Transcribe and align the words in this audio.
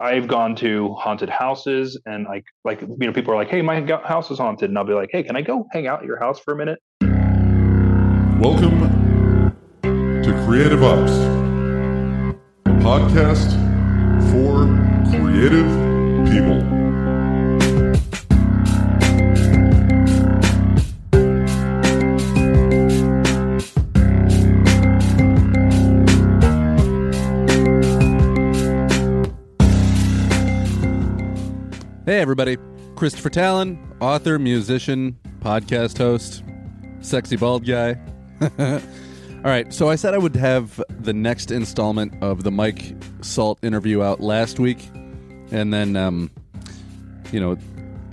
I've 0.00 0.28
gone 0.28 0.54
to 0.56 0.94
haunted 0.94 1.28
houses 1.28 2.00
and 2.06 2.24
like 2.24 2.44
like 2.64 2.80
you 2.82 2.96
know 3.00 3.12
people 3.12 3.34
are 3.34 3.36
like, 3.36 3.48
"Hey, 3.48 3.62
my 3.62 3.80
house 4.04 4.30
is 4.30 4.38
haunted," 4.38 4.70
and 4.70 4.78
I'll 4.78 4.84
be 4.84 4.92
like, 4.92 5.08
"Hey, 5.10 5.24
can 5.24 5.34
I 5.34 5.42
go 5.42 5.66
hang 5.72 5.88
out 5.88 6.02
at 6.02 6.06
your 6.06 6.20
house 6.20 6.38
for 6.38 6.54
a 6.54 6.56
minute?" 6.56 6.78
Welcome 8.40 8.78
to 9.82 10.44
Creative 10.46 10.84
Ops, 10.84 11.10
a 12.66 12.78
podcast 12.78 13.50
for 14.30 14.68
creative 15.10 15.66
people. 16.30 16.87
Hey, 32.18 32.22
everybody. 32.22 32.56
Christopher 32.96 33.30
Talon, 33.30 33.78
author, 34.00 34.40
musician, 34.40 35.16
podcast 35.38 35.98
host, 35.98 36.42
sexy 37.00 37.36
bald 37.36 37.64
guy. 37.64 37.96
All 38.58 38.80
right, 39.44 39.72
so 39.72 39.88
I 39.88 39.94
said 39.94 40.14
I 40.14 40.18
would 40.18 40.34
have 40.34 40.82
the 40.88 41.12
next 41.12 41.52
installment 41.52 42.20
of 42.20 42.42
the 42.42 42.50
Mike 42.50 42.96
Salt 43.20 43.60
interview 43.62 44.02
out 44.02 44.20
last 44.20 44.58
week, 44.58 44.90
and 45.52 45.72
then, 45.72 45.94
um, 45.94 46.28
you 47.30 47.38
know, 47.38 47.56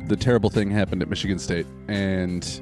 the 0.05 0.15
terrible 0.15 0.51
thing 0.51 0.69
happened 0.69 1.01
at 1.01 1.09
Michigan 1.09 1.39
State, 1.39 1.65
and 1.87 2.61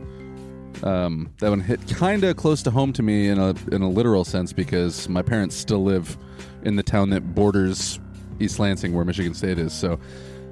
um, 0.84 1.30
that 1.40 1.50
one 1.50 1.60
hit 1.60 1.86
kind 1.90 2.24
of 2.24 2.38
close 2.38 2.64
to 2.64 2.72
home 2.72 2.94
to 2.94 3.04
me 3.04 3.28
in 3.28 3.38
a 3.38 3.54
in 3.74 3.82
a 3.82 3.90
literal 3.90 4.24
sense 4.24 4.54
because 4.54 5.10
my 5.10 5.22
parents 5.22 5.58
still 5.58 5.84
live 5.84 6.18
in 6.62 6.78
the 6.78 6.84
town 6.84 7.10
that 7.10 7.36
borders 7.36 8.00
East 8.40 8.60
Lansing, 8.60 8.94
where 8.94 9.04
Michigan 9.04 9.34
State 9.34 9.60
is. 9.60 9.74
So, 9.74 10.00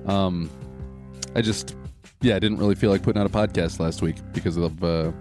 um, 0.05 0.49
I 1.35 1.41
just, 1.41 1.76
yeah, 2.21 2.35
I 2.35 2.40
didn't 2.40 2.58
really 2.58 2.76
feel 2.76 2.91
like 2.91 3.04
putting 3.04 3.21
out 3.21 3.26
a 3.26 3.29
podcast 3.29 3.79
last 3.79 4.01
week 4.01 4.18
because 4.34 4.57
of 4.57 4.84
uh, 4.84 5.12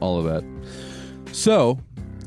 all 0.00 0.18
of 0.18 0.24
that. 0.24 0.44
So, 1.34 1.78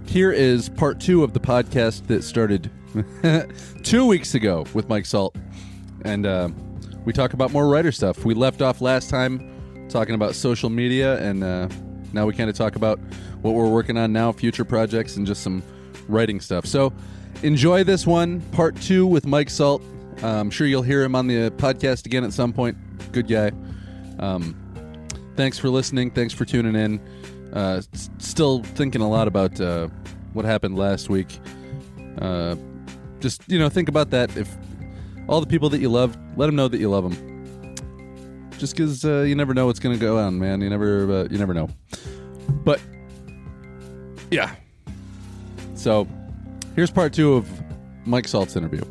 here 0.06 0.32
is 0.32 0.70
part 0.70 1.00
two 1.00 1.24
of 1.24 1.34
the 1.34 1.40
podcast 1.40 2.08
that 2.08 2.24
started 2.24 2.70
two 3.84 4.06
weeks 4.06 4.36
ago 4.36 4.66
with 4.74 4.90
Mike 4.90 5.06
Salt. 5.06 5.36
And 6.04 6.26
uh, 6.26 6.50
we 7.06 7.14
talk 7.14 7.34
about 7.34 7.52
more 7.52 7.68
writer 7.68 7.92
stuff. 7.92 8.26
We 8.26 8.34
left 8.34 8.62
off 8.62 8.82
last 8.82 9.10
time 9.10 9.88
talking 9.90 10.16
about 10.16 10.36
social 10.36 10.70
media, 10.70 11.20
and 11.22 11.44
uh, 11.44 11.70
now 12.14 12.26
we 12.26 12.34
kind 12.34 12.50
of 12.50 12.56
talk 12.56 12.76
about 12.76 13.00
what 13.42 13.54
we're 13.54 13.70
working 13.70 13.98
on 13.98 14.12
now, 14.12 14.32
future 14.32 14.66
projects, 14.66 15.16
and 15.16 15.26
just 15.26 15.44
some 15.44 15.64
writing 16.08 16.40
stuff. 16.40 16.66
So, 16.66 16.94
enjoy 17.44 17.84
this 17.84 18.06
one, 18.08 18.42
part 18.52 18.76
two 18.76 19.06
with 19.06 19.26
Mike 19.26 19.50
Salt. 19.50 19.82
I'm 20.24 20.50
sure 20.50 20.66
you'll 20.68 20.82
hear 20.82 21.04
him 21.04 21.16
on 21.16 21.28
the 21.28 21.52
podcast 21.52 22.06
again 22.06 22.24
at 22.24 22.34
some 22.34 22.54
point 22.54 22.78
good 23.12 23.28
guy. 23.28 23.52
Um, 24.20 24.56
thanks 25.36 25.58
for 25.60 25.70
listening. 25.70 26.12
Thanks 26.12 26.34
for 26.34 26.46
tuning 26.46 26.76
in. 26.76 27.00
Uh, 27.54 27.82
s- 27.94 28.10
still 28.18 28.64
thinking 28.64 29.02
a 29.02 29.10
lot 29.10 29.28
about 29.28 29.60
uh, 29.62 29.88
what 30.34 30.46
happened 30.46 30.78
last 30.78 31.10
week. 31.10 31.40
Uh, 32.20 32.56
just 33.20 33.42
you 33.48 33.60
know, 33.60 33.70
think 33.70 33.90
about 33.90 34.10
that. 34.12 34.36
If 34.38 34.50
all 35.28 35.42
the 35.42 35.48
people 35.48 35.70
that 35.70 35.80
you 35.80 35.90
love, 35.90 36.18
let 36.38 36.46
them 36.48 36.56
know 36.56 36.68
that 36.68 36.80
you 36.80 36.90
love 36.90 37.04
them. 37.04 38.52
Just 38.58 38.76
because 38.76 39.04
uh, 39.04 39.22
you 39.22 39.36
never 39.36 39.54
know 39.54 39.66
what's 39.66 39.80
going 39.80 39.98
to 39.98 40.00
go 40.00 40.18
on, 40.18 40.40
man. 40.40 40.62
You 40.62 40.70
never, 40.70 41.12
uh, 41.12 41.28
you 41.30 41.38
never 41.38 41.54
know. 41.54 41.70
But 42.64 42.80
yeah. 44.32 44.56
So 45.76 46.08
here's 46.76 46.90
part 46.92 47.12
two 47.14 47.34
of 47.34 47.50
Mike 48.06 48.28
Salt's 48.28 48.56
interview. 48.56 48.82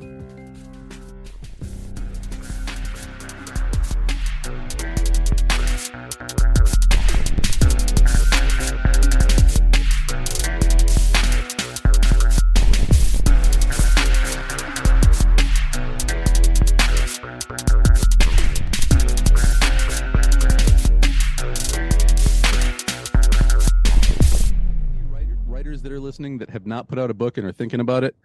Listening 26.25 26.39
that 26.39 26.51
have 26.51 26.67
not 26.67 26.89
put 26.89 26.99
out 26.99 27.11
a 27.11 27.15
book 27.15 27.37
and 27.37 27.47
are 27.47 27.53
thinking 27.53 27.81
about 27.81 28.03
it, 28.03 28.17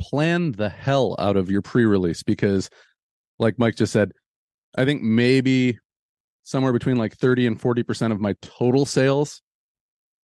plan 0.00 0.52
the 0.52 0.68
hell 0.68 1.14
out 1.18 1.36
of 1.36 1.50
your 1.50 1.62
pre-release 1.62 2.22
because, 2.22 2.68
like 3.38 3.58
Mike 3.58 3.76
just 3.76 3.92
said, 3.92 4.12
I 4.76 4.84
think 4.84 5.02
maybe 5.02 5.78
somewhere 6.42 6.72
between 6.72 6.96
like 6.96 7.16
thirty 7.16 7.46
and 7.46 7.60
forty 7.60 7.82
percent 7.82 8.12
of 8.12 8.20
my 8.20 8.34
total 8.42 8.84
sales, 8.84 9.42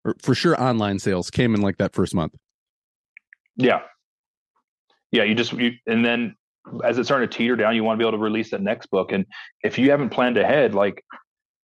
or 0.03 0.15
for 0.21 0.33
sure 0.33 0.59
online 0.61 0.99
sales, 0.99 1.29
came 1.29 1.53
in 1.53 1.61
like 1.61 1.77
that 1.77 1.93
first 1.93 2.15
month. 2.15 2.33
Yeah, 3.55 3.81
yeah. 5.11 5.23
You 5.23 5.35
just 5.35 5.53
you, 5.53 5.73
and 5.85 6.03
then 6.03 6.35
as 6.83 6.97
it's 6.97 7.07
starting 7.07 7.29
to 7.29 7.37
teeter 7.37 7.55
down, 7.55 7.75
you 7.75 7.83
want 7.83 7.99
to 7.99 8.03
be 8.03 8.07
able 8.07 8.17
to 8.17 8.23
release 8.23 8.51
that 8.51 8.61
next 8.61 8.87
book, 8.87 9.11
and 9.11 9.25
if 9.63 9.77
you 9.77 9.91
haven't 9.91 10.09
planned 10.09 10.37
ahead, 10.37 10.73
like 10.73 11.03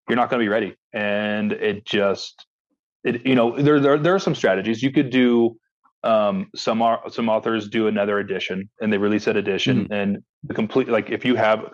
you're 0.08 0.18
not 0.18 0.30
going 0.30 0.40
to 0.40 0.44
be 0.44 0.50
ready, 0.50 0.76
and 0.94 1.52
it 1.52 1.86
just 1.86 2.46
it 3.04 3.26
you 3.26 3.36
know 3.36 3.62
there 3.62 3.80
there 3.80 3.98
there 3.98 4.16
are 4.16 4.20
some 4.20 4.36
strategies 4.36 4.82
you 4.84 4.92
could 4.92 5.10
do. 5.10 5.58
Um, 6.04 6.50
some 6.56 6.82
are 6.82 7.02
some 7.12 7.30
authors 7.30 7.70
do 7.70 7.88
another 7.88 8.18
edition 8.18 8.68
and 8.82 8.92
they 8.92 8.98
release 8.98 9.26
that 9.26 9.38
edition 9.38 9.88
and 9.92 10.24
the 10.44 10.56
complete 10.56 10.88
like 10.88 11.12
if 11.12 11.24
you 11.24 11.36
have 11.36 11.70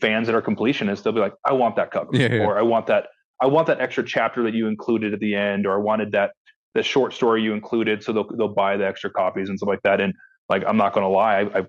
fans 0.00 0.26
that 0.26 0.34
are 0.34 0.42
completionists, 0.42 1.02
they'll 1.02 1.12
be 1.12 1.20
like, 1.20 1.34
I 1.46 1.52
want 1.52 1.76
that 1.76 1.90
cover, 1.90 2.10
Yeah, 2.12 2.34
yeah. 2.34 2.44
or 2.44 2.58
I 2.58 2.62
want 2.62 2.86
that 2.88 3.06
I 3.40 3.46
want 3.46 3.66
that 3.66 3.80
extra 3.80 4.04
chapter 4.04 4.42
that 4.44 4.54
you 4.54 4.68
included 4.68 5.12
at 5.12 5.20
the 5.20 5.34
end, 5.34 5.66
or 5.66 5.74
I 5.74 5.78
wanted 5.78 6.12
that 6.12 6.32
the 6.74 6.82
short 6.82 7.12
story 7.12 7.42
you 7.42 7.52
included, 7.52 8.02
so 8.02 8.12
they'll 8.12 8.28
they'll 8.36 8.54
buy 8.54 8.76
the 8.76 8.86
extra 8.86 9.10
copies 9.10 9.48
and 9.48 9.58
stuff 9.58 9.68
like 9.68 9.82
that. 9.82 10.00
And 10.00 10.14
like 10.48 10.62
I'm 10.66 10.76
not 10.76 10.92
going 10.92 11.04
to 11.04 11.08
lie, 11.08 11.40
I, 11.40 11.58
I've 11.58 11.68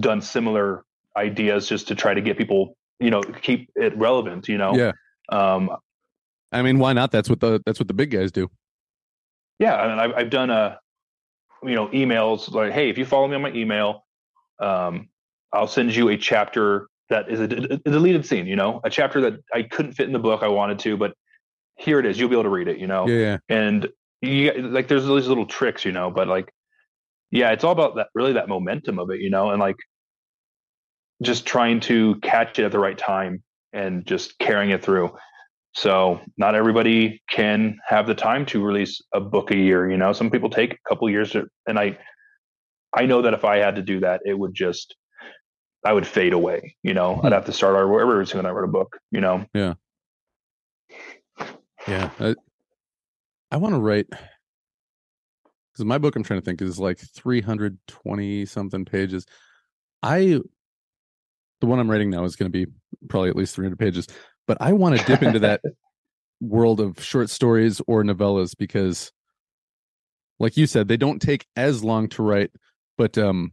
done 0.00 0.22
similar 0.22 0.84
ideas 1.16 1.68
just 1.68 1.88
to 1.88 1.94
try 1.94 2.14
to 2.14 2.20
get 2.20 2.38
people, 2.38 2.76
you 3.00 3.10
know, 3.10 3.22
keep 3.22 3.70
it 3.74 3.96
relevant. 3.96 4.48
You 4.48 4.58
know, 4.58 4.74
Yeah, 4.74 4.92
um, 5.30 5.70
I 6.52 6.62
mean, 6.62 6.78
why 6.78 6.92
not? 6.92 7.10
That's 7.12 7.28
what 7.28 7.40
the 7.40 7.62
that's 7.64 7.78
what 7.78 7.88
the 7.88 7.94
big 7.94 8.10
guys 8.10 8.32
do. 8.32 8.50
yeah. 9.58 9.76
I 9.76 9.88
mean, 9.88 9.98
I've 9.98 10.12
I've 10.16 10.30
done 10.30 10.50
a, 10.50 10.78
you 11.62 11.74
know, 11.74 11.88
emails 11.88 12.50
like, 12.52 12.72
hey, 12.72 12.90
if 12.90 12.98
you 12.98 13.04
follow 13.04 13.28
me 13.28 13.36
on 13.36 13.42
my 13.42 13.52
email, 13.52 14.04
um, 14.60 15.08
I'll 15.52 15.68
send 15.68 15.94
you 15.94 16.08
a 16.08 16.16
chapter 16.16 16.88
that 17.08 17.30
is 17.30 17.40
a, 17.40 17.44
a 17.44 17.90
deleted 17.90 18.26
scene. 18.26 18.46
You 18.46 18.56
know, 18.56 18.80
a 18.84 18.90
chapter 18.90 19.20
that 19.22 19.34
I 19.54 19.62
couldn't 19.62 19.92
fit 19.92 20.06
in 20.06 20.12
the 20.12 20.18
book 20.18 20.42
I 20.42 20.48
wanted 20.48 20.78
to, 20.80 20.96
but 20.96 21.14
here 21.76 21.98
it 21.98 22.06
is. 22.06 22.18
You'll 22.18 22.28
be 22.28 22.34
able 22.34 22.44
to 22.44 22.50
read 22.50 22.68
it. 22.68 22.78
You 22.78 22.86
know, 22.86 23.06
Yeah, 23.06 23.16
yeah. 23.16 23.38
and 23.48 23.88
you 24.22 24.52
like 24.52 24.88
there's 24.88 25.06
these 25.06 25.28
little 25.28 25.46
tricks 25.46 25.84
you 25.84 25.92
know 25.92 26.10
but 26.10 26.28
like 26.28 26.52
yeah 27.30 27.52
it's 27.52 27.64
all 27.64 27.72
about 27.72 27.96
that 27.96 28.08
really 28.14 28.34
that 28.34 28.48
momentum 28.48 28.98
of 28.98 29.10
it 29.10 29.20
you 29.20 29.30
know 29.30 29.50
and 29.50 29.60
like 29.60 29.76
just 31.22 31.46
trying 31.46 31.80
to 31.80 32.16
catch 32.16 32.58
it 32.58 32.64
at 32.64 32.72
the 32.72 32.78
right 32.78 32.98
time 32.98 33.42
and 33.72 34.06
just 34.06 34.38
carrying 34.38 34.70
it 34.70 34.82
through 34.82 35.10
so 35.72 36.20
not 36.36 36.54
everybody 36.54 37.22
can 37.30 37.78
have 37.86 38.06
the 38.06 38.14
time 38.14 38.44
to 38.46 38.62
release 38.62 39.00
a 39.14 39.20
book 39.20 39.50
a 39.50 39.56
year 39.56 39.90
you 39.90 39.96
know? 39.96 40.12
Some 40.12 40.30
people 40.30 40.50
take 40.50 40.74
a 40.74 40.88
couple 40.88 41.08
years 41.10 41.32
to, 41.32 41.46
and 41.66 41.78
i 41.78 41.98
i 42.92 43.06
know 43.06 43.22
that 43.22 43.34
if 43.34 43.44
i 43.44 43.58
had 43.58 43.76
to 43.76 43.82
do 43.82 44.00
that 44.00 44.20
it 44.24 44.38
would 44.38 44.54
just 44.54 44.96
i 45.84 45.92
would 45.92 46.06
fade 46.06 46.32
away 46.32 46.76
you 46.82 46.94
know? 46.94 47.16
I'd 47.16 47.28
hmm. 47.28 47.32
have 47.32 47.46
to 47.46 47.52
start 47.52 47.76
over 47.76 48.00
every 48.00 48.26
single 48.26 48.42
time 48.42 48.50
i 48.50 48.54
wrote 48.54 48.68
a 48.68 48.72
book 48.72 48.96
you 49.10 49.20
know? 49.20 49.44
Yeah. 49.54 49.74
I, 52.20 52.34
I 53.50 53.56
want 53.56 53.74
to 53.74 53.80
write 53.80 54.06
because 55.72 55.84
my 55.84 55.98
book 55.98 56.16
I'm 56.16 56.22
trying 56.22 56.40
to 56.40 56.44
think 56.44 56.62
is 56.62 56.78
like 56.78 56.98
320 56.98 58.46
something 58.46 58.84
pages. 58.84 59.26
I 60.02 60.40
the 61.60 61.66
one 61.66 61.78
I'm 61.78 61.90
writing 61.90 62.10
now 62.10 62.24
is 62.24 62.36
going 62.36 62.50
to 62.50 62.66
be 62.66 62.70
probably 63.08 63.30
at 63.30 63.36
least 63.36 63.54
300 63.54 63.78
pages, 63.78 64.06
but 64.50 64.58
I 64.60 64.72
want 64.72 64.98
to 64.98 65.04
dip 65.04 65.22
into 65.22 65.38
that 65.38 65.60
world 66.40 66.80
of 66.80 67.00
short 67.00 67.30
stories 67.30 67.80
or 67.86 68.02
novellas 68.02 68.52
because 68.58 69.12
like 70.40 70.56
you 70.56 70.66
said 70.66 70.88
they 70.88 70.96
don't 70.96 71.22
take 71.22 71.46
as 71.54 71.84
long 71.84 72.08
to 72.08 72.24
write, 72.24 72.50
but 72.98 73.16
um 73.16 73.52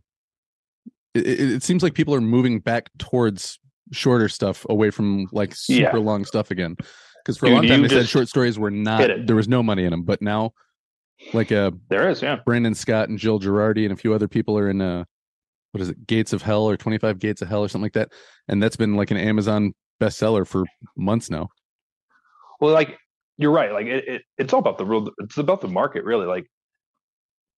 it, 1.14 1.28
it 1.28 1.62
seems 1.62 1.84
like 1.84 1.94
people 1.94 2.16
are 2.16 2.22
moving 2.22 2.60
back 2.60 2.90
towards 2.98 3.60
shorter 3.92 4.28
stuff 4.28 4.66
away 4.72 4.90
from 4.90 5.28
like 5.32 5.54
super 5.54 6.00
Yeah. 6.00 6.04
long 6.04 6.26
stuff 6.26 6.50
again. 6.50 6.76
Because 7.24 7.38
for 7.38 7.46
a 7.46 7.50
long 7.52 7.68
time 7.68 7.84
they 7.84 7.90
said 7.90 8.10
short 8.10 8.28
stories 8.28 8.58
were 8.58 8.72
not 8.72 9.08
there 9.28 9.36
was 9.36 9.48
no 9.48 9.62
money 9.62 9.84
in 9.84 9.92
them, 9.92 10.02
but 10.02 10.20
now 10.20 10.54
like 11.32 11.52
uh 11.52 11.70
there 11.90 12.10
is 12.10 12.24
yeah 12.24 12.38
Brandon 12.44 12.74
Scott 12.74 13.08
and 13.10 13.20
Jill 13.20 13.40
Girardi 13.40 13.84
and 13.84 13.94
a 13.94 13.98
few 13.98 14.16
other 14.16 14.28
people 14.28 14.58
are 14.58 14.68
in 14.68 14.82
uh 14.82 15.04
what 15.74 15.82
is 15.82 15.90
it, 15.90 16.08
Gates 16.08 16.34
of 16.34 16.42
Hell 16.42 16.64
or 16.64 16.76
25 16.76 17.20
Gates 17.20 17.44
of 17.44 17.50
Hell 17.50 17.64
or 17.64 17.68
something 17.68 17.84
like 17.84 17.94
that. 17.94 18.12
And 18.48 18.64
that's 18.64 18.78
been 18.78 18.96
like 18.96 19.12
an 19.12 19.18
Amazon 19.18 19.76
bestseller 20.00 20.46
for 20.48 20.64
months 20.96 21.30
now. 21.30 21.50
Well, 22.60 22.74
like 22.74 22.98
you're 23.38 23.52
right. 23.52 23.72
Like 23.72 23.86
it, 23.88 24.08
it, 24.08 24.22
it's 24.38 24.54
all 24.54 24.60
about 24.60 24.78
the 24.78 24.86
real. 24.86 25.10
It's 25.20 25.38
about 25.38 25.62
the 25.62 25.68
market, 25.68 26.04
really. 26.04 26.26
Like 26.26 26.46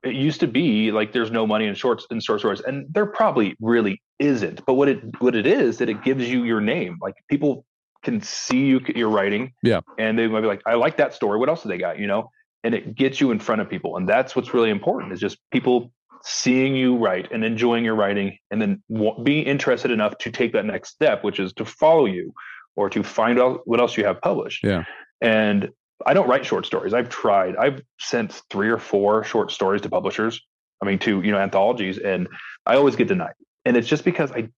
it 0.03 0.13
used 0.15 0.39
to 0.41 0.47
be 0.47 0.91
like 0.91 1.13
there's 1.13 1.31
no 1.31 1.45
money 1.47 1.65
in 1.67 1.75
shorts 1.75 2.05
in 2.11 2.19
short 2.19 2.39
stories, 2.39 2.61
and 2.61 2.85
there 2.93 3.05
probably 3.05 3.55
really 3.59 4.01
isn't. 4.19 4.65
But 4.65 4.73
what 4.75 4.89
it 4.89 4.99
what 5.21 5.35
it 5.35 5.47
is 5.47 5.77
that 5.77 5.89
it 5.89 6.03
gives 6.03 6.29
you 6.29 6.43
your 6.43 6.61
name. 6.61 6.97
Like 7.01 7.15
people 7.29 7.65
can 8.03 8.21
see 8.21 8.65
you 8.65 8.79
you're 8.95 9.09
writing, 9.09 9.51
Yeah. 9.61 9.81
and 9.97 10.17
they 10.17 10.27
might 10.27 10.41
be 10.41 10.47
like, 10.47 10.61
I 10.65 10.75
like 10.75 10.97
that 10.97 11.13
story. 11.13 11.37
What 11.37 11.49
else 11.49 11.63
do 11.63 11.69
they 11.69 11.77
got? 11.77 11.99
You 11.99 12.07
know, 12.07 12.29
and 12.63 12.73
it 12.73 12.95
gets 12.95 13.19
you 13.19 13.31
in 13.31 13.39
front 13.39 13.61
of 13.61 13.69
people, 13.69 13.97
and 13.97 14.07
that's 14.07 14.35
what's 14.35 14.53
really 14.53 14.69
important 14.69 15.11
is 15.13 15.19
just 15.19 15.37
people 15.51 15.91
seeing 16.23 16.75
you 16.75 16.97
write 16.97 17.31
and 17.31 17.43
enjoying 17.43 17.85
your 17.85 17.95
writing, 17.95 18.37
and 18.51 18.61
then 18.61 18.81
being 19.23 19.45
interested 19.45 19.91
enough 19.91 20.17
to 20.19 20.31
take 20.31 20.53
that 20.53 20.65
next 20.65 20.89
step, 20.89 21.23
which 21.23 21.39
is 21.39 21.53
to 21.53 21.65
follow 21.65 22.05
you 22.05 22.33
or 22.75 22.89
to 22.89 23.03
find 23.03 23.39
out 23.39 23.61
what 23.65 23.79
else 23.79 23.97
you 23.97 24.05
have 24.05 24.21
published. 24.21 24.63
Yeah. 24.63 24.83
And 25.21 25.69
I 26.05 26.13
don't 26.13 26.27
write 26.29 26.45
short 26.45 26.65
stories. 26.65 26.93
I've 26.93 27.09
tried. 27.09 27.55
I've 27.57 27.81
sent 27.99 28.41
three 28.49 28.69
or 28.69 28.77
four 28.77 29.23
short 29.23 29.51
stories 29.51 29.81
to 29.81 29.89
publishers. 29.89 30.41
I 30.81 30.85
mean, 30.85 30.99
to 30.99 31.21
you 31.21 31.31
know 31.31 31.37
anthologies, 31.39 31.97
and 31.97 32.27
I 32.65 32.75
always 32.75 32.95
get 32.95 33.07
denied. 33.09 33.33
And 33.65 33.75
it's 33.75 33.87
just 33.87 34.05
because 34.05 34.31
I 34.31 34.49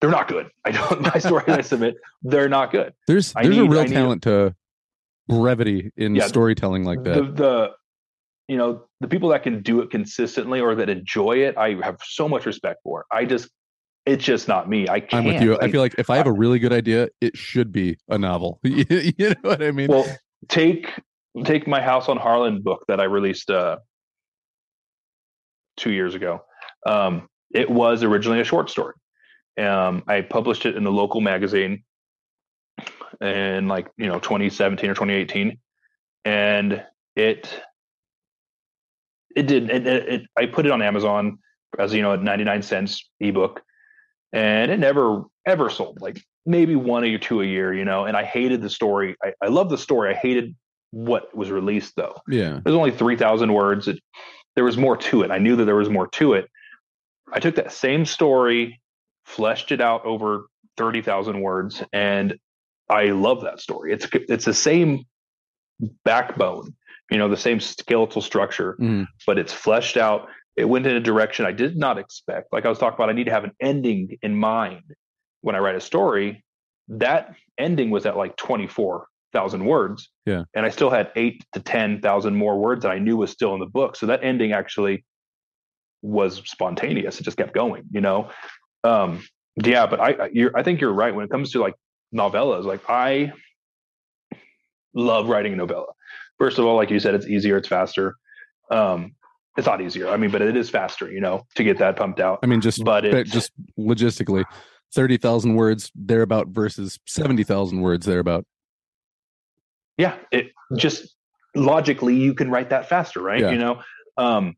they're 0.00 0.10
not 0.10 0.28
good. 0.28 0.48
I 0.64 0.72
don't 0.72 1.00
my 1.02 1.18
stories 1.18 1.48
I 1.48 1.60
submit 1.60 1.96
they're 2.22 2.48
not 2.48 2.72
good. 2.72 2.92
There's 3.06 3.32
there's 3.32 3.56
a 3.56 3.64
real 3.64 3.84
need- 3.84 3.92
talent 3.92 4.22
to 4.24 4.54
brevity 5.28 5.92
in 5.96 6.14
Yeah, 6.16 6.26
storytelling 6.26 6.84
like 6.84 7.04
that. 7.04 7.14
The 7.14 7.22
the 7.22 7.70
you 8.48 8.56
know 8.56 8.82
the 9.00 9.08
people 9.08 9.28
that 9.30 9.42
can 9.42 9.62
do 9.62 9.80
it 9.80 9.90
consistently 9.90 10.60
or 10.60 10.74
that 10.74 10.88
enjoy 10.88 11.38
it, 11.38 11.56
I 11.56 11.74
have 11.82 11.98
so 12.04 12.28
much 12.28 12.46
respect 12.46 12.80
for. 12.82 13.06
I 13.10 13.24
just 13.24 13.48
it's 14.04 14.24
just 14.24 14.46
not 14.46 14.68
me. 14.68 14.88
I 14.88 15.00
can't. 15.00 15.14
I'm 15.14 15.24
with 15.24 15.42
you. 15.42 15.58
I 15.58 15.70
feel 15.70 15.80
like 15.80 15.96
if 15.98 16.10
I 16.10 16.16
have 16.16 16.28
a 16.28 16.32
really 16.32 16.60
good 16.60 16.72
idea, 16.72 17.08
it 17.20 17.36
should 17.36 17.72
be 17.72 17.98
a 18.08 18.16
novel. 18.16 18.60
you 18.62 18.84
know 19.18 19.34
what 19.42 19.62
I 19.62 19.72
mean? 19.72 19.88
well 19.88 20.06
take 20.48 20.92
take 21.44 21.66
my 21.66 21.80
house 21.80 22.08
on 22.08 22.16
harlan 22.16 22.62
book 22.62 22.84
that 22.88 23.00
i 23.00 23.04
released 23.04 23.50
uh 23.50 23.76
two 25.76 25.90
years 25.90 26.14
ago 26.14 26.42
um 26.86 27.28
it 27.52 27.70
was 27.70 28.02
originally 28.02 28.40
a 28.40 28.44
short 28.44 28.70
story 28.70 28.94
um 29.58 30.02
i 30.06 30.20
published 30.20 30.66
it 30.66 30.76
in 30.76 30.84
the 30.84 30.92
local 30.92 31.20
magazine 31.20 31.82
in 33.20 33.68
like 33.68 33.88
you 33.96 34.06
know 34.06 34.18
2017 34.18 34.90
or 34.90 34.94
2018 34.94 35.58
and 36.24 36.84
it 37.16 37.62
it 39.36 39.46
did 39.46 39.70
it, 39.70 39.86
it, 39.86 40.08
it 40.08 40.22
i 40.36 40.46
put 40.46 40.66
it 40.66 40.72
on 40.72 40.82
amazon 40.82 41.38
as 41.78 41.94
you 41.94 42.02
know 42.02 42.14
at 42.14 42.22
99 42.22 42.62
cents 42.62 43.08
ebook 43.20 43.62
and 44.32 44.70
it 44.70 44.78
never 44.78 45.22
ever 45.46 45.70
sold 45.70 46.00
like 46.00 46.20
maybe 46.44 46.76
one 46.76 47.04
or 47.04 47.18
two 47.18 47.42
a 47.42 47.44
year 47.44 47.72
you 47.72 47.84
know 47.84 48.04
and 48.04 48.16
i 48.16 48.24
hated 48.24 48.62
the 48.62 48.70
story. 48.70 49.16
I, 49.22 49.32
I 49.42 49.48
love 49.48 49.68
the 49.68 49.78
story. 49.78 50.14
I 50.14 50.16
hated 50.16 50.54
what 50.92 51.34
was 51.36 51.50
released 51.50 51.94
though. 51.96 52.16
Yeah. 52.28 52.60
there's 52.64 52.76
only 52.76 52.92
3000 52.92 53.52
words. 53.52 53.88
It, 53.88 53.98
there 54.54 54.64
was 54.64 54.76
more 54.76 54.96
to 54.96 55.22
it. 55.22 55.30
I 55.30 55.38
knew 55.38 55.56
that 55.56 55.64
there 55.64 55.76
was 55.76 55.90
more 55.90 56.06
to 56.08 56.34
it. 56.34 56.48
I 57.32 57.40
took 57.40 57.56
that 57.56 57.72
same 57.72 58.06
story 58.06 58.80
fleshed 59.26 59.72
it 59.72 59.80
out 59.80 60.04
over 60.04 60.46
30000 60.76 61.40
words 61.40 61.82
and 61.92 62.38
i 62.88 63.06
love 63.06 63.42
that 63.42 63.60
story. 63.60 63.92
It's 63.92 64.06
it's 64.12 64.44
the 64.44 64.54
same 64.54 65.04
backbone 66.04 66.74
you 67.10 67.18
know 67.18 67.28
the 67.28 67.36
same 67.36 67.60
skeletal 67.60 68.20
structure 68.22 68.76
Mhm. 68.80 69.06
but 69.26 69.38
it's 69.38 69.52
fleshed 69.52 69.96
out. 69.96 70.28
It 70.56 70.64
went 70.64 70.86
in 70.86 70.96
a 70.96 71.00
direction 71.00 71.44
i 71.46 71.52
did 71.52 71.76
not 71.76 71.98
expect. 71.98 72.52
Like 72.52 72.64
i 72.66 72.68
was 72.68 72.78
talking 72.78 72.94
about 72.96 73.10
i 73.10 73.12
need 73.12 73.24
to 73.24 73.30
have 73.32 73.44
an 73.44 73.52
ending 73.60 74.18
in 74.22 74.34
mind 74.36 74.82
when 75.42 75.54
i 75.54 75.58
write 75.58 75.76
a 75.76 75.80
story. 75.80 76.44
That 76.88 77.34
ending 77.58 77.90
was 77.90 78.06
at 78.06 78.16
like 78.16 78.36
24000 78.36 79.64
words. 79.64 80.08
Yeah. 80.24 80.44
and 80.54 80.64
i 80.66 80.70
still 80.70 80.90
had 80.90 81.12
8 81.14 81.44
to 81.54 81.60
10000 81.60 82.34
more 82.34 82.58
words 82.58 82.82
that 82.82 82.90
i 82.90 82.98
knew 82.98 83.16
was 83.16 83.30
still 83.30 83.54
in 83.54 83.60
the 83.60 83.66
book. 83.78 83.96
So 83.96 84.06
that 84.06 84.24
ending 84.24 84.52
actually 84.52 85.04
was 86.02 86.42
spontaneous. 86.44 87.18
It 87.20 87.24
just 87.24 87.36
kept 87.36 87.54
going 87.54 87.84
you 87.90 88.00
know? 88.00 88.30
Um 88.84 89.22
yeah 89.64 89.86
but 89.86 90.00
i 90.00 90.10
I- 90.24 90.30
you're, 90.32 90.52
i 90.58 90.62
think 90.62 90.80
you're 90.80 90.92
right. 90.92 91.14
When 91.14 91.24
it 91.24 91.30
comes 91.30 91.52
to 91.52 91.60
like 91.60 91.74
novellas 92.14 92.64
like 92.64 92.82
i 92.88 93.32
love 94.94 95.28
writing 95.28 95.52
a 95.52 95.56
novella 95.56 95.86
first 96.38 96.58
of 96.58 96.64
all 96.64 96.76
like 96.76 96.90
you 96.90 97.00
said 97.00 97.14
it's 97.14 97.26
easier 97.26 97.56
it's 97.56 97.68
faster. 97.68 98.16
Um 98.70 99.14
it's 99.56 99.66
not 99.66 99.80
easier. 99.80 100.08
I 100.08 100.16
mean 100.16 100.30
but 100.30 100.42
it 100.42 100.56
is 100.56 100.70
faster 100.70 101.10
you 101.10 101.20
know 101.20 101.46
to 101.54 101.64
get 101.64 101.78
that 101.78 101.96
pumped 101.96 102.20
out. 102.20 102.40
I 102.42 102.46
mean, 102.46 102.60
just 102.60 102.84
but 102.84 103.04
just 103.26 103.52
logistically, 103.78 104.44
thirty 104.92 105.16
thousand 105.16 105.54
words 105.54 105.90
thereabout 105.94 106.48
versus 106.48 106.98
seventy 107.06 107.44
thousand 107.44 107.80
words 107.80 108.06
thereabout. 108.06 108.44
yeah 109.98 110.16
it 110.30 110.52
just 110.76 111.14
logically 111.54 112.14
you 112.14 112.34
can 112.34 112.50
write 112.50 112.70
that 112.70 112.88
faster 112.88 113.20
right? 113.22 113.40
Yeah. 113.40 113.50
you 113.50 113.58
know? 113.58 113.82
Um 114.16 114.54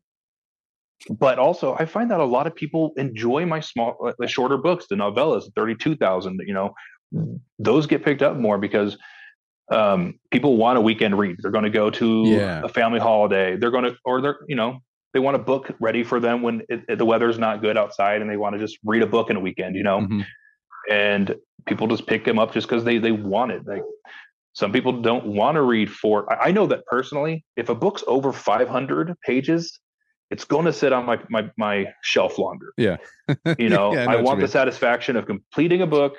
but 1.09 1.39
also 1.39 1.75
i 1.79 1.85
find 1.85 2.11
that 2.11 2.19
a 2.19 2.25
lot 2.25 2.45
of 2.45 2.53
people 2.53 2.91
enjoy 2.97 3.45
my 3.45 3.61
small 3.61 3.95
uh, 4.05 4.11
the 4.19 4.27
shorter 4.27 4.57
books 4.57 4.85
the 4.89 4.95
novellas 4.95 5.43
32000 5.55 6.41
you 6.45 6.53
know? 6.53 6.73
Those 7.57 7.87
get 7.87 8.03
picked 8.03 8.21
up 8.21 8.35
more 8.37 8.57
because 8.57 8.97
um 9.71 10.19
people 10.31 10.57
want 10.57 10.77
a 10.77 10.81
weekend 10.81 11.17
read 11.17 11.35
they're 11.39 11.51
going 11.51 11.63
to 11.63 11.69
go 11.69 11.89
to 11.89 12.23
Yeah. 12.25 12.61
a 12.63 12.69
family 12.69 12.99
holiday 12.99 13.55
they're 13.57 13.71
going 13.71 13.83
to 13.85 13.95
or 14.05 14.21
they're 14.21 14.39
you 14.47 14.55
know 14.55 14.79
they 15.13 15.19
want 15.19 15.35
a 15.35 15.39
book 15.39 15.71
ready 15.79 16.03
for 16.03 16.19
them 16.19 16.41
when 16.41 16.61
it, 16.69 16.81
it- 16.87 16.97
the 16.97 17.05
weather's 17.05 17.37
not 17.39 17.61
good 17.61 17.77
outside 17.77 18.21
and 18.21 18.29
they 18.29 18.37
want 18.37 18.53
to 18.53 18.59
just 18.59 18.77
read 18.83 19.01
a 19.03 19.07
book 19.07 19.29
in 19.29 19.35
a 19.35 19.39
weekend 19.39 19.75
you 19.75 19.83
know 19.83 19.99
Mhm. 20.01 20.25
and 20.89 21.35
people 21.65 21.87
just 21.87 22.07
pick 22.07 22.25
them 22.25 22.39
up 22.39 22.53
just 22.53 22.67
because 22.67 22.83
they 22.83 22.97
they 22.97 23.11
want 23.11 23.51
it. 23.51 23.61
Like 23.67 23.83
some 24.53 24.71
people 24.71 25.01
don't 25.01 25.25
want 25.27 25.55
to 25.55 25.61
read 25.61 25.91
for, 25.91 26.31
I, 26.33 26.47
I 26.47 26.51
know 26.51 26.65
that 26.67 26.85
personally. 26.87 27.45
If 27.55 27.69
a 27.69 27.75
book's 27.75 28.03
over 28.07 28.33
500 28.33 29.13
pages, 29.25 29.79
it's 30.31 30.43
going 30.43 30.65
to 30.65 30.73
sit 30.73 30.91
on 30.93 31.05
my 31.05 31.19
my 31.29 31.49
my 31.57 31.85
shelf 32.01 32.37
longer. 32.39 32.73
Yeah. 32.77 32.97
you 33.59 33.69
know, 33.69 33.93
Yeah, 33.93 34.03
I 34.03 34.13
know 34.13 34.17
I, 34.19 34.21
want 34.21 34.39
the 34.39 34.47
satisfaction 34.47 35.15
of 35.15 35.25
completing 35.27 35.81
a 35.81 35.87
book. 35.87 36.15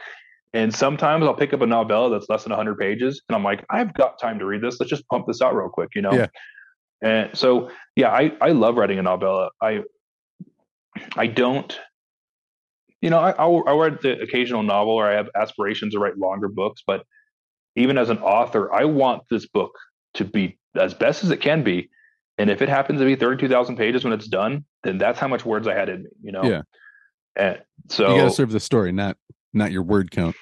And 0.52 0.74
sometimes 0.74 1.24
I'll 1.24 1.34
pick 1.34 1.52
up 1.52 1.60
a 1.60 1.66
novella 1.66 2.10
that's 2.10 2.28
less 2.28 2.42
than 2.42 2.50
100 2.50 2.76
pages, 2.76 3.22
and 3.28 3.36
I'm 3.36 3.44
like, 3.44 3.64
I've 3.70 3.94
got 3.94 4.18
time 4.18 4.38
to 4.40 4.46
read 4.46 4.62
this. 4.62 4.80
Let's 4.80 4.90
just 4.90 5.06
pump 5.08 5.26
this 5.28 5.40
out 5.40 5.54
real 5.54 5.68
quick, 5.68 5.90
you 5.94 6.02
know. 6.02 6.12
Yeah. 6.12 6.26
And 7.02 7.30
so, 7.36 7.70
yeah, 7.96 8.10
I 8.10 8.32
I 8.40 8.50
love 8.50 8.76
writing 8.76 8.98
a 8.98 9.02
novella. 9.02 9.50
I 9.62 9.82
I 11.16 11.28
don't 11.28 11.78
you 13.00 13.10
know, 13.10 13.18
I, 13.18 13.30
I'll, 13.32 13.62
I'll 13.66 13.78
write 13.78 14.02
the 14.02 14.20
occasional 14.20 14.62
novel 14.62 14.92
or 14.92 15.08
I 15.08 15.14
have 15.14 15.30
aspirations 15.34 15.94
to 15.94 15.98
write 15.98 16.18
longer 16.18 16.48
books, 16.48 16.82
but 16.86 17.04
even 17.76 17.96
as 17.96 18.10
an 18.10 18.18
author, 18.18 18.72
I 18.72 18.84
want 18.84 19.22
this 19.30 19.46
book 19.46 19.72
to 20.14 20.24
be 20.24 20.58
as 20.78 20.92
best 20.92 21.24
as 21.24 21.30
it 21.30 21.40
can 21.40 21.62
be. 21.62 21.88
And 22.36 22.50
if 22.50 22.62
it 22.62 22.68
happens 22.68 23.00
to 23.00 23.04
be 23.04 23.16
32,000 23.16 23.76
pages 23.76 24.04
when 24.04 24.12
it's 24.12 24.28
done, 24.28 24.64
then 24.82 24.98
that's 24.98 25.18
how 25.18 25.28
much 25.28 25.44
words 25.44 25.66
I 25.66 25.74
had 25.74 25.88
in 25.88 26.02
me, 26.02 26.10
you 26.22 26.32
know? 26.32 26.42
Yeah. 26.42 26.62
And 27.36 27.62
so, 27.88 28.14
You 28.14 28.22
got 28.22 28.28
to 28.28 28.34
serve 28.34 28.50
the 28.50 28.60
story, 28.60 28.92
not 28.92 29.16
not 29.52 29.72
your 29.72 29.82
word 29.82 30.10
count. 30.10 30.36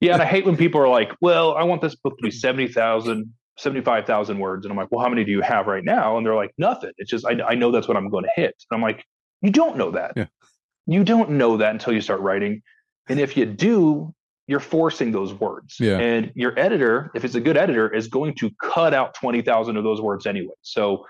yeah. 0.00 0.14
And 0.14 0.22
I 0.22 0.26
hate 0.26 0.44
when 0.44 0.56
people 0.64 0.80
are 0.80 0.88
like, 0.88 1.12
well, 1.20 1.54
I 1.54 1.64
want 1.64 1.82
this 1.82 1.94
book 1.94 2.16
to 2.18 2.22
be 2.22 2.30
70,000, 2.30 3.32
75,000 3.58 4.38
words. 4.38 4.64
And 4.64 4.72
I'm 4.72 4.78
like, 4.78 4.88
well, 4.90 5.02
how 5.02 5.08
many 5.08 5.24
do 5.24 5.30
you 5.30 5.40
have 5.42 5.66
right 5.66 5.84
now? 5.84 6.16
And 6.16 6.26
they're 6.26 6.34
like, 6.34 6.52
nothing. 6.58 6.92
It's 6.98 7.10
just, 7.10 7.26
I, 7.26 7.40
I 7.42 7.54
know 7.54 7.70
that's 7.70 7.88
what 7.88 7.96
I'm 7.96 8.08
going 8.08 8.24
to 8.24 8.30
hit. 8.34 8.54
And 8.70 8.76
I'm 8.76 8.82
like, 8.82 9.04
you 9.40 9.50
don't 9.50 9.76
know 9.76 9.90
that. 9.92 10.12
Yeah. 10.16 10.26
You 10.86 11.04
don't 11.04 11.30
know 11.30 11.56
that 11.58 11.70
until 11.70 11.92
you 11.92 12.00
start 12.00 12.20
writing. 12.20 12.62
And 13.08 13.20
if 13.20 13.36
you 13.36 13.46
do, 13.46 14.14
you're 14.46 14.60
forcing 14.60 15.12
those 15.12 15.32
words. 15.32 15.76
Yeah. 15.78 15.98
And 15.98 16.32
your 16.34 16.58
editor, 16.58 17.10
if 17.14 17.24
it's 17.24 17.34
a 17.34 17.40
good 17.40 17.56
editor, 17.56 17.92
is 17.92 18.08
going 18.08 18.34
to 18.36 18.50
cut 18.62 18.94
out 18.94 19.14
20,000 19.14 19.76
of 19.76 19.84
those 19.84 20.00
words 20.00 20.26
anyway. 20.26 20.54
So, 20.62 21.06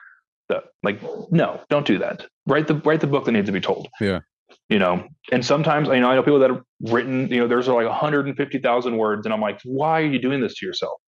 the, 0.48 0.62
like, 0.82 1.00
no, 1.30 1.60
don't 1.70 1.86
do 1.86 1.98
that. 1.98 2.26
Write 2.46 2.66
the 2.66 2.74
write 2.74 3.00
the 3.00 3.06
book 3.06 3.24
that 3.24 3.32
needs 3.32 3.46
to 3.46 3.52
be 3.52 3.60
told. 3.60 3.88
Yeah. 4.00 4.20
You 4.68 4.78
know, 4.78 5.06
and 5.30 5.44
sometimes 5.44 5.88
you 5.88 6.00
know 6.00 6.10
I 6.10 6.14
know 6.14 6.22
people 6.22 6.38
that 6.40 6.50
have 6.50 6.62
written. 6.80 7.28
You 7.28 7.40
know, 7.40 7.48
there's 7.48 7.68
like 7.68 7.86
150,000 7.86 8.96
words, 8.96 9.26
and 9.26 9.32
I'm 9.34 9.40
like, 9.40 9.60
why 9.64 10.00
are 10.00 10.06
you 10.06 10.18
doing 10.18 10.40
this 10.40 10.54
to 10.58 10.66
yourself? 10.66 11.00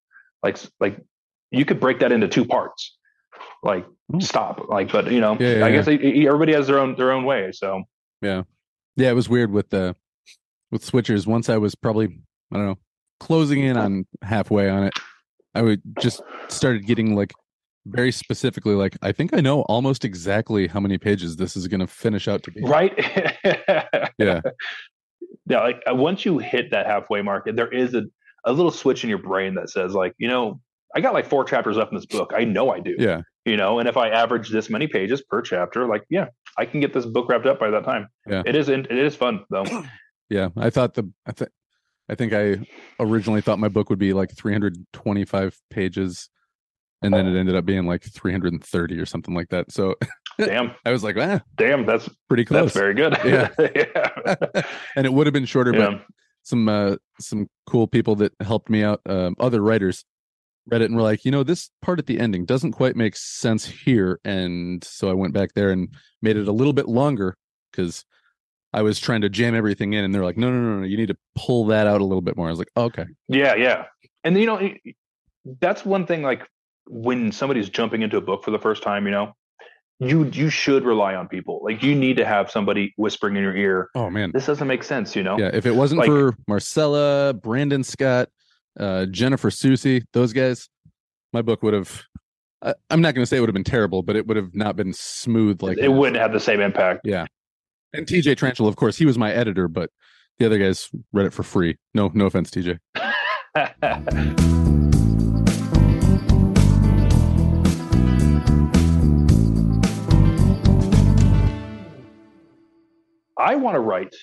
Like, 0.43 0.57
like 0.79 0.99
you 1.51 1.65
could 1.65 1.79
break 1.79 1.99
that 1.99 2.11
into 2.11 2.27
two 2.27 2.45
parts. 2.45 2.97
Like, 3.63 3.85
Hmm. 4.11 4.19
stop. 4.19 4.69
Like, 4.69 4.91
but 4.91 5.09
you 5.11 5.19
know, 5.19 5.35
Yeah, 5.39 5.57
yeah, 5.57 5.65
I 5.65 5.71
guess 5.71 5.85
they, 5.87 6.27
everybody 6.27 6.53
has 6.53 6.67
their 6.67 6.79
own 6.79 6.95
their 6.95 7.11
own 7.11 7.25
way. 7.25 7.51
So 7.51 7.83
Yeah. 8.21 8.43
Yeah, 8.95 9.09
it 9.09 9.13
was 9.15 9.27
weird 9.27 9.51
with 9.51 9.69
the 9.71 9.95
with 10.71 10.85
switchers. 10.85 11.25
Once 11.25 11.49
I 11.49 11.57
was 11.57 11.73
probably 11.73 12.19
I 12.51 12.57
don't 12.57 12.65
know 12.67 12.77
closing 13.19 13.63
in 13.63 13.77
on 13.77 14.05
halfway 14.21 14.69
on 14.69 14.83
it, 14.83 14.93
I 15.55 15.63
would 15.63 15.81
just 15.99 16.21
started 16.49 16.85
getting 16.85 17.15
like 17.15 17.33
very 17.87 18.11
specifically 18.11 18.73
like 18.73 18.97
I 19.01 19.11
think 19.11 19.33
I 19.33 19.41
know 19.41 19.61
almost 19.63 20.03
exactly 20.05 20.67
how 20.67 20.79
many 20.79 20.97
pages 20.97 21.35
this 21.35 21.55
is 21.55 21.67
going 21.67 21.81
to 21.81 21.87
finish 21.87 22.27
out 22.27 22.43
to 22.43 22.51
be. 22.51 22.61
right. 22.63 22.93
Yeah. 24.17 24.41
yeah 25.47 25.59
like 25.61 25.83
uh, 25.89 25.93
once 25.93 26.25
you 26.25 26.39
hit 26.39 26.71
that 26.71 26.85
halfway 26.87 27.21
mark 27.21 27.47
there 27.53 27.67
is 27.71 27.93
a, 27.93 28.03
a 28.45 28.51
little 28.53 28.71
switch 28.71 29.03
in 29.03 29.09
your 29.09 29.19
brain 29.19 29.53
that 29.55 29.69
says 29.69 29.93
like 29.93 30.13
you 30.17 30.27
know 30.27 30.59
i 30.95 31.01
got 31.01 31.13
like 31.13 31.27
four 31.27 31.43
chapters 31.43 31.77
left 31.77 31.91
in 31.91 31.97
this 31.97 32.05
book 32.05 32.31
i 32.35 32.43
know 32.43 32.71
i 32.71 32.79
do 32.79 32.95
Yeah, 32.97 33.21
you 33.43 33.57
know 33.57 33.77
and 33.79 33.87
if 33.87 33.97
i 33.97 34.09
average 34.09 34.49
this 34.49 34.69
many 34.69 34.87
pages 34.87 35.21
per 35.21 35.41
chapter 35.41 35.85
like 35.87 36.03
yeah 36.09 36.27
i 36.57 36.65
can 36.65 36.79
get 36.79 36.93
this 36.93 37.05
book 37.05 37.29
wrapped 37.29 37.45
up 37.45 37.59
by 37.59 37.69
that 37.69 37.83
time 37.83 38.07
Yeah. 38.27 38.41
it 38.45 38.55
is 38.55 38.69
it 38.69 38.89
is 38.91 39.15
fun 39.15 39.43
though 39.51 39.65
yeah. 40.29 40.49
I 40.57 40.69
thought 40.71 40.93
the 40.95 41.11
I 41.27 41.31
think 41.33 41.51
I 42.09 42.15
think 42.15 42.33
I 42.33 42.65
originally 42.99 43.41
thought 43.41 43.59
my 43.59 43.67
book 43.69 43.89
would 43.89 43.99
be 43.99 44.13
like 44.13 44.31
325 44.35 45.59
pages, 45.69 46.29
and 47.01 47.13
then 47.13 47.27
it 47.27 47.37
ended 47.37 47.55
up 47.55 47.65
being 47.65 47.85
like 47.85 48.03
330 48.03 48.99
or 48.99 49.05
something 49.05 49.33
like 49.35 49.49
that. 49.49 49.71
So 49.71 49.95
Damn, 50.37 50.71
I 50.85 50.91
was 50.91 51.03
like, 51.03 51.17
ah, 51.17 51.41
damn, 51.55 51.85
that's 51.85 52.09
pretty 52.27 52.45
close. 52.45 52.73
that's 52.73 52.75
very 52.75 52.93
good. 52.93 53.17
Yeah. 53.23 53.49
yeah. 53.75 54.61
and 54.95 55.05
it 55.05 55.13
would 55.13 55.27
have 55.27 55.33
been 55.33 55.45
shorter, 55.45 55.71
but 55.73 56.05
some 56.43 56.67
uh, 56.69 56.95
some 57.19 57.47
cool 57.67 57.87
people 57.87 58.15
that 58.17 58.33
helped 58.41 58.69
me 58.69 58.83
out, 58.83 59.01
um, 59.07 59.35
other 59.39 59.61
writers, 59.61 60.05
read 60.67 60.81
it 60.81 60.85
and 60.85 60.95
were 60.95 61.01
like, 61.01 61.25
you 61.25 61.31
know, 61.31 61.43
this 61.43 61.69
part 61.81 61.99
at 61.99 62.05
the 62.05 62.19
ending 62.19 62.45
doesn't 62.45 62.73
quite 62.73 62.95
make 62.95 63.15
sense 63.15 63.65
here, 63.65 64.19
and 64.23 64.83
so 64.83 65.09
I 65.09 65.13
went 65.13 65.33
back 65.33 65.53
there 65.53 65.71
and 65.71 65.89
made 66.21 66.37
it 66.37 66.47
a 66.47 66.51
little 66.51 66.73
bit 66.73 66.87
longer 66.87 67.37
because 67.71 68.05
I 68.73 68.81
was 68.81 68.99
trying 68.99 69.21
to 69.21 69.29
jam 69.29 69.55
everything 69.55 69.93
in, 69.93 70.03
and 70.03 70.13
they're 70.13 70.25
like, 70.25 70.37
no, 70.37 70.51
no, 70.51 70.59
no, 70.59 70.79
no, 70.79 70.85
you 70.85 70.97
need 70.97 71.07
to 71.07 71.17
pull 71.35 71.65
that 71.67 71.87
out 71.87 72.01
a 72.01 72.05
little 72.05 72.21
bit 72.21 72.35
more. 72.35 72.47
I 72.47 72.51
was 72.51 72.59
like, 72.59 72.71
okay, 72.75 73.05
Yeah, 73.27 73.55
yeah. 73.55 73.85
And 74.23 74.37
you 74.37 74.47
know, 74.47 74.73
that's 75.61 75.85
one 75.85 76.05
thing 76.05 76.23
like 76.23 76.47
when 76.87 77.31
somebody's 77.31 77.69
jumping 77.69 78.01
into 78.01 78.17
a 78.17 78.21
book 78.21 78.43
for 78.43 78.51
the 78.51 78.59
first 78.59 78.83
time, 78.83 79.05
you 79.05 79.11
know, 79.11 79.33
you 79.99 80.25
you 80.25 80.49
should 80.49 80.83
rely 80.83 81.15
on 81.15 81.27
people. 81.27 81.61
Like 81.63 81.81
you 81.81 81.95
need 81.95 82.17
to 82.17 82.25
have 82.25 82.51
somebody 82.51 82.93
whispering 82.97 83.35
in 83.37 83.43
your 83.43 83.55
ear, 83.55 83.89
oh 83.95 84.09
man, 84.09 84.31
this 84.33 84.45
doesn't 84.45 84.67
make 84.67 84.83
sense, 84.83 85.15
you 85.15 85.23
know? 85.23 85.37
yeah. 85.39 85.49
If 85.53 85.65
it 85.65 85.73
wasn't 85.75 85.99
Like- 85.99 86.07
for 86.09 86.35
Marcella, 86.47 87.33
Brandon 87.33 87.83
Scott, 87.83 88.29
uh, 88.79 89.05
Jennifer 89.05 89.49
Susie, 89.49 90.03
those 90.13 90.33
guys, 90.33 90.69
my 91.33 91.41
book 91.41 91.63
would 91.63 91.73
have. 91.73 92.03
I, 92.61 92.73
I'm 92.89 93.01
not 93.01 93.13
going 93.15 93.21
to 93.23 93.25
say 93.25 93.37
it 93.37 93.41
would 93.41 93.49
have 93.49 93.53
been 93.53 93.63
terrible, 93.63 94.01
but 94.03 94.15
it 94.15 94.27
would 94.27 94.37
have 94.37 94.53
not 94.55 94.75
been 94.75 94.91
smooth 94.93 95.61
like 95.61 95.77
it 95.77 95.89
wouldn't 95.89 96.17
have 96.17 96.33
the 96.33 96.39
same 96.39 96.59
impact. 96.61 97.01
Yeah. 97.03 97.25
And 97.93 98.05
TJ 98.05 98.35
Tranchel, 98.35 98.67
of 98.67 98.75
course, 98.75 98.97
he 98.97 99.05
was 99.05 99.17
my 99.17 99.31
editor, 99.31 99.67
but 99.67 99.89
the 100.39 100.45
other 100.45 100.57
guys 100.57 100.89
read 101.13 101.25
it 101.25 101.33
for 101.33 101.43
free. 101.43 101.77
No, 101.93 102.11
no 102.13 102.25
offense, 102.25 102.51
TJ. 102.51 102.79
I 113.37 113.55
want 113.55 113.75
to 113.75 113.79
write 113.79 114.15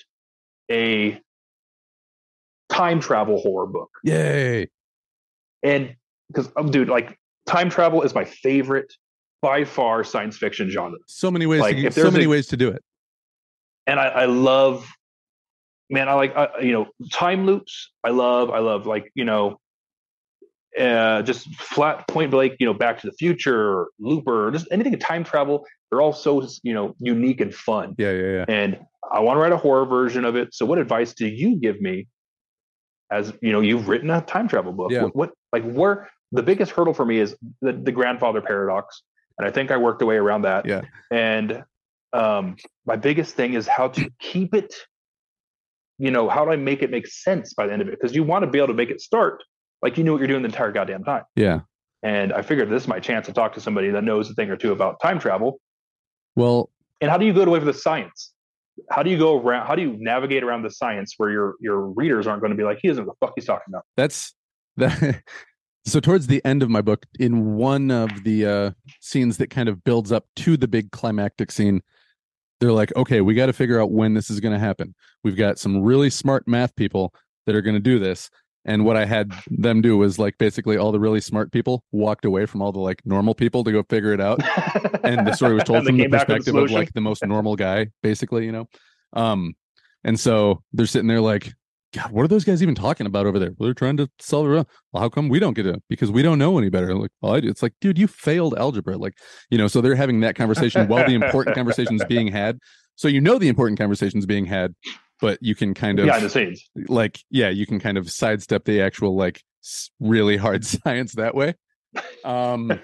a 0.71 1.19
time 2.69 2.99
travel 2.99 3.39
horror 3.39 3.67
book. 3.67 3.89
Yay. 4.03 4.69
And 5.61 5.95
because, 6.27 6.49
um, 6.57 6.71
dude, 6.71 6.89
like 6.89 7.17
time 7.45 7.69
travel 7.69 8.01
is 8.01 8.15
my 8.15 8.25
favorite 8.25 8.91
by 9.41 9.65
far 9.65 10.03
science 10.03 10.37
fiction 10.37 10.69
genre. 10.69 10.97
So 11.07 11.29
many 11.29 11.45
ways 11.45 11.61
Like, 11.61 11.77
to 11.77 11.91
so 11.91 12.09
many 12.09 12.25
a- 12.25 12.29
ways 12.29 12.47
to 12.47 12.57
do 12.57 12.69
it. 12.69 12.81
and 13.87 13.99
I, 13.99 14.07
I 14.07 14.25
love, 14.25 14.89
man, 15.89 16.09
I 16.09 16.13
like, 16.13 16.33
uh, 16.35 16.47
you 16.61 16.71
know, 16.71 16.87
time 17.11 17.45
loops. 17.45 17.91
I 18.03 18.09
love, 18.09 18.49
I 18.49 18.59
love, 18.59 18.85
like, 18.87 19.11
you 19.15 19.25
know, 19.25 19.59
uh, 20.79 21.21
just 21.21 21.47
flat 21.55 22.07
point 22.07 22.31
blank, 22.31 22.55
you 22.59 22.65
know, 22.65 22.73
Back 22.73 22.99
to 23.01 23.07
the 23.07 23.13
Future, 23.13 23.87
Looper, 23.99 24.49
just 24.51 24.67
anything 24.71 24.93
in 24.93 24.99
time 24.99 25.23
travel. 25.23 25.65
They're 25.93 26.01
all 26.01 26.11
so, 26.11 26.43
you 26.63 26.73
know, 26.73 26.95
unique 26.97 27.39
and 27.39 27.53
fun. 27.53 27.93
Yeah, 27.99 28.13
yeah, 28.13 28.31
yeah. 28.31 28.45
And 28.47 28.79
I 29.11 29.19
want 29.19 29.37
to 29.37 29.41
write 29.41 29.51
a 29.51 29.57
horror 29.57 29.85
version 29.85 30.25
of 30.25 30.35
it. 30.35 30.51
So, 30.51 30.65
what 30.65 30.79
advice 30.79 31.13
do 31.13 31.27
you 31.27 31.55
give 31.55 31.79
me? 31.79 32.07
As 33.11 33.31
you 33.43 33.51
know, 33.51 33.61
you've 33.61 33.87
written 33.87 34.09
a 34.09 34.21
time 34.21 34.47
travel 34.47 34.71
book. 34.71 34.91
Yeah. 34.91 35.03
What, 35.03 35.15
what 35.15 35.31
like, 35.51 35.71
where 35.71 36.09
the 36.31 36.41
biggest 36.41 36.71
hurdle 36.71 36.95
for 36.95 37.05
me 37.05 37.19
is 37.19 37.35
the, 37.61 37.73
the 37.73 37.91
grandfather 37.91 38.41
paradox, 38.41 39.03
and 39.37 39.47
I 39.47 39.51
think 39.51 39.69
I 39.69 39.77
worked 39.77 40.01
a 40.01 40.07
way 40.07 40.15
around 40.15 40.41
that. 40.43 40.65
Yeah. 40.65 40.81
And 41.11 41.63
um, 42.11 42.55
my 42.87 42.95
biggest 42.95 43.35
thing 43.35 43.53
is 43.53 43.67
how 43.67 43.89
to 43.89 44.09
keep 44.19 44.55
it. 44.55 44.73
You 45.99 46.09
know, 46.09 46.27
how 46.27 46.43
do 46.43 46.49
I 46.49 46.55
make 46.55 46.81
it 46.81 46.89
make 46.89 47.05
sense 47.05 47.53
by 47.53 47.67
the 47.67 47.73
end 47.73 47.83
of 47.83 47.87
it? 47.87 47.91
Because 47.91 48.15
you 48.15 48.23
want 48.23 48.45
to 48.45 48.49
be 48.49 48.57
able 48.57 48.69
to 48.69 48.73
make 48.73 48.89
it 48.89 48.99
start 48.99 49.43
like 49.83 49.95
you 49.95 50.03
knew 50.03 50.13
what 50.13 50.17
you're 50.17 50.27
doing 50.27 50.41
the 50.41 50.47
entire 50.47 50.71
goddamn 50.71 51.03
time. 51.03 51.25
Yeah. 51.35 51.59
And 52.01 52.33
I 52.33 52.41
figured 52.41 52.71
this 52.71 52.81
is 52.81 52.87
my 52.87 52.99
chance 52.99 53.27
to 53.27 53.33
talk 53.33 53.53
to 53.53 53.61
somebody 53.61 53.91
that 53.91 54.03
knows 54.03 54.27
a 54.31 54.33
thing 54.33 54.49
or 54.49 54.57
two 54.57 54.71
about 54.71 54.99
time 54.99 55.19
travel. 55.19 55.59
Well, 56.35 56.69
And 57.01 57.09
how 57.09 57.17
do 57.17 57.25
you 57.25 57.33
go 57.33 57.43
away 57.43 57.59
with 57.59 57.67
the 57.67 57.73
science? 57.73 58.33
How 58.89 59.03
do 59.03 59.09
you 59.09 59.17
go 59.17 59.39
around? 59.39 59.67
How 59.67 59.75
do 59.75 59.81
you 59.83 59.95
navigate 59.99 60.43
around 60.43 60.63
the 60.63 60.71
science 60.71 61.13
where 61.17 61.29
your 61.29 61.55
your 61.59 61.87
readers 61.87 62.25
aren't 62.25 62.41
going 62.41 62.51
to 62.51 62.57
be 62.57 62.63
like, 62.63 62.79
he 62.81 62.87
doesn't 62.87 63.03
know 63.03 63.09
what 63.09 63.19
the 63.19 63.27
fuck 63.27 63.33
he's 63.35 63.45
talking 63.45 63.65
about? 63.69 63.83
that's 63.95 64.33
that. 64.77 65.21
so 65.85 65.99
towards 65.99 66.27
the 66.27 66.43
end 66.45 66.63
of 66.63 66.69
my 66.69 66.81
book, 66.81 67.05
in 67.19 67.55
one 67.55 67.91
of 67.91 68.23
the 68.23 68.45
uh, 68.45 68.71
scenes 68.99 69.37
that 69.37 69.49
kind 69.49 69.69
of 69.69 69.83
builds 69.83 70.11
up 70.11 70.25
to 70.37 70.57
the 70.57 70.67
big 70.67 70.91
climactic 70.91 71.51
scene, 71.51 71.81
they're 72.59 72.71
like, 72.71 72.95
okay, 72.95 73.21
we 73.21 73.33
got 73.33 73.47
to 73.47 73.53
figure 73.53 73.81
out 73.81 73.91
when 73.91 74.13
this 74.13 74.29
is 74.29 74.39
going 74.39 74.53
to 74.53 74.59
happen. 74.59 74.95
We've 75.23 75.35
got 75.35 75.59
some 75.59 75.81
really 75.81 76.09
smart 76.09 76.47
math 76.47 76.75
people 76.75 77.13
that 77.45 77.55
are 77.55 77.61
going 77.61 77.75
to 77.75 77.81
do 77.81 77.99
this. 77.99 78.29
And 78.65 78.85
what 78.85 78.95
I 78.95 79.05
had 79.05 79.33
them 79.47 79.81
do 79.81 79.97
was 79.97 80.17
like 80.17 80.37
basically 80.37 80.77
all 80.77 80.91
the 80.91 80.99
really 80.99 81.19
smart 81.19 81.51
people 81.51 81.83
walked 81.91 82.23
away 82.23 82.45
from 82.45 82.61
all 82.61 82.71
the 82.71 82.79
like 82.79 83.01
normal 83.05 83.35
people 83.35 83.63
to 83.63 83.71
go 83.71 83.83
figure 83.89 84.13
it 84.13 84.21
out. 84.21 84.41
and 85.03 85.27
the 85.27 85.33
story 85.33 85.53
was 85.53 85.63
told 85.65 85.85
from 85.85 85.97
the 85.97 86.07
perspective 86.07 86.55
of 86.55 86.71
like 86.71 86.93
the 86.93 87.01
most 87.01 87.25
normal 87.25 87.55
guy, 87.55 87.87
basically, 88.01 88.45
you 88.45 88.51
know. 88.51 88.69
Um, 89.13 89.53
and 90.03 90.19
so 90.19 90.63
they're 90.71 90.85
sitting 90.85 91.07
there 91.07 91.21
like, 91.21 91.53
God, 91.93 92.11
what 92.11 92.23
are 92.23 92.27
those 92.27 92.43
guys 92.43 92.63
even 92.63 92.73
talking 92.73 93.05
about 93.05 93.27
over 93.27 93.37
there? 93.37 93.51
Well, 93.57 93.67
they're 93.67 93.73
trying 93.75 93.97
to 93.97 94.09
solve 94.19 94.47
it. 94.47 94.67
Well, 94.91 95.01
how 95.01 95.09
come 95.09 95.29
we 95.29 95.39
don't 95.39 95.53
get 95.53 95.67
it? 95.67 95.81
Because 95.89 96.09
we 96.09 96.23
don't 96.23 96.39
know 96.39 96.57
any 96.57 96.69
better. 96.69 96.95
Like, 96.95 97.11
well, 97.21 97.35
I 97.35 97.39
do. 97.39 97.49
It's 97.49 97.61
like, 97.61 97.73
dude, 97.81 97.99
you 97.99 98.07
failed 98.07 98.57
algebra. 98.57 98.97
Like, 98.97 99.13
you 99.51 99.59
know, 99.59 99.67
so 99.67 99.79
they're 99.79 99.93
having 99.93 100.21
that 100.21 100.35
conversation 100.35 100.87
while 100.87 101.05
the 101.05 101.13
important 101.13 101.55
conversation 101.55 101.95
is 101.95 102.05
being 102.05 102.27
had. 102.27 102.57
So 102.95 103.07
you 103.07 103.21
know 103.21 103.37
the 103.37 103.47
important 103.47 103.79
conversation 103.79 104.19
is 104.19 104.25
being 104.25 104.45
had, 104.45 104.73
but 105.23 105.41
you 105.41 105.55
can 105.55 105.73
kind 105.73 105.99
of 105.99 106.05
behind 106.05 106.25
the 106.25 106.29
scenes. 106.29 106.69
like, 106.89 107.17
yeah, 107.29 107.47
you 107.47 107.65
can 107.65 107.79
kind 107.79 107.97
of 107.97 108.11
sidestep 108.11 108.65
the 108.65 108.81
actual 108.81 109.15
like 109.15 109.41
really 110.01 110.35
hard 110.35 110.65
science 110.65 111.13
that 111.13 111.33
way. 111.33 111.55
Um, 112.25 112.77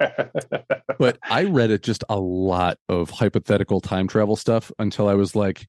but 1.00 1.20
I 1.22 1.44
read 1.44 1.70
it 1.70 1.84
just 1.84 2.06
a 2.08 2.18
lot 2.18 2.78
of 2.88 3.10
hypothetical 3.10 3.82
time 3.82 4.08
travel 4.08 4.38
stuff 4.38 4.72
until 4.80 5.10
I 5.10 5.16
was 5.16 5.36
like, 5.36 5.68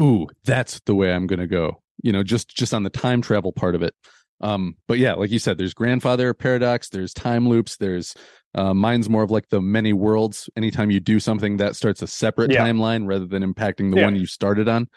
"Ooh, 0.00 0.28
that's 0.44 0.80
the 0.86 0.94
way 0.94 1.12
I'm 1.12 1.26
going 1.26 1.40
to 1.40 1.48
go." 1.48 1.82
You 2.04 2.12
know, 2.12 2.22
just 2.22 2.54
just 2.54 2.72
on 2.72 2.84
the 2.84 2.90
time 2.90 3.20
travel 3.20 3.50
part 3.50 3.74
of 3.74 3.82
it. 3.82 3.94
Um, 4.40 4.76
but 4.86 4.98
yeah, 4.98 5.14
like 5.14 5.32
you 5.32 5.40
said, 5.40 5.58
there's 5.58 5.74
grandfather 5.74 6.34
paradox, 6.34 6.88
there's 6.88 7.12
time 7.12 7.48
loops, 7.48 7.76
there's 7.78 8.14
uh, 8.54 8.72
mine's 8.74 9.08
more 9.08 9.22
of 9.22 9.30
like 9.30 9.48
the 9.48 9.60
many 9.60 9.92
worlds. 9.92 10.48
Anytime 10.56 10.90
you 10.90 11.00
do 11.00 11.18
something 11.20 11.56
that 11.58 11.76
starts 11.76 12.02
a 12.02 12.06
separate 12.06 12.50
Yeah. 12.52 12.64
timeline 12.66 13.06
rather 13.06 13.26
than 13.26 13.42
impacting 13.42 13.90
the 13.92 13.98
Yeah. 13.98 14.04
one 14.04 14.16
you 14.16 14.26
started 14.26 14.68
on. 14.68 14.88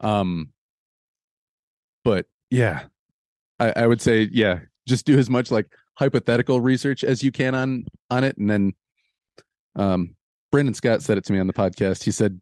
Um, 0.00 0.50
but 2.04 2.26
yeah, 2.50 2.84
I, 3.58 3.72
I 3.76 3.86
would 3.86 4.00
say 4.00 4.28
yeah, 4.32 4.60
just 4.86 5.06
do 5.06 5.18
as 5.18 5.30
much 5.30 5.50
like 5.50 5.66
hypothetical 5.94 6.60
research 6.60 7.04
as 7.04 7.22
you 7.22 7.32
can 7.32 7.54
on 7.54 7.86
on 8.10 8.24
it, 8.24 8.36
and 8.36 8.50
then 8.50 8.72
um, 9.76 10.14
Brandon 10.52 10.74
Scott 10.74 11.02
said 11.02 11.18
it 11.18 11.24
to 11.24 11.32
me 11.32 11.38
on 11.38 11.46
the 11.46 11.52
podcast. 11.52 12.04
He 12.04 12.10
said 12.10 12.40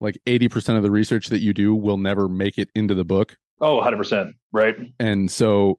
like 0.00 0.18
eighty 0.26 0.48
percent 0.48 0.76
of 0.76 0.82
the 0.82 0.90
research 0.90 1.28
that 1.28 1.40
you 1.40 1.52
do 1.54 1.74
will 1.74 1.96
never 1.98 2.28
make 2.28 2.58
it 2.58 2.68
into 2.74 2.94
the 2.94 3.04
book, 3.04 3.36
oh, 3.60 3.80
100%. 3.80 4.32
Right. 4.52 4.76
and 4.98 5.30
so 5.30 5.78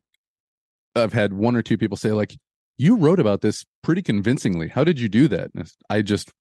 I've 0.96 1.14
had 1.14 1.34
one 1.34 1.56
or 1.56 1.62
two 1.62 1.78
people 1.78 1.98
say 1.98 2.12
like, 2.12 2.36
"You 2.82 2.96
wrote 2.96 3.20
about 3.20 3.42
this 3.42 3.66
pretty 3.84 4.02
convincingly. 4.02 4.70
How 4.70 4.84
did 4.84 5.00
you 5.00 5.10
do 5.10 5.28
that?" 5.30 5.52
I 5.90 6.02
just 6.02 6.32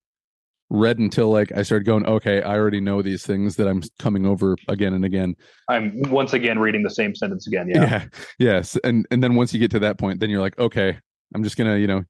read 0.71 0.99
until 0.99 1.31
like 1.31 1.53
I 1.53 1.63
started 1.63 1.85
going, 1.85 2.07
"Okay, 2.07 2.43
I 2.43 2.57
already 2.57 2.81
know 2.81 3.03
these 3.03 3.25
things 3.27 3.57
that 3.57 3.69
I'm 3.69 3.83
coming 3.99 4.25
over 4.27 4.57
again 4.69 4.95
and 4.95 5.05
again." 5.05 5.35
I'm 5.69 6.01
once 6.11 6.33
again 6.33 6.59
reading 6.59 6.83
the 6.83 6.91
same 6.91 7.15
sentence 7.15 7.47
again. 7.47 7.69
Yeah. 7.69 7.83
yeah 7.83 8.05
yes 8.39 8.77
and 8.85 9.07
and 9.11 9.23
then 9.23 9.35
once 9.35 9.53
you 9.53 9.61
get 9.61 9.71
to 9.73 9.79
that 9.81 9.99
point 9.99 10.21
then 10.21 10.31
you're 10.31 10.41
like 10.41 10.59
okay 10.59 10.99
i'm 11.35 11.45
just 11.45 11.57
gonna 11.57 11.77
you 11.77 11.87
know 11.87 12.03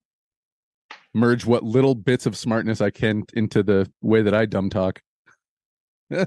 merge 1.14 1.44
what 1.44 1.62
little 1.62 1.94
bits 1.94 2.24
of 2.26 2.36
smartness 2.36 2.80
i 2.80 2.90
can 2.90 3.24
into 3.34 3.62
the 3.62 3.90
way 4.00 4.22
that 4.22 4.32
i 4.34 4.46
dumb 4.46 4.70
talk 4.70 5.00
and 6.10 6.26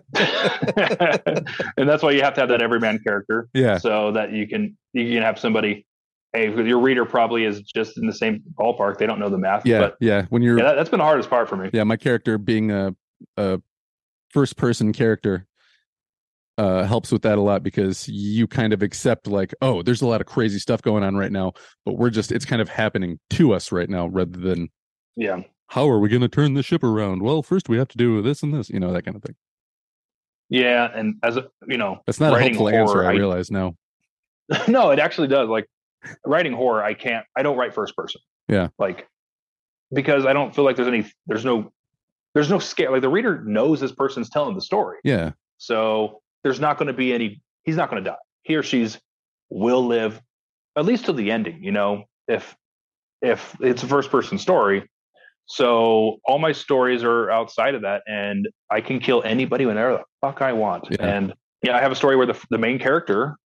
that's 1.77 2.03
why 2.03 2.11
you 2.11 2.21
have 2.21 2.33
to 2.33 2.41
have 2.41 2.49
that 2.49 2.61
everyman 2.61 2.99
character 2.99 3.49
yeah 3.53 3.77
so 3.77 4.11
that 4.11 4.31
you 4.31 4.47
can 4.47 4.77
you 4.93 5.13
can 5.13 5.23
have 5.23 5.39
somebody 5.39 5.85
hey 6.33 6.51
your 6.65 6.79
reader 6.79 7.05
probably 7.05 7.45
is 7.45 7.61
just 7.61 7.97
in 7.97 8.07
the 8.07 8.13
same 8.13 8.43
ballpark. 8.59 8.97
They 8.97 9.05
don't 9.05 9.19
know 9.19 9.29
the 9.29 9.37
math 9.37 9.65
yeah 9.65 9.79
but 9.79 9.97
yeah 9.99 10.25
when 10.29 10.41
you're 10.41 10.57
yeah 10.57 10.65
that, 10.65 10.75
that's 10.75 10.89
been 10.89 10.99
the 10.99 11.05
hardest 11.05 11.29
part 11.29 11.47
for 11.47 11.55
me. 11.55 11.69
Yeah, 11.71 11.83
my 11.83 11.97
character 11.97 12.37
being 12.37 12.71
a 12.71 12.95
a 13.37 13.61
first 14.29 14.57
person 14.57 14.91
character 14.91 15.47
uh 16.57 16.83
helps 16.83 17.11
with 17.11 17.21
that 17.23 17.37
a 17.37 17.41
lot 17.41 17.63
because 17.63 18.07
you 18.07 18.47
kind 18.47 18.73
of 18.73 18.83
accept 18.83 19.27
like 19.27 19.53
oh 19.61 19.81
there's 19.81 20.01
a 20.01 20.07
lot 20.07 20.21
of 20.21 20.27
crazy 20.27 20.59
stuff 20.59 20.81
going 20.81 21.03
on 21.03 21.15
right 21.15 21.31
now 21.31 21.51
but 21.83 21.93
we're 21.93 22.11
just 22.11 22.31
it's 22.31 22.45
kind 22.45 22.61
of 22.61 22.69
happening 22.69 23.19
to 23.29 23.53
us 23.53 23.71
right 23.71 23.89
now 23.89 24.07
rather 24.07 24.39
than 24.39 24.69
yeah. 25.15 25.41
how 25.67 25.89
are 25.89 25.99
we 25.99 26.09
going 26.09 26.21
to 26.21 26.27
turn 26.27 26.53
the 26.53 26.63
ship 26.63 26.83
around? 26.83 27.21
Well 27.21 27.41
first 27.43 27.69
we 27.69 27.77
have 27.77 27.87
to 27.89 27.97
do 27.97 28.21
this 28.21 28.43
and 28.43 28.53
this 28.53 28.69
you 28.69 28.79
know 28.79 28.91
that 28.93 29.03
kind 29.03 29.15
of 29.15 29.23
thing. 29.23 29.35
Yeah 30.49 30.91
and 30.93 31.15
as 31.23 31.37
a 31.37 31.47
you 31.67 31.77
know 31.77 31.99
that's 32.05 32.19
not 32.19 32.35
a 32.35 32.39
helpful 32.39 32.69
answer 32.69 33.03
i 33.03 33.09
I- 33.09 33.13
realize 33.13 33.49
now 33.49 33.75
no 34.67 34.91
it 34.91 34.99
actually 34.99 35.27
does 35.27 35.49
like 35.49 35.67
writing 36.25 36.53
horror 36.53 36.83
i 36.83 36.93
can't 36.93 37.25
i 37.37 37.41
don't 37.43 37.57
write 37.57 37.73
first 37.73 37.95
person 37.95 38.21
Yeah. 38.47 38.67
like 38.79 39.07
because 39.93 40.25
i 40.25 40.33
don't 40.33 40.53
feel 40.55 40.65
like 40.65 40.75
there's 40.75 40.87
any 40.87 41.05
there's 41.27 41.45
no 41.45 41.71
there's 42.33 42.49
no 42.49 42.59
scare 42.59 42.91
like 42.91 43.01
the 43.01 43.09
reader 43.09 43.43
knows 43.45 43.79
this 43.79 43.91
person's 43.91 44.29
telling 44.29 44.55
the 44.55 44.61
story 44.61 44.97
yeah 45.03 45.31
So 45.57 46.21
there's 46.43 46.59
not 46.59 46.77
going 46.77 46.87
to 46.87 46.93
be 46.93 47.13
any, 47.13 47.41
he's 47.63 47.77
not 47.77 47.89
going 47.89 48.03
to 48.03 48.09
die. 48.09 48.17
He 48.41 48.55
or 48.55 48.63
she's 48.63 48.99
will 49.49 49.85
live 49.85 50.19
at 50.75 50.83
least 50.83 51.05
till 51.05 51.13
the 51.13 51.31
ending, 51.31 51.63
you 51.63 51.71
know, 51.71 52.03
if 52.27 52.53
if 53.21 53.55
it's 53.61 53.81
a 53.83 53.87
first 53.87 54.09
person 54.11 54.37
story, 54.37 54.83
so 55.45 56.17
all 56.25 56.39
my 56.39 56.51
stories 56.51 57.01
are 57.03 57.29
outside 57.31 57.75
of 57.75 57.81
that, 57.83 58.01
and 58.07 58.49
I 58.69 58.81
can 58.81 58.99
kill 58.99 59.21
anybody 59.23 59.65
whenever 59.65 59.93
the 59.93 60.03
fuck 60.19 60.41
I 60.41 60.51
want. 60.53 60.87
Yeah. 60.89 60.97
And 61.05 61.33
yeah, 61.61 61.77
I 61.77 61.81
have 61.81 61.91
a 61.93 61.95
story 61.95 62.15
where 62.17 62.25
the 62.25 62.37
the 62.49 62.57
main 62.57 62.77
character 62.79 63.37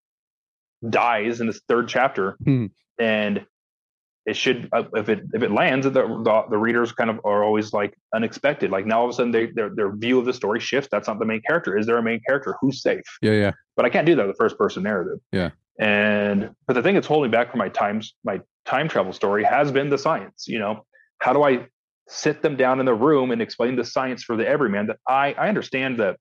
dies 0.87 1.41
in 1.41 1.47
this 1.47 1.61
third 1.67 1.87
chapter, 1.87 2.37
Hmm. 2.43 2.65
and 2.99 3.45
it 4.25 4.35
should 4.35 4.67
uh, 4.73 4.83
if 4.95 5.07
it 5.09 5.21
if 5.33 5.41
it 5.41 5.51
lands, 5.51 5.85
the, 5.85 5.91
the 5.91 6.43
the 6.49 6.57
readers 6.57 6.91
kind 6.91 7.09
of 7.09 7.19
are 7.23 7.43
always 7.43 7.71
like 7.73 7.97
unexpected. 8.13 8.71
Like 8.71 8.85
now 8.85 8.99
all 8.99 9.05
of 9.05 9.11
a 9.11 9.13
sudden 9.13 9.31
they, 9.31 9.45
their 9.47 9.69
their 9.73 9.95
view 9.95 10.19
of 10.19 10.25
the 10.25 10.33
story 10.33 10.59
shifts. 10.59 10.89
That's 10.91 11.07
not 11.07 11.17
the 11.19 11.25
main 11.25 11.41
character. 11.47 11.77
Is 11.77 11.85
there 11.85 11.97
a 11.97 12.03
main 12.03 12.19
character? 12.27 12.55
Who's 12.61 12.81
safe? 12.81 13.05
Yeah, 13.21 13.31
yeah. 13.31 13.51
but 13.77 13.85
I 13.85 13.89
can't 13.89 14.05
do 14.05 14.15
that 14.15 14.27
with 14.27 14.35
the 14.35 14.37
first 14.37 14.57
person 14.57 14.83
narrative. 14.83 15.19
Yeah. 15.31 15.51
And 15.79 16.49
but 16.67 16.73
the 16.73 16.81
thing 16.83 16.95
that's 16.95 17.07
holding 17.07 17.31
back 17.31 17.51
from 17.51 17.59
my 17.59 17.69
times 17.69 18.15
my 18.25 18.41
time 18.65 18.89
travel 18.89 19.13
story 19.13 19.43
has 19.45 19.71
been 19.71 19.89
the 19.89 19.97
science. 19.97 20.45
You 20.47 20.59
know, 20.59 20.85
how 21.19 21.31
do 21.33 21.43
I 21.43 21.67
sit 22.09 22.41
them 22.41 22.57
down 22.57 22.79
in 22.81 22.85
the 22.85 22.93
room 22.95 23.31
and 23.31 23.41
explain 23.41 23.75
the 23.77 23.85
science 23.85 24.23
for 24.23 24.35
the 24.35 24.47
everyman 24.47 24.87
that 24.87 24.97
I 25.07 25.33
I 25.37 25.47
understand 25.47 25.97
the 25.97 26.17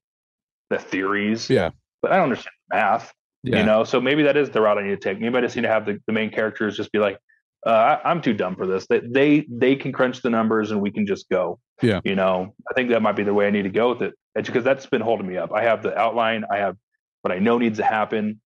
the 0.71 0.79
theories, 0.79 1.49
Yeah. 1.51 1.71
but 2.03 2.13
I 2.13 2.17
don't 2.17 2.25
understand 2.25 2.53
math. 2.73 3.13
Yeah. 3.47 3.61
You 3.61 3.65
know, 3.65 3.85
so 3.85 4.01
maybe 4.01 4.25
that 4.25 4.37
is 4.37 4.51
the 4.51 4.61
route 4.61 4.77
I 4.77 4.83
need 4.83 4.91
to 4.91 4.97
take. 4.97 5.21
Maybe 5.21 5.37
I 5.37 5.41
just 5.41 5.55
need 5.55 5.63
to 5.63 5.69
have 5.69 5.87
the, 5.87 5.99
the 6.07 6.13
main 6.13 6.31
characters 6.31 6.77
just 6.77 6.91
be 6.91 6.99
like, 6.99 7.17
uh, 7.65 7.71
I, 8.05 8.11
I'm 8.11 8.21
too 8.21 8.35
dumb 8.35 8.57
for 8.57 8.67
this. 8.67 8.87
That 8.89 9.13
they 9.13 9.47
they 9.51 9.77
can 9.77 9.93
crunch 9.93 10.21
the 10.23 10.31
numbers 10.31 10.73
and 10.73 10.81
we 10.81 10.91
can 10.91 11.07
just 11.07 11.29
go. 11.29 11.59
Yeah. 11.81 12.01
You 12.05 12.17
know, 12.17 12.55
I 12.71 12.75
think 12.75 12.91
that 12.91 13.03
might 13.03 13.17
be 13.17 13.23
the 13.23 13.33
way 13.35 13.47
I 13.47 13.51
need 13.51 13.63
to 13.63 13.71
go 13.71 13.91
with 13.91 14.03
it 14.03 14.15
because 14.35 14.65
that's 14.65 14.87
been 14.87 15.01
holding 15.01 15.27
me 15.27 15.37
up. 15.37 15.53
I 15.53 15.63
have 15.63 15.83
the 15.83 15.97
outline. 15.97 16.45
I 16.51 16.57
have 16.59 16.77
what 17.23 17.33
I 17.33 17.39
know 17.39 17.59
needs 17.59 17.79
to 17.79 17.85
happen, 17.85 18.41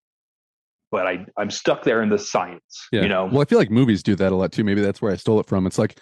but 0.90 1.07
I 1.07 1.26
I'm 1.37 1.50
stuck 1.50 1.83
there 1.83 2.02
in 2.02 2.09
the 2.11 2.19
science. 2.19 2.88
Yeah. 2.92 3.02
You 3.02 3.09
know. 3.09 3.25
Well, 3.26 3.40
I 3.40 3.47
feel 3.47 3.59
like 3.59 3.71
movies 3.71 4.02
do 4.02 4.14
that 4.16 4.33
a 4.33 4.37
lot 4.37 4.52
too. 4.52 4.64
Maybe 4.64 4.80
that's 4.80 5.00
where 5.00 5.12
I 5.12 5.16
stole 5.16 5.40
it 5.40 5.47
from. 5.47 5.66
It's 5.66 5.78
like 5.78 5.99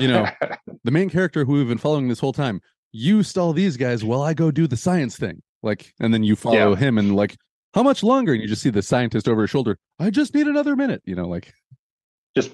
you 0.00 0.08
know, 0.08 0.26
the 0.84 0.90
main 0.90 1.10
character 1.10 1.44
who 1.44 1.54
we've 1.54 1.68
been 1.68 1.78
following 1.78 2.08
this 2.08 2.20
whole 2.20 2.32
time. 2.32 2.60
You 2.92 3.22
stall 3.24 3.52
these 3.52 3.76
guys 3.76 4.04
while 4.04 4.22
I 4.22 4.34
go 4.34 4.50
do 4.52 4.66
the 4.68 4.76
science 4.76 5.16
thing. 5.16 5.42
Like, 5.64 5.92
and 5.98 6.12
then 6.12 6.22
you 6.22 6.36
follow 6.36 6.70
Yeah. 6.74 6.76
him 6.76 6.98
and 6.98 7.16
like, 7.16 7.36
how 7.74 7.82
much 7.82 8.02
longer? 8.02 8.32
And 8.32 8.40
you 8.40 8.48
just 8.48 8.62
see 8.62 8.70
the 8.70 8.82
scientist 8.82 9.28
over 9.28 9.42
his 9.42 9.50
shoulder. 9.50 9.78
I 9.98 10.10
just 10.10 10.34
need 10.34 10.46
another 10.46 10.76
minute. 10.76 11.02
You 11.04 11.14
know, 11.14 11.28
like, 11.28 11.52
just 12.36 12.50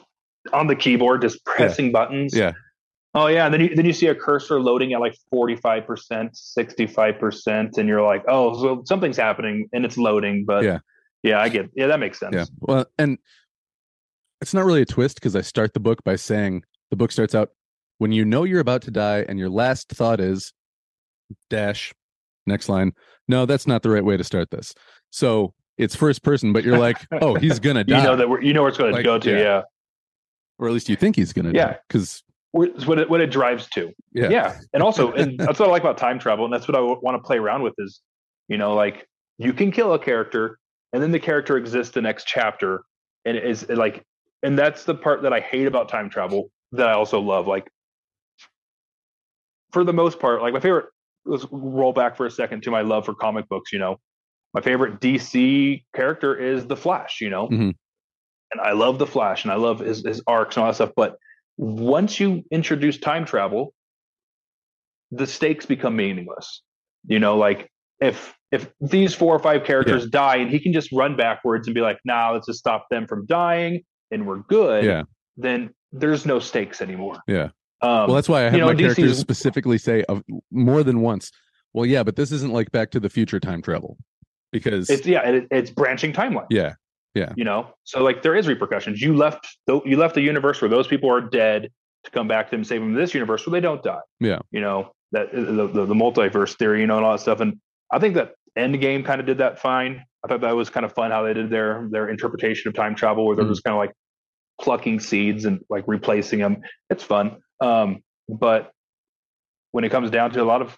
on 0.53 0.67
the 0.67 0.77
keyboard, 0.77 1.23
just 1.23 1.45
pressing 1.45 1.93
buttons. 1.93 2.35
yeah, 2.35 2.53
Oh 3.15 3.27
yeah, 3.27 3.45
and 3.45 3.53
then 3.55 3.61
you 3.61 3.75
then 3.75 3.85
you 3.85 3.93
see 3.93 4.07
a 4.07 4.15
cursor 4.15 4.61
loading 4.61 4.93
at 4.93 5.00
like 5.00 5.17
forty 5.31 5.57
five 5.57 5.87
percent, 5.87 6.37
sixty 6.37 6.87
five 6.87 7.19
percent, 7.19 7.77
and 7.79 7.89
you're 7.89 8.03
like, 8.03 8.25
oh, 8.29 8.61
so 8.62 8.83
something's 8.87 9.17
happening, 9.17 9.69
and 9.73 9.85
it's 9.85 9.97
loading. 9.99 10.45
But 10.47 10.65
Yeah. 10.65 10.79
yeah, 11.23 11.41
I 11.41 11.49
get. 11.49 11.71
Yeah, 11.75 11.89
that 11.89 12.00
makes 12.00 12.19
sense. 12.21 12.35
yeah. 12.35 12.45
Well, 12.61 12.87
and 12.99 13.19
it's 14.41 14.55
not 14.55 14.65
really 14.65 14.83
a 14.83 14.87
twist 14.87 15.17
because 15.17 15.37
I 15.37 15.43
start 15.43 15.75
the 15.75 15.81
book 15.81 16.03
by 16.05 16.17
saying 16.17 16.62
the 16.91 16.97
book 16.97 17.12
starts 17.12 17.35
out 17.35 17.50
when 17.99 18.12
you 18.12 18.25
know 18.25 18.45
you're 18.45 18.61
about 18.61 18.83
to 18.83 18.91
die 18.91 19.27
and 19.29 19.39
your 19.39 19.50
last 19.50 19.91
thought 19.91 20.21
is 20.21 20.53
dash 21.50 21.93
next 22.47 22.69
line. 22.69 22.93
No, 23.29 23.47
that's 23.47 23.67
not 23.67 23.83
the 23.83 23.91
right 23.91 24.05
way 24.05 24.17
to 24.17 24.25
start 24.25 24.51
this. 24.51 24.75
So 25.11 25.55
it's 25.79 25.95
first 25.97 26.23
person, 26.23 26.53
but 26.53 26.65
you're 26.65 26.79
like, 26.79 26.99
oh, 27.23 27.35
he's 27.35 27.59
gonna 27.59 27.85
die. 27.85 27.99
You 27.99 28.05
know 28.05 28.17
that 28.17 28.29
we're, 28.29 28.43
you 28.43 28.53
know 28.53 28.63
where 28.63 28.69
it's 28.69 28.79
going 28.79 28.93
Like, 28.93 29.01
to 29.01 29.05
go 29.05 29.19
to. 29.19 29.31
yeah. 29.31 29.39
Yeah, 29.39 29.63
or 30.59 30.69
at 30.69 30.75
least 30.75 30.89
you 30.89 30.97
think 30.97 31.17
he's 31.17 31.33
gonna 31.33 31.53
Yeah. 31.55 31.77
Because 31.89 32.23
it's 32.53 32.87
what 32.87 32.99
it 32.99 33.09
what 33.09 33.21
it 33.21 33.31
drives 33.31 33.69
to. 33.71 33.93
yeah. 34.13 34.29
Yeah, 34.29 34.59
and 34.75 34.83
also, 34.83 35.13
and 35.15 35.39
that's 35.39 35.59
what 35.59 35.69
I 35.69 35.71
like 35.71 35.83
about 35.83 35.99
time 35.99 36.19
travel, 36.19 36.45
and 36.45 36.53
that's 36.53 36.67
what 36.69 36.77
I 36.77 36.81
want 36.81 37.17
to 37.17 37.23
play 37.27 37.39
around 37.39 37.63
with 37.63 37.75
is, 37.79 38.01
you 38.49 38.59
know, 38.59 38.75
like 38.75 39.07
you 39.39 39.53
can 39.53 39.71
kill 39.71 39.95
a 39.95 39.99
character, 39.99 40.59
and 40.93 41.03
then 41.03 41.13
the 41.13 41.21
character 41.21 41.57
exists 41.57 41.95
the 41.95 42.03
next 42.03 42.27
chapter, 42.27 42.83
and 43.25 43.37
it 43.37 43.45
is 43.45 43.69
like, 43.69 44.03
and 44.43 44.59
that's 44.59 44.85
the 44.85 44.95
part 44.95 45.23
that 45.23 45.33
I 45.33 45.41
hate 45.41 45.67
about 45.67 45.89
time 45.89 46.11
travel 46.11 46.51
that 46.73 46.89
I 46.89 46.93
also 46.93 47.21
love. 47.21 47.47
Like, 47.47 47.71
for 49.73 49.85
the 49.85 49.93
most 49.93 50.19
part, 50.19 50.43
like 50.43 50.53
my 50.53 50.61
favorite. 50.61 50.87
Let's 51.25 51.47
roll 51.50 51.93
back 51.93 52.17
for 52.17 52.27
a 52.27 52.31
second 52.31 52.62
to 52.65 52.71
my 52.71 52.81
love 52.83 53.05
for 53.05 53.15
comic 53.15 53.49
books. 53.49 53.73
You 53.73 53.79
know, 53.79 53.97
my 54.55 54.61
favorite 54.61 55.00
DC 55.00 55.85
character 55.95 56.35
is 56.35 56.67
the 56.67 56.77
Flash. 56.77 57.21
You 57.21 57.31
know, 57.31 57.49
Mhm. 57.49 57.75
and 58.52 58.61
I 58.61 58.73
love 58.73 58.99
the 58.99 59.06
Flash, 59.06 59.45
and 59.45 59.52
I 59.52 59.56
love 59.56 59.80
his, 59.80 60.04
his 60.04 60.23
arcs 60.26 60.56
and 60.56 60.63
all 60.65 60.71
that 60.71 60.75
stuff. 60.76 60.93
But 60.97 61.17
once 61.56 62.19
you 62.21 62.43
introduce 62.50 62.99
time 62.99 63.25
travel, 63.25 63.75
the 65.11 65.26
stakes 65.26 65.67
become 65.67 65.97
meaningless. 65.97 66.63
You 67.06 67.19
know, 67.19 67.37
like 67.37 67.71
if 68.00 68.35
if 68.52 68.69
these 68.80 69.15
four 69.15 69.35
or 69.35 69.39
five 69.39 69.63
characters 69.65 70.09
die 70.09 70.37
and 70.37 70.50
he 70.50 70.59
can 70.59 70.73
just 70.73 70.91
run 70.91 71.17
backwards 71.17 71.69
and 71.69 71.75
be 71.75 71.80
like, 71.80 71.99
nah, 72.04 72.33
let's 72.33 72.47
just 72.47 72.59
stop 72.59 72.87
them 72.91 73.06
from 73.06 73.25
dying 73.26 73.83
and 74.11 74.26
we're 74.26 74.39
good, 74.41 74.85
Yeah. 74.85 75.04
then 75.37 75.71
there's 75.93 76.26
no 76.26 76.41
stakes 76.41 76.80
anymore. 76.83 77.21
Yeah. 77.28 77.50
Um, 77.82 78.06
well, 78.06 78.14
that's 78.14 78.28
why 78.28 78.40
I 78.40 78.43
have 78.45 78.52
you 78.54 78.58
know, 78.60 78.66
my 78.66 78.75
characters 78.75 79.19
specifically 79.19 79.78
say 79.78 80.02
of 80.04 80.23
more 80.50 80.82
than 80.82 81.00
once. 81.00 81.30
Well, 81.73 81.86
yeah, 81.86 82.02
but 82.02 82.16
this 82.16 82.32
isn't 82.32 82.52
like 82.52 82.71
Back 82.73 82.90
to 82.93 83.00
the 83.00 83.08
Future 83.08 83.40
time 83.40 83.62
travel 83.62 83.97
because 84.52 84.90
it's 84.90 85.06
yeah, 85.06 85.21
it, 85.28 85.47
it's 85.50 85.71
branching 85.71 86.12
timeline. 86.12 86.47
yeah, 86.50 86.75
yeah. 87.14 87.32
You 87.36 87.45
know, 87.45 87.75
so 87.84 88.02
like 88.02 88.23
there 88.23 88.34
is 88.36 88.47
repercussions. 88.49 89.00
You 89.00 89.14
left 89.16 89.47
tho- 89.66 89.82
you 89.86 89.97
left 89.97 90.16
a 90.16 90.21
universe 90.21 90.60
where 90.60 90.69
those 90.69 90.86
people 90.88 91.10
are 91.10 91.21
dead 91.21 91.71
to 92.04 92.10
come 92.10 92.26
back 92.28 92.50
to 92.50 92.56
them, 92.56 92.64
save 92.64 92.80
them 92.80 92.93
this 92.95 93.14
universe 93.14 93.47
where 93.47 93.52
they 93.52 93.60
don't 93.60 93.82
die. 93.82 94.00
Yeah. 94.19 94.40
You 94.50 94.60
know 94.60 94.93
that 95.12 95.32
the, 95.32 95.40
the 95.69 95.86
the 95.86 95.95
multiverse 95.95 96.56
theory, 96.58 96.80
you 96.80 96.86
know, 96.86 96.97
and 96.97 97.04
all 97.06 97.12
that 97.12 97.21
stuff. 97.21 97.40
And 97.40 97.60
I 97.93 97.99
think 97.99 98.14
that 98.14 98.32
Endgame 98.58 99.04
kind 99.04 99.21
of 99.21 99.26
did 99.26 99.38
that 99.38 99.58
fine. 99.60 100.04
I 100.25 100.28
thought 100.28 100.40
that 100.43 100.54
was 100.56 100.69
kind 100.71 100.84
of 100.84 100.93
fun 100.93 101.12
how 101.12 101.23
they 101.23 101.34
did 101.34 101.50
their 101.50 101.86
their 101.90 102.08
interpretation 102.08 102.69
of 102.69 102.75
time 102.75 102.95
travel, 102.95 103.26
where 103.26 103.36
they're 103.36 103.45
Mhm. 103.45 103.50
just 103.50 103.64
kind 103.64 103.75
of 103.75 103.78
like 103.78 103.93
plucking 104.60 105.00
seeds 105.00 105.45
and 105.45 105.60
like 105.71 105.84
replacing 105.86 106.40
them. 106.40 106.58
It's 106.90 107.04
fun. 107.04 107.36
Um, 107.61 108.03
but 108.29 108.73
when 109.73 109.85
it 109.85 109.91
comes 109.91 110.11
down 110.11 110.31
to 110.33 110.43
a 110.43 110.45
lot 110.45 110.63
of 110.63 110.77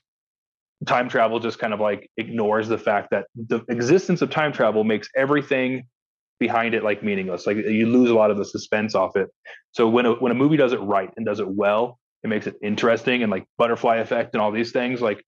time 0.87 1.09
travel, 1.09 1.39
just 1.39 1.59
kind 1.59 1.73
of 1.73 1.81
like 1.81 2.11
ignores 2.17 2.69
the 2.69 2.79
fact 2.79 3.11
that 3.11 3.27
the 3.35 3.65
existence 3.69 4.23
of 4.23 4.31
time 4.31 4.53
travel 4.53 4.85
makes 4.85 5.09
everything 5.17 5.87
behind 6.39 6.75
it 6.75 6.83
like 6.83 7.03
meaningless. 7.03 7.47
Like 7.47 7.57
you 7.57 7.87
lose 7.87 8.11
a 8.11 8.15
lot 8.15 8.31
of 8.31 8.37
the 8.37 8.45
suspense 8.45 8.95
off 8.95 9.17
it. 9.17 9.29
So 9.73 9.89
when 9.89 10.07
a, 10.07 10.13
when 10.15 10.33
a 10.33 10.35
movie 10.35 10.57
does 10.57 10.73
it 10.73 10.81
right 10.81 11.11
and 11.17 11.25
does 11.25 11.39
it 11.39 11.49
well, 11.49 11.99
it 12.25 12.29
makes 12.29 12.47
it 12.47 12.57
interesting 12.63 13.23
and 13.23 13.31
like 13.31 13.47
butterfly 13.59 13.97
effect 13.97 14.35
and 14.35 14.43
all 14.43 14.51
these 14.51 14.73
things. 14.73 15.01
Like 15.01 15.25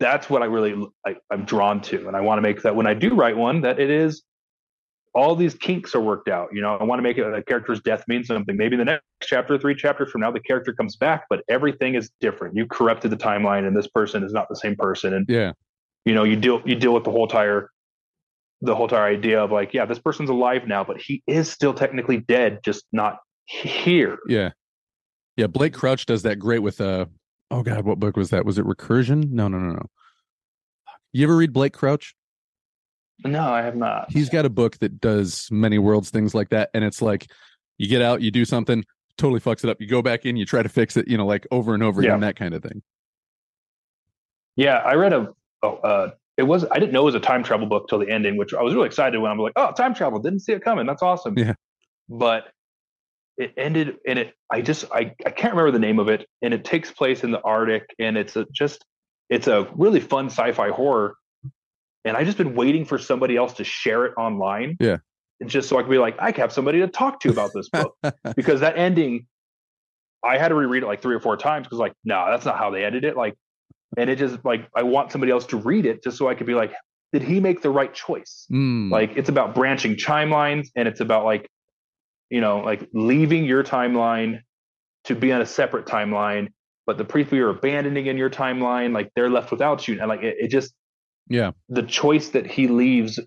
that's 0.00 0.28
what 0.28 0.42
I 0.42 0.46
really 0.46 0.74
I, 1.06 1.16
I'm 1.30 1.44
drawn 1.44 1.80
to, 1.82 2.08
and 2.08 2.16
I 2.16 2.20
want 2.20 2.38
to 2.38 2.42
make 2.42 2.62
that 2.62 2.74
when 2.74 2.86
I 2.86 2.94
do 2.94 3.14
write 3.14 3.36
one 3.36 3.60
that 3.62 3.78
it 3.78 3.90
is 3.90 4.22
all 5.14 5.36
these 5.36 5.54
kinks 5.54 5.94
are 5.94 6.00
worked 6.00 6.28
out. 6.28 6.48
You 6.52 6.60
know, 6.60 6.76
I 6.76 6.84
want 6.84 6.98
to 6.98 7.02
make 7.02 7.18
it 7.18 7.22
a 7.22 7.42
character's 7.42 7.80
death 7.80 8.04
mean 8.08 8.24
something. 8.24 8.56
Maybe 8.56 8.76
the 8.76 8.84
next 8.84 9.02
chapter, 9.22 9.56
three 9.58 9.74
chapters 9.74 10.10
from 10.10 10.22
now, 10.22 10.30
the 10.30 10.40
character 10.40 10.72
comes 10.72 10.96
back, 10.96 11.26
but 11.30 11.42
everything 11.48 11.94
is 11.94 12.10
different. 12.20 12.56
You 12.56 12.66
corrupted 12.66 13.10
the 13.12 13.16
timeline, 13.16 13.66
and 13.66 13.76
this 13.76 13.86
person 13.86 14.24
is 14.24 14.32
not 14.32 14.48
the 14.48 14.56
same 14.56 14.74
person. 14.76 15.14
And 15.14 15.26
yeah, 15.28 15.52
you 16.04 16.14
know, 16.14 16.24
you 16.24 16.36
deal 16.36 16.60
you 16.64 16.74
deal 16.74 16.92
with 16.92 17.04
the 17.04 17.10
whole 17.10 17.24
entire 17.24 17.70
the 18.60 18.74
whole 18.74 18.86
entire 18.86 19.04
idea 19.04 19.42
of 19.42 19.52
like, 19.52 19.72
yeah, 19.72 19.84
this 19.84 19.98
person's 19.98 20.30
alive 20.30 20.66
now, 20.66 20.82
but 20.82 21.00
he 21.00 21.22
is 21.26 21.50
still 21.50 21.74
technically 21.74 22.18
dead, 22.18 22.60
just 22.64 22.84
not 22.92 23.18
here. 23.46 24.18
yeah, 24.28 24.50
yeah. 25.36 25.46
Blake 25.46 25.74
Crouch 25.74 26.06
does 26.06 26.22
that 26.22 26.38
great 26.38 26.60
with 26.60 26.80
uh 26.80 27.06
oh 27.52 27.62
god, 27.62 27.84
what 27.84 28.00
book 28.00 28.16
was 28.16 28.30
that? 28.30 28.44
Was 28.44 28.58
it 28.58 28.64
Recursion? 28.64 29.30
No, 29.30 29.46
no, 29.46 29.58
no, 29.58 29.74
no. 29.74 29.86
You 31.12 31.24
ever 31.24 31.36
read 31.36 31.52
Blake 31.52 31.72
Crouch? 31.72 32.16
No, 33.24 33.44
I 33.44 33.62
have 33.62 33.76
not. 33.76 34.10
He's 34.10 34.28
got 34.28 34.44
a 34.44 34.50
book 34.50 34.78
that 34.78 35.00
does 35.00 35.48
many 35.50 35.78
worlds 35.78 36.10
things 36.10 36.34
like 36.34 36.48
that, 36.50 36.70
and 36.74 36.82
it's 36.84 37.00
like 37.00 37.30
you 37.78 37.88
get 37.88 38.02
out, 38.02 38.20
you 38.22 38.30
do 38.30 38.44
something, 38.44 38.84
totally 39.18 39.40
fucks 39.40 39.62
it 39.64 39.70
up. 39.70 39.80
You 39.80 39.86
go 39.86 40.02
back 40.02 40.26
in, 40.26 40.36
you 40.36 40.44
try 40.44 40.62
to 40.62 40.68
fix 40.68 40.96
it, 40.96 41.06
you 41.08 41.16
know, 41.16 41.26
like 41.26 41.46
over 41.50 41.74
and 41.74 41.82
over 41.82 42.02
Yeah. 42.02 42.10
again, 42.10 42.20
that 42.20 42.36
kind 42.36 42.54
of 42.54 42.62
thing. 42.62 42.82
Yeah, 44.56 44.76
I 44.78 44.94
read 44.94 45.12
a. 45.12 45.28
Oh, 45.62 45.76
uh, 45.76 46.10
it 46.36 46.42
was. 46.44 46.64
I 46.70 46.78
didn't 46.78 46.92
know 46.92 47.02
it 47.02 47.06
was 47.06 47.14
a 47.14 47.20
time 47.20 47.42
travel 47.42 47.66
book 47.66 47.88
till 47.88 47.98
the 47.98 48.10
ending, 48.10 48.36
which 48.36 48.54
I 48.54 48.62
was 48.62 48.74
really 48.74 48.86
excited 48.86 49.18
when 49.18 49.30
I'm 49.30 49.38
like, 49.38 49.52
oh, 49.56 49.72
time 49.72 49.94
travel. 49.94 50.18
Didn't 50.20 50.40
see 50.40 50.52
it 50.52 50.62
coming. 50.62 50.86
That's 50.86 51.02
awesome. 51.02 51.38
Yeah. 51.38 51.54
But 52.08 52.48
it 53.36 53.52
ended, 53.56 53.96
and 54.06 54.18
it. 54.18 54.34
I 54.50 54.60
just. 54.60 54.84
I. 54.92 55.12
I 55.26 55.30
can't 55.30 55.54
remember 55.54 55.72
the 55.72 55.78
name 55.80 55.98
of 55.98 56.08
it, 56.08 56.26
and 56.42 56.54
it 56.54 56.64
takes 56.64 56.90
place 56.90 57.24
in 57.24 57.30
the 57.30 57.40
Arctic, 57.42 57.84
and 57.98 58.16
it's 58.16 58.36
a, 58.36 58.46
just. 58.52 58.84
It's 59.30 59.46
a 59.46 59.66
really 59.74 60.00
fun 60.00 60.26
sci-fi 60.26 60.68
horror, 60.68 61.16
and 62.04 62.16
I've 62.16 62.26
just 62.26 62.38
been 62.38 62.54
waiting 62.54 62.84
for 62.84 62.98
somebody 62.98 63.36
else 63.36 63.54
to 63.54 63.64
share 63.64 64.04
it 64.06 64.14
online. 64.16 64.76
Yeah. 64.80 64.98
Just 65.46 65.68
so 65.68 65.78
I 65.78 65.82
could 65.82 65.90
be 65.90 65.98
like, 65.98 66.16
I 66.18 66.32
can 66.32 66.42
have 66.42 66.52
somebody 66.52 66.80
to 66.80 66.88
talk 66.88 67.20
to 67.20 67.30
about 67.30 67.52
this 67.54 67.68
book 67.68 67.96
because 68.36 68.60
that 68.60 68.78
ending 68.78 69.26
I 70.24 70.38
had 70.38 70.48
to 70.48 70.54
reread 70.54 70.82
it 70.82 70.86
like 70.86 71.02
three 71.02 71.14
or 71.14 71.20
four 71.20 71.36
times 71.36 71.66
because 71.66 71.78
like, 71.78 71.92
no, 72.04 72.26
that's 72.30 72.46
not 72.46 72.56
how 72.56 72.70
they 72.70 72.84
ended 72.84 73.04
it. 73.04 73.16
Like, 73.16 73.34
and 73.96 74.08
it 74.08 74.16
just 74.16 74.44
like 74.44 74.68
I 74.74 74.82
want 74.82 75.12
somebody 75.12 75.30
else 75.30 75.46
to 75.46 75.56
read 75.56 75.86
it 75.86 76.02
just 76.02 76.16
so 76.16 76.28
I 76.28 76.34
could 76.34 76.46
be 76.46 76.54
like, 76.54 76.72
did 77.12 77.22
he 77.22 77.40
make 77.40 77.62
the 77.62 77.70
right 77.70 77.92
choice? 77.92 78.46
Mm, 78.50 78.90
Like 78.90 79.16
it's 79.16 79.28
about 79.28 79.54
branching 79.54 79.96
timelines 79.96 80.68
and 80.74 80.88
it's 80.88 81.00
about 81.00 81.24
like, 81.24 81.48
you 82.30 82.40
know, 82.40 82.60
like 82.60 82.88
leaving 82.92 83.44
your 83.44 83.62
timeline 83.62 84.40
to 85.04 85.14
be 85.14 85.30
on 85.30 85.42
a 85.42 85.46
separate 85.46 85.86
timeline, 85.86 86.48
but 86.86 86.96
the 86.98 87.04
people 87.04 87.36
you're 87.36 87.50
abandoning 87.50 88.06
in 88.06 88.16
your 88.16 88.30
timeline, 88.30 88.92
like 88.92 89.10
they're 89.14 89.30
left 89.30 89.50
without 89.50 89.86
you. 89.86 90.00
And 90.00 90.08
like 90.08 90.22
it, 90.22 90.36
it 90.40 90.48
just 90.48 90.74
yeah, 91.28 91.52
the 91.68 91.82
choice 91.82 92.30
that 92.30 92.46
he 92.46 92.68
leaves, 92.68 93.18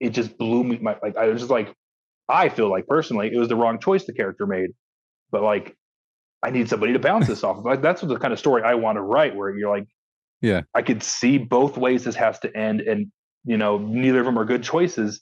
it 0.00 0.10
just 0.10 0.36
blew 0.38 0.64
me 0.64 0.78
my 0.80 0.96
like 1.02 1.16
I 1.16 1.26
was 1.26 1.40
just 1.40 1.50
like, 1.50 1.74
I 2.28 2.48
feel 2.48 2.70
like 2.70 2.86
personally 2.86 3.30
it 3.32 3.38
was 3.38 3.48
the 3.48 3.56
wrong 3.56 3.78
choice 3.78 4.04
the 4.06 4.12
character 4.12 4.46
made. 4.46 4.70
but 5.30 5.42
like 5.42 5.76
I 6.42 6.50
need 6.50 6.68
somebody 6.68 6.94
to 6.94 6.98
bounce 6.98 7.26
this 7.26 7.44
off 7.44 7.58
of. 7.58 7.64
Like 7.64 7.82
that's 7.82 8.00
the 8.00 8.18
kind 8.18 8.32
of 8.32 8.38
story 8.38 8.62
I 8.62 8.74
want 8.74 8.96
to 8.96 9.02
write, 9.02 9.36
where 9.36 9.54
you're 9.56 9.70
like, 9.70 9.86
Yeah. 10.40 10.62
I 10.74 10.82
could 10.82 11.02
see 11.02 11.36
both 11.38 11.76
ways 11.76 12.04
this 12.04 12.14
has 12.16 12.38
to 12.40 12.56
end, 12.56 12.80
and 12.80 13.12
you 13.44 13.56
know, 13.56 13.78
neither 13.78 14.20
of 14.20 14.26
them 14.26 14.38
are 14.38 14.44
good 14.44 14.62
choices. 14.62 15.20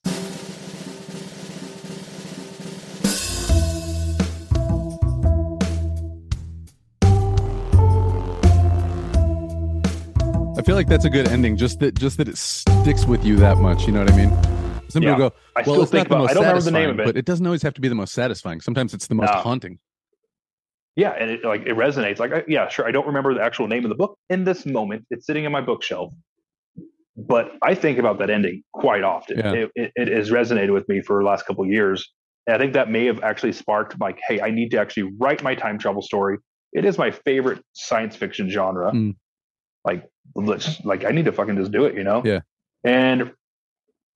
Like 10.79 10.87
that's 10.87 11.05
a 11.05 11.11
good 11.11 11.27
ending. 11.29 11.57
Just 11.57 11.81
that, 11.81 11.99
just 11.99 12.17
that 12.19 12.29
it 12.29 12.38
sticks 12.38 13.05
with 13.05 13.25
you 13.25 13.35
that 13.37 13.59
much. 13.59 13.85
You 13.87 13.93
know 13.93 14.05
what 14.05 14.12
I 14.12 14.17
mean? 14.17 14.31
Some 14.88 15.03
Yeah. 15.03 15.14
people 15.17 15.31
go, 15.31 15.37
I 15.57 15.62
well, 15.62 15.75
still 15.75 15.83
it's 15.83 15.91
think 15.91 16.09
not 16.09 16.14
the 16.14 16.19
most 16.23 16.31
I 16.31 16.35
don't 16.35 16.45
remember 16.45 16.61
the 16.62 16.71
name 16.71 16.91
of 16.91 17.01
it. 17.01 17.05
but 17.05 17.17
it 17.17 17.25
doesn't 17.25 17.45
always 17.45 17.62
have 17.62 17.75
to 17.75 17.81
be 17.81 17.88
the 17.88 17.97
most 17.97 18.14
satisfying. 18.14 18.61
Sometimes 18.61 18.95
it's 18.95 19.09
the 19.09 19.17
most 19.17 19.33
No. 19.35 19.41
haunting. 19.41 19.81
yeah, 20.95 21.11
and 21.11 21.31
it 21.33 21.45
like 21.45 21.62
it 21.62 21.75
resonates. 21.77 22.21
Like, 22.21 22.33
I, 22.33 22.45
yeah, 22.49 22.69
sure. 22.69 22.87
I 22.87 22.93
don't 22.93 23.07
remember 23.09 23.35
the 23.35 23.43
actual 23.43 23.67
name 23.67 23.85
of 23.85 23.88
the 23.88 23.97
book 23.97 24.17
in 24.31 24.45
this 24.45 24.64
moment. 24.67 25.05
It's 25.11 25.27
sitting 25.27 25.45
in 25.45 25.51
my 25.53 25.61
bookshelf, 25.61 26.12
but 27.17 27.53
I 27.62 27.75
think 27.75 27.99
about 27.99 28.19
that 28.21 28.31
ending 28.31 28.62
quite 28.73 29.03
often. 29.03 29.38
Yeah. 29.38 29.53
It, 29.53 29.71
it, 29.75 29.93
it 29.97 30.09
has 30.09 30.31
resonated 30.31 30.73
with 30.73 30.88
me 30.88 31.03
for 31.03 31.21
the 31.23 31.27
last 31.29 31.45
couple 31.45 31.64
of 31.64 31.71
years, 31.71 32.09
and 32.47 32.55
I 32.55 32.59
think 32.59 32.73
that 32.75 32.88
may 32.88 33.05
have 33.07 33.21
actually 33.23 33.53
sparked 33.53 34.01
like, 34.01 34.19
hey, 34.29 34.41
I 34.41 34.51
need 34.51 34.71
to 34.71 34.79
actually 34.81 35.12
write 35.19 35.43
my 35.43 35.55
time 35.57 35.77
travel 35.79 36.03
story. 36.03 36.38
It 36.73 36.85
is 36.85 36.97
my 36.99 37.11
favorite 37.11 37.62
science 37.75 38.14
fiction 38.17 38.49
genre. 38.49 38.93
Mm. 38.93 39.17
Like, 39.85 40.09
let's 40.35 40.85
like 40.85 41.05
I 41.05 41.11
need 41.11 41.25
to 41.27 41.33
fucking 41.33 41.57
just 41.57 41.73
do 41.73 41.85
it, 41.87 41.95
you 41.95 42.05
know? 42.05 42.23
Yeah. 42.25 42.41
And 42.85 43.33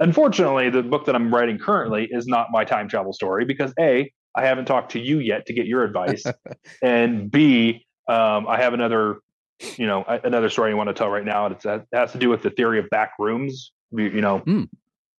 unfortunately, 0.00 0.70
the 0.70 0.82
book 0.82 1.06
that 1.06 1.14
I'm 1.14 1.32
writing 1.34 1.58
currently 1.58 2.08
is 2.10 2.26
not 2.26 2.48
my 2.50 2.64
time 2.64 2.88
travel 2.88 3.12
story 3.12 3.44
because 3.44 3.72
a 3.78 4.10
I 4.34 4.46
haven't 4.46 4.64
talked 4.66 4.92
to 4.92 4.98
you 5.00 5.18
yet 5.18 5.46
to 5.46 5.52
get 5.52 5.66
your 5.66 5.84
advice, 5.84 6.24
and 6.82 7.30
b 7.30 7.84
um, 8.08 8.48
I 8.48 8.58
have 8.58 8.72
another, 8.74 9.18
you 9.76 9.86
know, 9.86 10.04
another 10.24 10.48
story 10.50 10.72
I 10.72 10.74
want 10.74 10.88
to 10.88 10.94
tell 10.94 11.08
right 11.08 11.24
now. 11.24 11.46
and 11.46 11.54
It's, 11.54 11.64
it 11.64 11.82
has 11.94 12.12
to 12.12 12.18
do 12.18 12.28
with 12.30 12.42
the 12.42 12.50
theory 12.50 12.78
of 12.78 12.88
back 12.90 13.12
rooms. 13.18 13.72
You, 13.90 14.04
you 14.04 14.20
know, 14.20 14.40
Mm. 14.40 14.68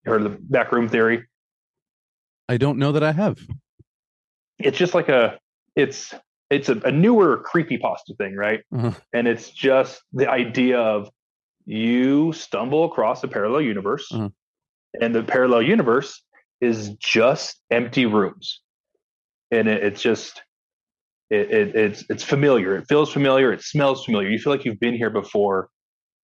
you 0.04 0.12
heard 0.12 0.22
of 0.22 0.32
the 0.32 0.38
back 0.40 0.72
room 0.72 0.88
theory? 0.88 1.24
I 2.48 2.56
don't 2.58 2.78
know 2.78 2.92
that 2.92 3.02
I 3.02 3.12
have. 3.12 3.38
It's 4.58 4.76
just 4.76 4.94
like 4.94 5.08
a, 5.08 5.38
it's 5.76 6.12
it's 6.50 6.68
a, 6.68 6.74
a 6.84 6.92
newer 6.92 7.38
creepy 7.38 7.78
pasta 7.78 8.14
thing, 8.16 8.34
right? 8.36 8.60
Uh-huh. 8.74 8.92
And 9.12 9.26
it's 9.26 9.50
just 9.50 10.02
the 10.12 10.30
idea 10.30 10.78
of 10.78 11.08
you 11.66 12.32
stumble 12.32 12.84
across 12.84 13.24
a 13.24 13.28
parallel 13.28 13.62
universe, 13.62 14.06
Uh-huh. 14.12 14.28
and 15.00 15.14
the 15.14 15.22
parallel 15.22 15.62
universe 15.62 16.22
is 16.60 16.90
just 17.00 17.60
empty 17.70 18.06
rooms, 18.06 18.60
and 19.50 19.68
it, 19.68 19.82
it's 19.82 20.02
just 20.02 20.42
it, 21.30 21.50
it, 21.50 21.74
it's 21.74 22.04
it's 22.10 22.22
familiar. 22.24 22.76
It 22.76 22.84
feels 22.88 23.10
familiar. 23.12 23.52
It 23.52 23.62
smells 23.62 24.04
familiar. 24.04 24.28
You 24.28 24.38
feel 24.38 24.52
like 24.52 24.64
you've 24.64 24.80
been 24.80 24.94
here 24.94 25.10
before, 25.10 25.68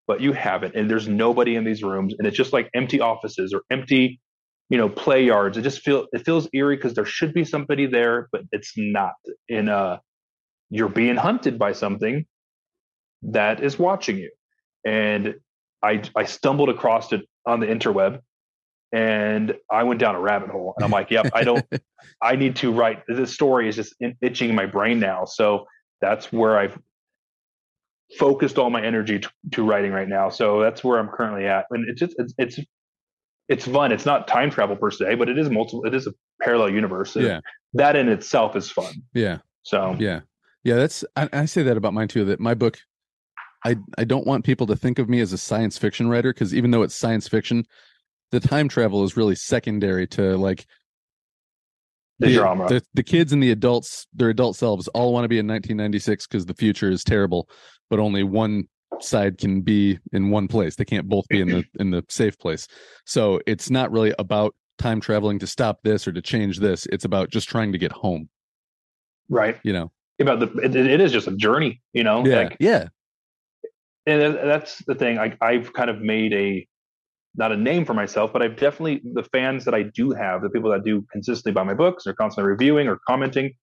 but 0.07 0.21
you 0.21 0.33
haven't. 0.33 0.75
And 0.77 0.91
there's 0.91 1.09
nobody 1.09 1.57
in 1.57 1.65
these 1.65 1.83
rooms, 1.83 2.15
and 2.19 2.27
it's 2.29 2.37
just 2.37 2.53
like 2.53 2.69
empty 2.75 3.01
offices 3.01 3.55
or 3.55 3.63
empty, 3.71 4.21
you 4.69 4.77
know, 4.79 4.89
play 4.91 5.25
yards. 5.25 5.57
It 5.57 5.63
just 5.63 5.81
feel 5.81 6.07
it 6.13 6.25
feels 6.27 6.49
eerie 6.53 6.77
because 6.77 6.95
there 6.95 7.07
should 7.07 7.33
be 7.33 7.45
somebody 7.45 7.87
there, 7.87 8.29
but 8.31 8.43
it's 8.53 8.75
not. 8.77 9.15
In 9.49 9.69
uh, 9.71 9.99
you're 10.71 10.89
being 10.89 11.17
hunted 11.17 11.59
by 11.59 11.73
something 11.73 12.25
that 13.23 13.63
is 13.63 13.79
watching 13.79 14.17
you, 14.19 14.31
and 14.85 15.35
I 15.83 16.03
I 16.17 16.25
stumbled 16.25 16.69
across 16.69 17.13
it 17.13 17.23
on 17.47 17.61
the 17.61 17.67
interweb. 17.67 18.21
And 18.93 19.55
I 19.71 19.85
went 19.85 20.01
down 20.01 20.17
a 20.17 20.21
rabbit 20.21 20.51
hole, 20.51 20.75
and 20.77 20.85
I'm 20.85 20.91
like, 20.91 21.13
"Yep, 21.13 21.31
I 21.33 21.45
don't. 21.45 21.65
I 22.23 22.35
need 22.35 22.57
to 22.57 22.73
write. 22.73 23.03
This 23.07 23.33
story 23.33 23.69
is 23.69 23.77
just 23.77 23.95
in- 24.01 24.17
itching 24.21 24.49
in 24.51 24.57
my 24.57 24.67
brain 24.67 24.99
now. 24.99 25.27
So 25.27 25.67
that's 26.01 26.33
where 26.33 26.59
I've 26.59 26.77
focused 28.19 28.59
all 28.59 28.71
my 28.71 28.83
energy 28.85 29.21
to, 29.21 29.31
to 29.53 29.63
writing 29.63 29.93
right 29.93 30.09
now. 30.09 30.29
So 30.29 30.61
that's 30.61 30.83
where 30.83 30.99
I'm 30.99 31.09
currently 31.09 31.47
at. 31.47 31.67
And 31.71 31.89
it's 31.89 32.01
just 32.01 32.17
it's, 32.19 32.35
it's 32.39 32.59
it's 33.49 33.65
fun. 33.67 33.93
It's 33.93 34.07
not 34.07 34.27
time 34.29 34.51
travel 34.51 34.77
per 34.77 34.91
se, 34.91 35.15
but 35.17 35.29
it 35.29 35.39
is 35.39 35.51
multiple. 35.51 35.85
It 35.85 35.95
is 35.95 36.07
a 36.07 36.13
parallel 36.43 36.71
universe. 36.71 37.15
Yeah. 37.17 37.41
that 37.75 37.97
in 37.97 38.09
itself 38.09 38.57
is 38.57 38.71
fun. 38.71 38.93
Yeah. 39.15 39.39
So 39.63 39.97
Yeah. 39.99 40.21
Yeah, 40.65 40.77
that's 40.77 41.05
I, 41.17 41.29
I 41.33 41.45
say 41.47 41.63
that 41.63 41.77
about 41.77 41.95
mine 41.95 42.09
too. 42.09 42.25
That 42.27 42.41
my 42.41 42.55
book, 42.55 42.79
I 43.65 43.77
I 43.97 44.05
don't 44.05 44.27
want 44.27 44.45
people 44.45 44.67
to 44.69 44.77
think 44.77 44.99
of 44.99 45.09
me 45.09 45.21
as 45.21 45.33
a 45.33 45.39
science 45.39 45.79
fiction 45.79 46.09
writer 46.09 46.33
because 46.33 46.55
even 46.55 46.71
though 46.71 46.83
it's 46.83 46.95
science 46.95 47.29
fiction, 47.29 47.65
the 48.31 48.41
time 48.41 48.69
travel 48.69 49.05
is 49.05 49.17
really 49.17 49.35
secondary 49.35 50.07
to 50.09 50.37
like 50.37 50.67
the, 52.21 52.31
genre. 52.31 52.69
The, 52.69 52.83
the 52.95 53.03
kids 53.03 53.33
and 53.33 53.43
the 53.43 53.51
adults, 53.51 54.07
their 54.13 54.29
adult 54.29 54.57
selves, 54.57 54.89
all 54.89 55.13
want 55.13 55.25
to 55.25 55.29
be 55.29 55.39
in 55.39 55.47
1996 55.47 56.27
because 56.27 56.47
the 56.47 56.55
future 56.55 56.91
is 56.91 57.03
terrible, 57.03 57.49
but 57.89 57.99
only 57.99 58.23
one 58.23 58.69
side 59.01 59.39
can 59.39 59.63
be 59.63 59.99
in 60.13 60.31
one 60.31 60.47
place. 60.47 60.77
They 60.77 60.85
can't 60.85 61.09
both 61.09 61.27
be 61.29 61.41
in 61.41 61.49
the 61.49 61.65
in 61.79 61.91
the 61.91 62.05
safe 62.09 62.39
place. 62.39 62.69
So 63.07 63.41
it's 63.47 63.71
not 63.71 63.91
really 63.91 64.15
about 64.19 64.55
time 64.79 65.01
traveling 65.01 65.39
to 65.39 65.47
stop 65.47 65.81
this 65.83 66.07
or 66.07 66.13
to 66.13 66.23
change 66.23 66.59
this. 66.59 66.87
It's 66.87 67.05
about 67.05 67.31
just 67.31 67.49
trying 67.49 67.73
to 67.73 67.79
get 67.79 67.93
home. 67.93 68.29
right. 69.29 69.59
You 69.63 69.73
know. 69.73 69.93
About 70.21 70.41
the 70.41 70.47
it, 70.63 70.77
it 70.77 71.01
is 71.01 71.13
just 71.13 71.27
a 71.27 71.33
journey. 71.37 71.81
You 71.93 72.05
know. 72.05 72.25
Yeah. 72.27 72.37
Like, 72.43 72.57
yeah. 72.61 72.89
and 74.07 74.35
that's 74.35 74.79
the 74.87 74.95
thing. 74.95 75.19
I, 75.19 75.37
I've 75.41 75.73
kind 75.73 75.91
of 75.91 76.01
made 76.01 76.33
a 76.33 76.67
not 77.37 77.53
a 77.53 77.57
name 77.57 77.85
for 77.85 77.95
myself, 77.95 78.33
but 78.33 78.43
I've 78.43 78.57
definitely 78.57 79.01
the 79.15 79.23
fans 79.23 79.65
that 79.65 79.75
I 79.75 79.85
do 79.85 80.11
have, 80.11 80.43
the 80.43 80.51
people 80.51 80.71
that 80.71 80.85
do 80.85 81.07
consistently 81.13 81.53
buy 81.53 81.63
my 81.63 81.75
books, 81.75 82.07
or 82.07 82.13
constantly 82.13 82.51
reviewing 82.51 82.89
or 82.89 82.99
commenting, 83.09 83.55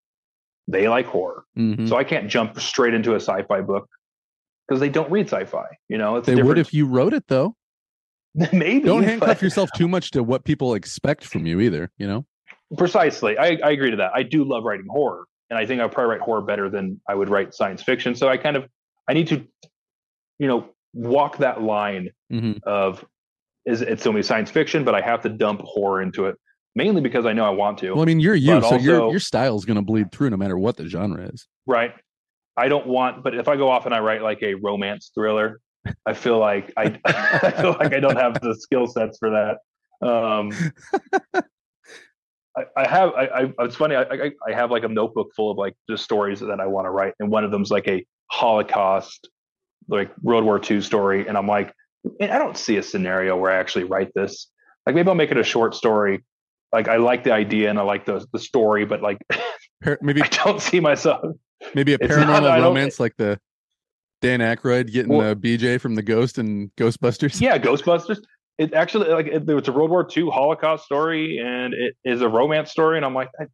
they 0.67 0.87
like 0.87 1.05
horror. 1.05 1.43
Mhm. 1.57 1.87
So 1.87 1.97
I 1.97 2.03
can't 2.03 2.29
jump 2.29 2.59
straight 2.59 2.93
into 2.93 3.11
a 3.13 3.19
sci-fi 3.19 3.61
book 3.61 3.87
because 4.67 4.79
they 4.79 4.89
don't 4.89 5.11
read 5.11 5.27
sci-fi. 5.27 5.65
You 5.89 5.97
know, 5.97 6.15
it's 6.17 6.25
They 6.27 6.35
would 6.35 6.41
different- 6.55 6.59
if 6.59 6.73
you 6.73 6.87
wrote 6.87 7.13
it 7.13 7.25
though. 7.27 7.55
maybe 8.53 8.85
Don't 8.85 9.03
handcuff 9.03 9.27
but- 9.27 9.41
yourself 9.41 9.69
too 9.75 9.87
much 9.87 10.11
to 10.11 10.23
what 10.23 10.43
people 10.45 10.73
expect 10.75 11.25
from 11.25 11.45
you 11.45 11.59
either, 11.59 11.91
you 11.97 12.07
know? 12.07 12.25
Precisely, 12.77 13.37
I, 13.37 13.57
I 13.63 13.71
agree 13.71 13.91
to 13.91 13.97
that. 13.97 14.11
I 14.13 14.23
do 14.23 14.43
love 14.43 14.63
writing 14.63 14.85
horror, 14.89 15.23
and 15.49 15.57
I 15.59 15.65
think 15.65 15.81
I 15.81 15.87
probably 15.87 16.11
write 16.15 16.21
horror 16.21 16.41
better 16.41 16.69
than 16.69 16.99
I 17.07 17.15
would 17.15 17.29
write 17.29 17.53
science 17.53 17.81
fiction. 17.81 18.15
So 18.15 18.27
I 18.27 18.37
kind 18.37 18.55
of 18.57 18.67
I 19.09 19.13
need 19.13 19.27
to, 19.27 19.45
you 20.39 20.47
know, 20.47 20.69
walk 20.93 21.37
that 21.37 21.61
line 21.61 22.09
Mhm. 22.31 22.61
of 22.63 23.05
is 23.65 23.81
it's 23.81 24.05
only 24.07 24.23
science 24.23 24.49
fiction, 24.51 24.83
but 24.83 24.95
I 24.95 25.01
have 25.01 25.21
to 25.23 25.29
dump 25.29 25.61
horror 25.61 26.01
into 26.01 26.25
it 26.25 26.35
mainly 26.75 27.01
because 27.01 27.25
I 27.25 27.33
know 27.33 27.43
I 27.45 27.49
want 27.49 27.77
to. 27.79 27.91
Well, 27.93 28.03
I 28.03 28.05
mean, 28.05 28.19
you're 28.19 28.35
you, 28.35 28.61
so 28.61 28.75
your 28.77 28.95
also- 29.01 29.11
your 29.11 29.19
style's 29.19 29.65
going 29.65 29.77
to 29.77 29.81
bleed 29.81 30.11
through 30.11 30.29
no 30.29 30.37
matter 30.37 30.57
what 30.57 30.77
the 30.77 30.87
genre 30.87 31.23
is. 31.27 31.47
right? 31.65 31.93
I 32.55 32.67
don't 32.69 32.87
want, 32.87 33.23
but 33.23 33.35
if 33.35 33.47
I 33.47 33.55
go 33.55 33.69
off 33.69 33.85
and 33.85 33.93
I 33.93 33.99
write 33.99 34.21
like 34.23 34.41
a 34.41 34.55
romance 34.55 35.11
thriller, 35.13 35.59
I 36.05 36.13
feel 36.13 36.39
like 36.39 36.73
I, 36.75 36.99
I 37.05 37.51
feel 37.51 37.71
like 37.79 37.93
I 37.93 37.99
don't 37.99 38.15
have 38.17 38.33
the 38.41 38.55
skill 38.55 38.87
sets 38.87 39.17
for 39.19 39.29
that. 39.29 39.57
Um, 40.07 40.51
I, 42.57 42.63
I 42.75 42.87
have. 42.87 43.13
I, 43.13 43.25
I. 43.25 43.53
It's 43.65 43.75
funny. 43.75 43.95
I, 43.95 44.01
I. 44.03 44.31
I 44.47 44.53
have 44.53 44.71
like 44.71 44.83
a 44.83 44.87
notebook 44.87 45.29
full 45.35 45.51
of 45.51 45.57
like 45.57 45.75
just 45.89 46.03
stories 46.03 46.39
that 46.39 46.59
I 46.59 46.65
want 46.65 46.85
to 46.85 46.89
write, 46.89 47.13
and 47.19 47.29
one 47.29 47.43
of 47.43 47.51
them's 47.51 47.69
like 47.69 47.87
a 47.87 48.05
Holocaust, 48.31 49.29
like 49.87 50.11
World 50.21 50.43
War 50.43 50.59
II 50.69 50.81
story, 50.81 51.27
and 51.27 51.37
I'm 51.37 51.47
like, 51.47 51.71
"Man, 52.19 52.31
I 52.31 52.39
don't 52.39 52.57
see 52.57 52.77
a 52.77 52.83
scenario 52.83 53.37
where 53.37 53.51
I 53.51 53.57
actually 53.57 53.83
write 53.85 54.11
this. 54.15 54.47
Like 54.85 54.95
maybe 54.95 55.07
I'll 55.09 55.15
make 55.15 55.31
it 55.31 55.37
a 55.37 55.43
short 55.43 55.75
story. 55.75 56.23
Like 56.73 56.87
I 56.87 56.97
like 56.97 57.23
the 57.23 57.31
idea 57.31 57.69
and 57.69 57.77
I 57.77 57.83
like 57.83 58.05
the 58.05 58.25
the 58.33 58.39
story, 58.39 58.85
but 58.85 59.01
like 59.01 59.17
maybe 60.01 60.21
I 60.23 60.27
don't 60.27 60.61
see 60.61 60.79
myself. 60.79 61.21
maybe 61.75 61.93
a 61.93 61.97
paranormal 61.99 62.41
don't- 62.41 62.61
romance 62.63 62.99
like 62.99 63.13
the 63.17 63.39
Dan 64.21 64.39
Aykroyd 64.39 64.91
getting 64.91 65.13
Well- 65.13 65.31
uh, 65.31 65.35
BJ 65.35 65.79
from 65.79 65.95
the 65.95 66.01
Ghost 66.01 66.37
and 66.39 66.71
Ghostbusters. 66.75 67.39
Yeah, 67.39 67.57
Ghostbusters. 67.57 68.19
It 68.57 68.73
actually 68.73 69.09
like 69.09 69.27
it, 69.27 69.43
it's 69.47 69.67
a 69.67 69.71
World 69.71 69.89
War 69.91 70.07
II 70.15 70.29
Holocaust 70.31 70.85
story, 70.85 71.37
and 71.37 71.73
it 71.73 71.95
is 72.03 72.21
a 72.21 72.27
romance 72.29 72.71
story. 72.71 72.97
And 72.97 73.05
I'm 73.05 73.13
like, 73.13 73.29
I, 73.39 73.45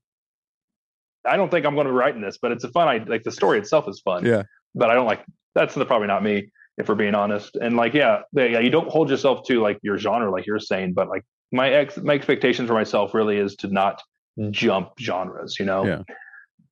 I 1.25 1.37
don't 1.37 1.49
think 1.49 1.65
I'm 1.65 1.75
going 1.75 1.87
to 1.87 1.91
be 1.93 1.97
writing 1.97 2.21
this, 2.21 2.37
but 2.41 2.51
it's 2.51 2.63
a 2.63 2.69
fun. 2.69 2.87
I 2.87 2.97
like 3.03 3.23
the 3.23 3.31
story 3.31 3.57
itself 3.59 3.87
is 3.87 4.01
fun. 4.03 4.25
Yeah. 4.25 4.43
but 4.75 4.89
I 4.89 4.93
don't 4.93 5.05
like 5.05 5.23
that's 5.55 5.75
the, 5.75 5.85
probably 5.85 6.07
not 6.07 6.23
me 6.23 6.49
if 6.77 6.89
we're 6.89 6.95
being 6.95 7.15
honest. 7.15 7.55
And 7.55 7.75
like, 7.75 7.93
yeah, 7.93 8.21
yeah, 8.33 8.59
you 8.59 8.69
don't 8.69 8.89
hold 8.89 9.09
yourself 9.09 9.45
to 9.47 9.61
like 9.61 9.77
your 9.83 9.97
genre, 9.97 10.31
like 10.31 10.45
you're 10.45 10.59
saying, 10.59 10.93
but 10.93 11.07
like 11.09 11.23
my 11.51 11.69
ex 11.69 11.97
my 11.97 12.13
expectations 12.13 12.67
for 12.67 12.73
myself 12.73 13.13
really 13.13 13.37
is 13.37 13.55
to 13.57 13.67
not 13.67 14.01
jump 14.51 14.89
genres. 14.99 15.57
You 15.59 15.65
know, 15.65 15.85
Yeah. 15.85 16.01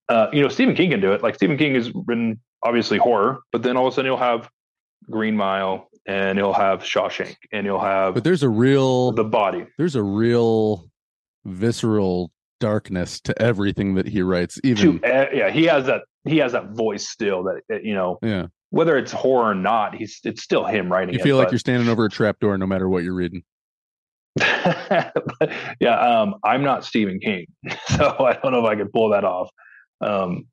uh, 0.09 0.27
you 0.33 0.41
know, 0.41 0.47
Stephen 0.47 0.73
King 0.75 0.89
can 0.91 1.01
do 1.01 1.11
it. 1.13 1.21
Like 1.21 1.35
Stephen 1.35 1.57
King 1.57 1.75
has 1.75 1.91
written 2.07 2.39
obviously 2.63 2.97
horror, 2.97 3.39
but 3.51 3.61
then 3.61 3.77
all 3.77 3.87
of 3.87 3.93
a 3.93 3.95
sudden 3.95 4.07
you'll 4.09 4.17
have 4.17 4.49
Green 5.09 5.35
Mile 5.35 5.87
and 6.07 6.37
you'll 6.37 6.53
have 6.53 6.81
Shawshank 6.83 7.35
and 7.51 7.65
you'll 7.65 7.79
have 7.79 8.13
But 8.15 8.23
there's 8.23 8.43
a 8.43 8.49
real 8.49 9.11
the 9.11 9.23
body. 9.23 9.65
there's 9.77 9.95
a 9.95 10.03
real 10.03 10.89
visceral 11.45 12.31
darkness 12.59 13.19
to 13.21 13.39
everything 13.41 13.95
that 13.95 14.07
he 14.07 14.21
writes. 14.21 14.59
Even 14.63 14.99
To, 15.01 15.05
uh, 15.07 15.29
yeah, 15.33 15.49
he 15.49 15.65
has 15.65 15.85
that. 15.87 16.01
He 16.25 16.37
has 16.37 16.51
that 16.51 16.69
voice 16.71 17.07
still. 17.09 17.43
That 17.43 17.61
that, 17.69 17.83
you 17.83 17.93
know, 17.95 18.19
yeah, 18.21 18.47
whether 18.69 18.97
it's 18.97 19.11
horror 19.11 19.49
or 19.51 19.55
not, 19.55 19.95
he's 19.95 20.19
it's 20.23 20.43
still 20.43 20.65
him 20.65 20.91
writing. 20.91 21.13
you 21.13 21.19
it, 21.19 21.23
feel 21.23 21.37
like 21.37 21.47
but- 21.47 21.53
you're 21.53 21.59
standing 21.59 21.89
over 21.89 22.05
a 22.05 22.09
trapdoor 22.09 22.57
no 22.57 22.67
matter 22.67 22.87
what 22.87 23.03
you're 23.03 23.15
reading. 23.15 23.43
but, 24.35 25.13
yeah, 25.79 25.99
um, 25.99 26.35
I'm 26.43 26.63
not 26.63 26.85
Stephen 26.85 27.19
King, 27.19 27.47
so 27.87 28.15
I 28.19 28.33
don't 28.41 28.51
know 28.53 28.59
if 28.59 28.65
I 28.65 28.75
could 28.75 28.91
pull 28.93 29.09
that 29.09 29.23
off. 29.23 29.49
Um, 29.99 30.45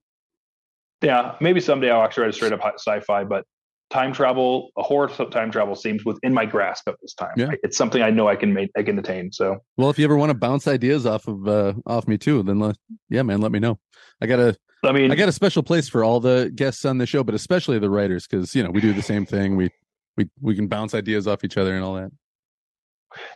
yeah, 1.02 1.36
maybe 1.40 1.60
someday 1.60 1.90
I'll 1.90 2.02
actually 2.02 2.22
write 2.22 2.30
a 2.30 2.32
straight 2.32 2.52
up 2.52 2.60
sci-fi, 2.76 3.24
but 3.24 3.44
time 3.90 4.12
travel, 4.12 4.70
a 4.76 4.82
horror 4.82 5.08
time 5.08 5.50
travel 5.50 5.74
seems 5.74 6.04
within 6.04 6.34
my 6.34 6.44
grasp 6.44 6.88
at 6.88 6.96
this 7.00 7.14
time. 7.14 7.32
Yeah. 7.36 7.52
It's 7.62 7.76
something 7.76 8.02
I 8.02 8.10
know 8.10 8.28
I 8.28 8.36
can 8.36 8.52
make, 8.52 8.70
I 8.76 8.82
can 8.82 8.98
attain. 8.98 9.32
So 9.32 9.58
Well, 9.76 9.90
if 9.90 9.98
you 9.98 10.04
ever 10.04 10.16
want 10.16 10.30
to 10.30 10.34
bounce 10.36 10.68
ideas 10.68 11.06
off 11.06 11.26
of 11.26 11.48
uh, 11.48 11.74
off 11.86 12.06
me 12.06 12.18
too, 12.18 12.42
then 12.42 12.58
let, 12.58 12.76
yeah, 13.08 13.22
man, 13.22 13.40
let 13.40 13.52
me 13.52 13.58
know. 13.58 13.78
I 14.20 14.26
got 14.26 14.38
a 14.38 14.56
I 14.84 14.92
mean, 14.92 15.10
I 15.10 15.16
got 15.16 15.28
a 15.28 15.32
special 15.32 15.62
place 15.62 15.88
for 15.88 16.04
all 16.04 16.20
the 16.20 16.52
guests 16.54 16.84
on 16.84 16.98
the 16.98 17.06
show, 17.06 17.24
but 17.24 17.34
especially 17.34 17.78
the 17.78 17.90
writers 17.90 18.26
because 18.26 18.54
you 18.54 18.62
know 18.62 18.70
we 18.70 18.80
do 18.80 18.92
the 18.92 19.02
same 19.02 19.26
thing. 19.26 19.56
We 19.56 19.70
we 20.16 20.28
we 20.40 20.54
can 20.54 20.68
bounce 20.68 20.94
ideas 20.94 21.26
off 21.26 21.42
each 21.44 21.56
other 21.56 21.74
and 21.74 21.84
all 21.84 21.94
that. 21.94 22.10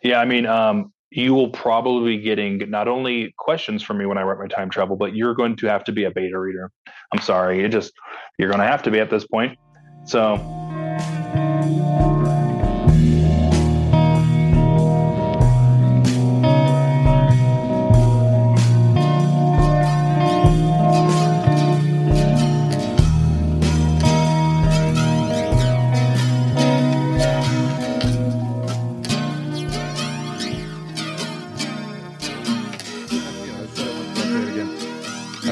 yeah, 0.03 0.21
I 0.21 0.25
mean, 0.25 0.47
um, 0.47 0.93
you 1.11 1.35
will 1.35 1.51
probably 1.51 2.17
be 2.17 2.23
getting 2.23 2.71
not 2.71 2.87
only 2.87 3.35
questions 3.39 3.83
from 3.83 3.99
me 3.99 4.07
when 4.07 4.19
I 4.19 4.23
write 4.23 4.39
my 4.39 4.47
time 4.47 4.71
travel, 4.71 4.97
but 4.97 5.17
you're 5.17 5.35
going 5.35 5.57
to 5.57 5.67
have 5.67 5.83
to 5.85 5.93
be 5.93 6.05
a 6.05 6.11
beta 6.13 6.39
reader. 6.39 6.71
I'm 7.13 7.21
sorry, 7.21 7.61
you 7.61 7.69
just 7.69 7.93
you're 8.39 8.49
going 8.49 8.61
to 8.61 8.67
have 8.67 8.83
to 8.85 8.91
be 8.91 9.01
at 9.01 9.11
this 9.11 9.27
point. 9.27 9.59
So 10.05 10.62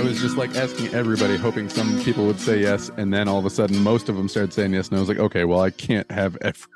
I 0.00 0.02
was 0.02 0.18
just 0.18 0.38
like 0.38 0.56
asking 0.56 0.94
everybody, 0.94 1.36
hoping 1.36 1.68
some 1.68 2.00
people 2.00 2.24
would 2.24 2.40
say 2.40 2.58
yes, 2.58 2.90
and 2.96 3.12
then 3.12 3.28
all 3.28 3.38
of 3.38 3.44
a 3.44 3.50
sudden, 3.50 3.78
most 3.82 4.08
of 4.08 4.16
them 4.16 4.30
started 4.30 4.50
saying 4.50 4.72
yes, 4.72 4.88
and 4.88 4.96
I 4.96 5.00
was 5.00 5.10
like, 5.10 5.18
okay, 5.18 5.44
well, 5.44 5.60
I 5.60 5.68
can't 5.68 6.10
have 6.10 6.38
ev- 6.40 6.66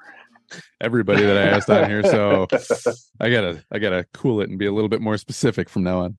everybody 0.82 1.22
that 1.22 1.34
I 1.34 1.48
asked 1.48 1.70
on 1.70 1.88
here, 1.88 2.02
so 2.02 2.46
I 3.20 3.30
gotta 3.30 3.64
I 3.72 3.78
gotta 3.78 4.04
cool 4.12 4.42
it 4.42 4.50
and 4.50 4.58
be 4.58 4.66
a 4.66 4.72
little 4.72 4.90
bit 4.90 5.00
more 5.00 5.16
specific 5.16 5.70
from 5.70 5.84
now 5.84 6.00
on. 6.00 6.18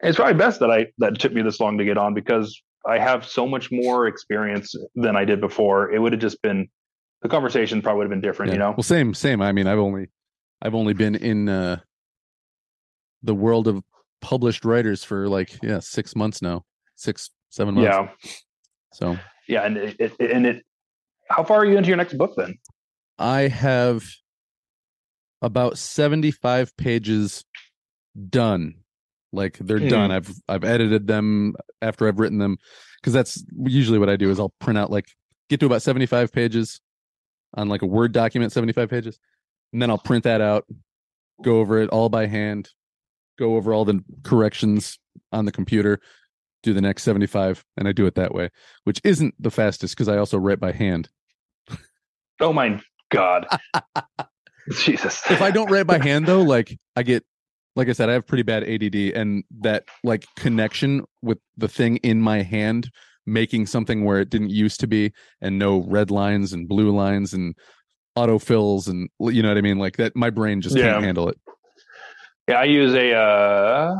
it's 0.00 0.16
probably 0.16 0.32
best 0.32 0.60
that 0.60 0.70
I 0.70 0.86
that 0.96 1.12
it 1.12 1.20
took 1.20 1.34
me 1.34 1.42
this 1.42 1.60
long 1.60 1.76
to 1.76 1.84
get 1.84 1.98
on 1.98 2.14
because 2.14 2.58
I 2.86 2.98
have 2.98 3.26
so 3.26 3.46
much 3.46 3.70
more 3.70 4.06
experience 4.06 4.74
than 4.94 5.14
I 5.14 5.26
did 5.26 5.42
before. 5.42 5.92
It 5.92 5.98
would 5.98 6.12
have 6.12 6.22
just 6.22 6.40
been 6.40 6.70
the 7.20 7.28
conversation 7.28 7.82
probably 7.82 7.98
would 7.98 8.04
have 8.04 8.10
been 8.12 8.22
different, 8.22 8.52
you 8.52 8.58
know. 8.58 8.70
Well, 8.70 8.82
same, 8.82 9.12
same. 9.12 9.42
I 9.42 9.52
mean, 9.52 9.66
I've 9.66 9.78
only, 9.78 10.08
I've 10.62 10.74
only 10.74 10.94
been 10.94 11.16
in 11.16 11.50
uh, 11.50 11.80
the 13.22 13.34
world 13.34 13.68
of 13.68 13.82
published 14.20 14.64
writers 14.64 15.04
for 15.04 15.28
like 15.28 15.58
yeah 15.62 15.78
six 15.80 16.14
months 16.16 16.42
now, 16.42 16.64
six 16.96 17.30
seven 17.50 17.74
months. 17.74 17.86
Yeah, 18.24 18.32
So 18.92 19.16
yeah, 19.48 19.64
and 19.64 19.76
it, 19.76 19.96
it 20.00 20.12
and 20.20 20.46
it. 20.46 20.64
How 21.30 21.44
far 21.44 21.58
are 21.58 21.64
you 21.64 21.76
into 21.76 21.88
your 21.88 21.96
next 21.96 22.14
book 22.14 22.34
then? 22.36 22.58
I 23.18 23.42
have 23.48 24.04
about 25.42 25.78
seventy 25.78 26.30
five 26.30 26.76
pages 26.76 27.44
done. 28.28 28.74
Like 29.32 29.58
they're 29.58 29.78
Hmm. 29.78 29.88
done. 29.88 30.10
I've 30.10 30.30
I've 30.48 30.64
edited 30.64 31.06
them 31.06 31.54
after 31.82 32.08
I've 32.08 32.18
written 32.18 32.38
them 32.38 32.56
because 33.00 33.12
that's 33.12 33.44
usually 33.64 33.98
what 33.98 34.08
I 34.08 34.16
do 34.16 34.30
is 34.30 34.40
I'll 34.40 34.54
print 34.60 34.78
out 34.78 34.90
like 34.90 35.06
get 35.50 35.60
to 35.60 35.66
about 35.66 35.82
seventy 35.82 36.06
five 36.06 36.32
pages 36.32 36.80
on 37.54 37.68
like 37.68 37.82
a 37.82 37.86
Word 37.86 38.12
document, 38.12 38.52
seventy 38.52 38.72
five 38.72 38.88
pages, 38.90 39.18
and 39.72 39.80
then 39.80 39.90
I'll 39.90 39.98
print 39.98 40.24
that 40.24 40.40
out, 40.40 40.66
go 41.42 41.60
over 41.60 41.78
it 41.78 41.90
all 41.90 42.08
by 42.08 42.26
hand, 42.26 42.70
go 43.38 43.56
over 43.56 43.72
all 43.72 43.84
the 43.84 44.02
corrections 44.24 44.98
on 45.32 45.44
the 45.44 45.52
computer, 45.52 46.00
do 46.62 46.72
the 46.74 46.80
next 46.80 47.02
75, 47.04 47.64
and 47.76 47.86
I 47.88 47.92
do 47.92 48.06
it 48.06 48.14
that 48.16 48.34
way, 48.34 48.50
which 48.84 49.00
isn't 49.04 49.34
the 49.38 49.50
fastest 49.50 49.94
because 49.96 50.08
I 50.08 50.18
also 50.18 50.38
write 50.38 50.60
by 50.60 50.72
hand. 50.72 51.08
Oh 52.40 52.52
my 52.52 52.80
god, 53.10 53.46
Jesus! 54.72 55.22
If 55.30 55.42
I 55.42 55.50
don't 55.50 55.70
write 55.70 55.86
by 55.86 55.98
hand 55.98 56.26
though, 56.26 56.42
like 56.42 56.78
I 56.96 57.02
get 57.02 57.24
like 57.76 57.88
I 57.88 57.92
said, 57.92 58.08
I 58.10 58.12
have 58.14 58.26
pretty 58.26 58.42
bad 58.42 58.64
ADD 58.64 58.94
and 59.16 59.44
that 59.60 59.84
like 60.02 60.26
connection 60.36 61.04
with 61.22 61.38
the 61.56 61.68
thing 61.68 61.96
in 61.98 62.20
my 62.20 62.42
hand 62.42 62.90
making 63.24 63.66
something 63.66 64.04
where 64.04 64.18
it 64.20 64.30
didn't 64.30 64.50
used 64.50 64.80
to 64.80 64.86
be 64.86 65.12
and 65.40 65.58
no 65.58 65.84
red 65.86 66.10
lines 66.10 66.52
and 66.52 66.66
blue 66.68 66.90
lines 66.90 67.32
and 67.34 67.54
autofills 68.16 68.88
and 68.88 69.08
you 69.20 69.42
know 69.42 69.48
what 69.48 69.58
I 69.58 69.60
mean? 69.60 69.78
Like 69.78 69.96
that 69.98 70.16
my 70.16 70.30
brain 70.30 70.60
just 70.60 70.76
Yeah. 70.76 70.92
can't 70.92 71.04
handle 71.04 71.28
it. 71.28 71.38
Yeah, 72.48 72.54
I 72.54 72.64
use 72.64 72.94
a 72.94 73.14
uh, 73.14 73.94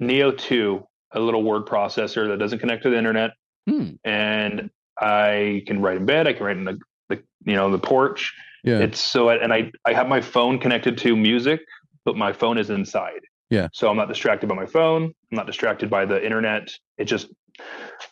Neo 0.00 0.32
Two, 0.32 0.86
a 1.12 1.20
little 1.20 1.42
word 1.42 1.66
processor 1.66 2.28
that 2.28 2.38
doesn't 2.38 2.58
connect 2.58 2.82
to 2.84 2.90
the 2.90 2.96
internet, 2.98 3.32
Hmm. 3.68 3.90
and 4.04 4.70
I 4.98 5.62
can 5.66 5.82
write 5.82 5.98
in 5.98 6.06
bed. 6.06 6.26
I 6.26 6.32
can 6.32 6.46
write 6.46 6.56
in 6.56 6.64
the, 6.64 6.78
the 7.08 7.22
you 7.44 7.54
know 7.54 7.70
the 7.70 7.78
porch. 7.78 8.34
Yeah. 8.64 8.78
It's 8.78 9.00
so, 9.00 9.28
and 9.30 9.52
I 9.52 9.70
I 9.84 9.92
have 9.92 10.08
my 10.08 10.20
phone 10.20 10.58
connected 10.58 10.98
to 10.98 11.14
music, 11.16 11.60
but 12.04 12.16
my 12.16 12.32
phone 12.32 12.58
is 12.58 12.70
inside. 12.70 13.20
Yeah. 13.50 13.68
So 13.72 13.90
I'm 13.90 13.96
not 13.96 14.08
distracted 14.08 14.48
by 14.48 14.54
my 14.54 14.66
phone. 14.66 15.04
I'm 15.04 15.36
not 15.36 15.46
distracted 15.46 15.90
by 15.90 16.04
the 16.04 16.24
internet. 16.24 16.70
It 16.98 17.04
just, 17.06 17.28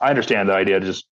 I 0.00 0.10
understand 0.10 0.48
the 0.48 0.54
idea 0.54 0.78
of 0.78 0.82
just 0.82 1.06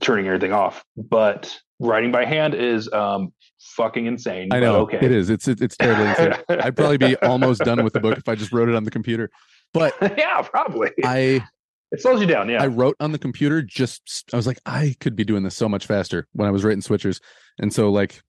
turning 0.00 0.26
everything 0.26 0.52
off, 0.52 0.84
but 0.96 1.58
writing 1.80 2.12
by 2.12 2.24
hand 2.24 2.54
is 2.54 2.90
um 2.92 3.32
fucking 3.58 4.06
insane. 4.06 4.48
I 4.52 4.60
know 4.60 4.82
Okay. 4.82 4.98
it 5.02 5.10
is. 5.10 5.28
It's 5.30 5.48
it's, 5.48 5.60
it's 5.60 5.76
terribly 5.76 6.06
insane. 6.08 6.34
I'd 6.60 6.76
probably 6.76 6.98
be 6.98 7.16
almost 7.16 7.62
done 7.62 7.82
with 7.82 7.92
the 7.94 8.00
book 8.00 8.16
if 8.18 8.28
I 8.28 8.34
just 8.36 8.52
wrote 8.52 8.68
it 8.68 8.74
on 8.76 8.84
the 8.84 8.90
computer. 8.90 9.30
But 9.72 9.94
yeah, 10.16 10.42
probably. 10.42 10.90
I 11.04 11.44
it 11.92 12.00
slows 12.00 12.20
you 12.20 12.26
down. 12.26 12.48
Yeah. 12.48 12.62
I 12.62 12.68
wrote 12.68 12.94
on 13.00 13.10
the 13.12 13.18
computer 13.18 13.62
just 13.62 14.30
I 14.32 14.36
was 14.36 14.46
like 14.46 14.60
I 14.66 14.94
could 15.00 15.16
be 15.16 15.24
doing 15.24 15.42
this 15.42 15.56
so 15.56 15.68
much 15.68 15.86
faster 15.86 16.28
when 16.32 16.46
I 16.46 16.52
was 16.52 16.62
writing 16.64 16.82
switchers. 16.82 17.20
And 17.58 17.72
so 17.72 17.90
like 17.90 18.22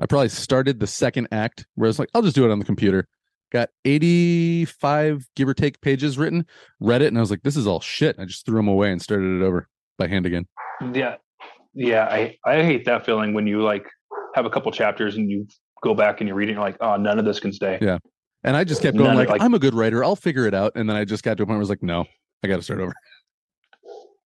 I 0.00 0.06
probably 0.06 0.28
started 0.28 0.80
the 0.80 0.86
second 0.86 1.28
act 1.32 1.66
where 1.74 1.86
I 1.86 1.90
was 1.90 1.98
like 1.98 2.08
I'll 2.14 2.22
just 2.22 2.34
do 2.34 2.44
it 2.44 2.50
on 2.50 2.58
the 2.58 2.64
computer. 2.64 3.08
Got 3.52 3.68
85 3.84 5.26
give 5.36 5.46
or 5.48 5.54
take 5.54 5.80
pages 5.82 6.16
written, 6.18 6.46
read 6.80 7.02
it 7.02 7.08
and 7.08 7.18
I 7.18 7.20
was 7.20 7.30
like 7.30 7.42
this 7.42 7.56
is 7.56 7.66
all 7.66 7.80
shit. 7.80 8.16
I 8.18 8.24
just 8.24 8.46
threw 8.46 8.56
them 8.56 8.68
away 8.68 8.90
and 8.92 9.00
started 9.00 9.40
it 9.40 9.44
over 9.44 9.68
by 9.98 10.08
hand 10.08 10.26
again. 10.26 10.46
Yeah. 10.94 11.16
Yeah. 11.74 12.04
I, 12.04 12.36
I 12.44 12.62
hate 12.62 12.84
that 12.86 13.04
feeling 13.04 13.32
when 13.34 13.46
you 13.46 13.62
like 13.62 13.86
have 14.34 14.46
a 14.46 14.50
couple 14.50 14.70
chapters 14.72 15.16
and 15.16 15.30
you 15.30 15.46
go 15.82 15.94
back 15.94 16.20
and 16.20 16.28
you 16.28 16.34
read 16.34 16.48
it 16.48 16.52
and 16.52 16.56
you're 16.56 16.64
like, 16.64 16.76
oh, 16.80 16.96
none 16.96 17.18
of 17.18 17.24
this 17.24 17.40
can 17.40 17.52
stay. 17.52 17.78
Yeah. 17.80 17.98
And 18.44 18.56
I 18.56 18.64
just 18.64 18.82
kept 18.82 18.96
going 18.96 19.08
None 19.08 19.14
of- 19.14 19.18
like, 19.20 19.28
like- 19.28 19.42
I'm 19.42 19.54
a 19.54 19.58
good 19.58 19.74
writer. 19.74 20.04
I'll 20.04 20.16
figure 20.16 20.46
it 20.46 20.54
out. 20.54 20.72
And 20.74 20.88
then 20.88 20.96
I 20.96 21.04
just 21.04 21.22
got 21.22 21.36
to 21.36 21.42
a 21.42 21.46
point 21.46 21.54
where 21.54 21.58
I 21.58 21.60
was 21.60 21.68
like, 21.70 21.82
no, 21.82 22.04
I 22.42 22.48
got 22.48 22.56
to 22.56 22.62
start 22.62 22.80
over. 22.80 22.92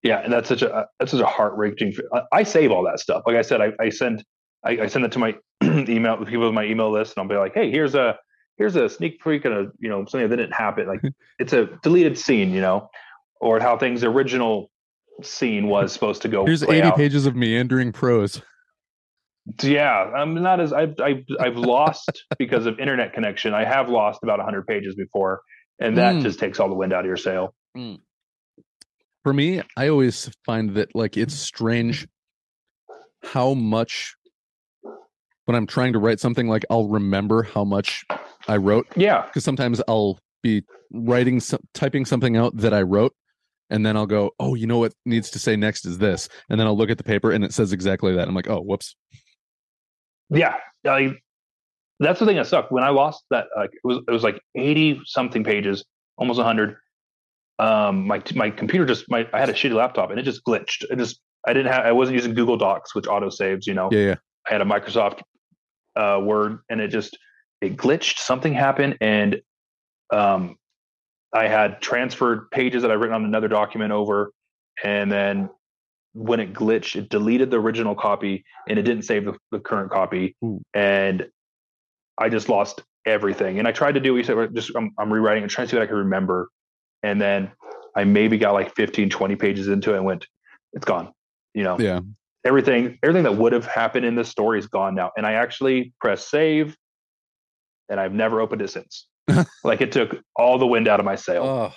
Yeah. 0.02 0.18
And 0.18 0.32
that's 0.32 0.48
such 0.48 0.62
a, 0.62 0.72
uh, 0.72 0.84
that's 0.98 1.10
such 1.10 1.20
a 1.20 1.26
heart 1.26 1.54
wrenching. 1.56 1.94
I, 2.12 2.22
I 2.32 2.42
save 2.42 2.70
all 2.70 2.84
that 2.84 3.00
stuff. 3.00 3.22
Like 3.26 3.36
I 3.36 3.42
said, 3.42 3.60
I, 3.60 3.72
I 3.80 3.88
send, 3.88 4.24
I, 4.64 4.70
I 4.82 4.86
send 4.86 5.04
it 5.04 5.12
to 5.12 5.18
my 5.18 5.34
email, 5.62 6.16
people 6.24 6.48
in 6.48 6.54
my 6.54 6.64
email 6.64 6.90
list 6.90 7.16
and 7.16 7.22
I'll 7.22 7.28
be 7.28 7.36
like, 7.36 7.54
Hey, 7.54 7.70
here's 7.70 7.94
a, 7.94 8.18
here's 8.56 8.76
a 8.76 8.88
sneak 8.88 9.22
peek 9.22 9.44
and 9.44 9.54
a, 9.54 9.66
you 9.78 9.88
know, 9.88 10.04
something 10.06 10.28
that 10.28 10.36
didn't 10.36 10.54
happen. 10.54 10.86
Like 10.86 11.02
it's 11.38 11.52
a 11.52 11.66
deleted 11.82 12.16
scene, 12.18 12.50
you 12.50 12.60
know, 12.60 12.88
or 13.40 13.60
how 13.60 13.76
things 13.76 14.02
original 14.04 14.70
scene 15.22 15.68
was 15.68 15.92
supposed 15.92 16.22
to 16.22 16.28
go. 16.28 16.44
Here's 16.46 16.64
play 16.64 16.78
80 16.78 16.88
out. 16.88 16.96
pages 16.96 17.26
of 17.26 17.34
meandering 17.36 17.92
prose. 17.92 18.42
Yeah, 19.62 19.92
I'm 19.92 20.34
not 20.42 20.58
as 20.60 20.72
I've 20.72 20.94
I've 21.00 21.24
I've 21.38 21.56
lost 21.56 22.24
because 22.38 22.66
of 22.66 22.80
internet 22.80 23.12
connection. 23.12 23.54
I 23.54 23.64
have 23.64 23.88
lost 23.88 24.20
about 24.24 24.38
100 24.38 24.66
pages 24.66 24.94
before, 24.96 25.40
and 25.78 25.96
that 25.98 26.16
Mm. 26.16 26.22
just 26.22 26.40
takes 26.40 26.58
all 26.58 26.68
the 26.68 26.74
wind 26.74 26.92
out 26.92 27.00
of 27.00 27.06
your 27.06 27.16
sail. 27.16 27.54
For 29.22 29.32
me, 29.32 29.62
I 29.76 29.88
always 29.88 30.30
find 30.44 30.74
that 30.74 30.94
like 30.94 31.16
it's 31.16 31.34
strange 31.34 32.06
how 33.22 33.54
much 33.54 34.14
when 35.44 35.54
I'm 35.54 35.66
trying 35.66 35.92
to 35.92 35.98
write 36.00 36.18
something 36.20 36.48
like 36.48 36.64
I'll 36.70 36.88
remember 36.88 37.42
how 37.44 37.64
much 37.64 38.04
I 38.48 38.56
wrote 38.56 38.86
Yeah, 38.96 39.26
because 39.26 39.44
sometimes 39.44 39.80
I'll 39.88 40.18
be 40.42 40.64
writing 40.92 41.38
some, 41.40 41.60
typing 41.74 42.04
something 42.04 42.36
out 42.36 42.56
that 42.56 42.72
I 42.74 42.82
wrote 42.82 43.14
and 43.70 43.84
then 43.84 43.96
I'll 43.96 44.06
go, 44.06 44.32
"Oh, 44.38 44.54
you 44.54 44.66
know 44.66 44.78
what 44.78 44.92
needs 45.04 45.30
to 45.30 45.38
say 45.38 45.56
next 45.56 45.84
is 45.86 45.98
this." 45.98 46.28
And 46.48 46.58
then 46.58 46.66
I'll 46.66 46.76
look 46.76 46.90
at 46.90 46.98
the 46.98 47.04
paper 47.04 47.32
and 47.32 47.44
it 47.44 47.52
says 47.52 47.72
exactly 47.72 48.14
that. 48.14 48.28
I'm 48.28 48.34
like, 48.34 48.48
"Oh, 48.48 48.60
whoops." 48.60 48.96
yeah. 50.30 50.56
I, 50.86 51.16
that's 51.98 52.20
the 52.20 52.26
thing 52.26 52.36
that 52.36 52.46
sucked 52.46 52.72
when 52.72 52.84
I 52.84 52.90
lost 52.90 53.24
that. 53.30 53.46
Like 53.56 53.70
it 53.72 53.80
was 53.84 53.98
it 54.06 54.10
was 54.10 54.22
like 54.22 54.40
80 54.54 55.02
something 55.04 55.44
pages, 55.44 55.84
almost 56.16 56.38
100. 56.38 56.76
Um, 57.58 58.06
my 58.06 58.22
my 58.34 58.50
computer 58.50 58.84
just 58.84 59.06
my 59.08 59.26
I 59.32 59.40
had 59.40 59.48
a 59.48 59.54
shitty 59.54 59.74
laptop 59.74 60.10
and 60.10 60.20
it 60.20 60.24
just 60.24 60.44
glitched. 60.44 60.84
It 60.90 60.98
just 60.98 61.20
I 61.46 61.52
didn't 61.52 61.72
have 61.72 61.86
I 61.86 61.92
wasn't 61.92 62.16
using 62.16 62.34
Google 62.34 62.56
Docs, 62.56 62.94
which 62.94 63.06
auto 63.06 63.30
saves. 63.30 63.66
You 63.66 63.74
know, 63.74 63.88
Yeah, 63.90 64.00
yeah. 64.00 64.14
I 64.48 64.52
had 64.52 64.60
a 64.60 64.64
Microsoft 64.64 65.22
uh, 65.96 66.20
Word, 66.22 66.58
and 66.68 66.80
it 66.80 66.88
just 66.88 67.16
it 67.62 67.76
glitched. 67.76 68.18
Something 68.18 68.52
happened, 68.52 68.98
and 69.00 69.40
um, 70.12 70.56
I 71.34 71.48
had 71.48 71.80
transferred 71.80 72.50
pages 72.50 72.82
that 72.82 72.90
I'd 72.90 72.94
written 72.94 73.14
on 73.14 73.24
another 73.24 73.48
document 73.48 73.92
over, 73.92 74.32
and 74.82 75.10
then 75.10 75.50
when 76.12 76.40
it 76.40 76.54
glitched, 76.54 76.96
it 76.96 77.08
deleted 77.10 77.50
the 77.50 77.58
original 77.58 77.94
copy, 77.94 78.44
and 78.68 78.78
it 78.78 78.82
didn't 78.82 79.02
save 79.04 79.24
the, 79.24 79.34
the 79.50 79.60
current 79.60 79.90
copy, 79.90 80.34
Ooh. 80.44 80.62
and 80.72 81.26
I 82.18 82.28
just 82.28 82.48
lost 82.48 82.82
everything. 83.04 83.58
And 83.58 83.68
I 83.68 83.72
tried 83.72 83.92
to 83.92 84.00
do, 84.00 84.12
what 84.12 84.18
you 84.18 84.24
said, 84.24 84.54
just 84.54 84.72
I'm, 84.74 84.92
I'm 84.98 85.12
rewriting 85.12 85.42
and 85.42 85.50
trying 85.50 85.66
to 85.66 85.70
see 85.70 85.76
what 85.76 85.82
I 85.82 85.86
can 85.86 85.96
remember, 85.96 86.48
and 87.02 87.20
then 87.20 87.52
I 87.94 88.04
maybe 88.04 88.38
got 88.38 88.52
like 88.52 88.74
15, 88.74 89.10
20 89.10 89.36
pages 89.36 89.68
into 89.68 89.92
it 89.92 89.96
and 89.96 90.04
went, 90.04 90.26
it's 90.72 90.84
gone. 90.84 91.12
You 91.54 91.64
know, 91.64 91.78
Yeah. 91.78 92.00
everything 92.44 92.98
everything 93.02 93.22
that 93.24 93.36
would 93.36 93.52
have 93.54 93.64
happened 93.66 94.04
in 94.04 94.14
this 94.14 94.28
story 94.28 94.58
is 94.58 94.66
gone 94.66 94.94
now. 94.94 95.10
And 95.16 95.26
I 95.26 95.32
actually 95.32 95.94
pressed 96.00 96.28
save 96.30 96.76
and 97.88 97.98
I've 97.98 98.12
never 98.12 98.40
opened 98.42 98.60
it 98.60 98.68
since. 98.68 99.06
like 99.64 99.80
it 99.80 99.92
took 99.92 100.16
all 100.36 100.58
the 100.58 100.66
wind 100.66 100.88
out 100.88 101.00
of 101.00 101.06
my 101.06 101.16
sail. 101.16 101.42
Oh, 101.44 101.74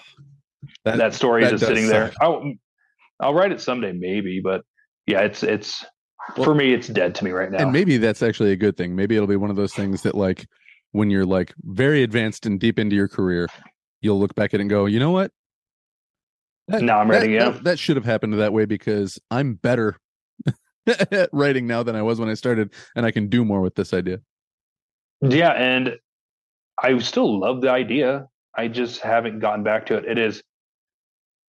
that, 0.85 1.13
story 1.13 1.43
that 1.43 1.53
is 1.53 1.61
sitting 1.61 1.87
there. 1.87 2.11
I'll, 2.21 2.53
I'll 3.19 3.33
write 3.33 3.51
it 3.51 3.61
someday, 3.61 3.91
maybe, 3.91 4.39
but 4.43 4.61
yeah, 5.07 5.21
it's 5.21 5.43
it's 5.43 5.83
Well- 6.35 6.45
for 6.45 6.55
me, 6.55 6.73
it's 6.73 6.87
dead 6.87 7.15
to 7.15 7.23
me 7.23 7.31
right 7.31 7.51
now. 7.51 7.59
and 7.59 7.71
maybe 7.71 7.97
that's 7.97 8.21
actually 8.21 8.51
a 8.51 8.55
good 8.55 8.77
thing. 8.77 8.95
Maybe 8.95 9.15
it'll 9.15 9.27
be 9.27 9.35
one 9.35 9.49
of 9.49 9.55
those 9.55 9.73
things 9.73 10.03
that 10.03 10.15
like 10.15 10.47
when 10.91 11.09
you're 11.09 11.25
like 11.25 11.53
very 11.63 12.03
advanced 12.03 12.45
and 12.45 12.59
deep 12.59 12.77
into 12.79 12.95
your 12.95 13.07
career, 13.07 13.47
you'll 14.01 14.19
look 14.19 14.35
back 14.35 14.53
at 14.53 14.59
it 14.59 14.61
and 14.61 14.69
go, 14.69 14.85
you 14.85 14.99
know 14.99 15.11
what? 15.11 15.31
That, 16.67 16.83
Now 16.83 16.99
I'm 16.99 17.07
that- 17.07 17.13
writing, 17.15 17.31
yeah. 17.33 17.49
That, 17.49 17.63
that 17.63 17.79
should 17.79 17.95
have 17.95 18.05
happened 18.05 18.33
that 18.39 18.53
way 18.53 18.65
because 18.65 19.19
I'm 19.31 19.55
better 19.55 19.97
at 20.87 21.29
writing 21.33 21.67
now 21.67 21.83
than 21.83 21.95
I 21.95 22.01
was 22.01 22.19
when 22.19 22.29
I 22.29 22.33
started, 22.35 22.71
and 22.95 23.05
I 23.05 23.11
can 23.11 23.27
do 23.27 23.43
more 23.43 23.61
with 23.61 23.75
this 23.75 23.93
idea. 23.93 24.19
Yeah, 25.21 25.51
and 25.51 25.97
I 26.81 26.97
still 26.99 27.39
love 27.39 27.61
the 27.61 27.69
idea. 27.69 28.27
I 28.57 28.67
just 28.67 29.01
haven't 29.01 29.39
gotten 29.39 29.63
back 29.63 29.85
to 29.87 29.95
it. 29.97 30.05
It 30.05 30.17
is 30.17 30.37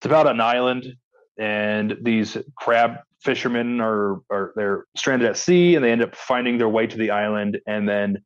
it's 0.00 0.06
about 0.06 0.26
an 0.26 0.40
island 0.40 0.86
and 1.38 1.96
these 2.02 2.36
crab 2.56 2.96
fishermen 3.22 3.80
are 3.80 4.20
are 4.30 4.52
they're 4.56 4.84
stranded 4.96 5.28
at 5.28 5.36
sea 5.36 5.74
and 5.74 5.84
they 5.84 5.92
end 5.92 6.02
up 6.02 6.16
finding 6.16 6.58
their 6.58 6.68
way 6.68 6.86
to 6.86 6.96
the 6.96 7.10
island 7.10 7.58
and 7.66 7.88
then 7.88 8.16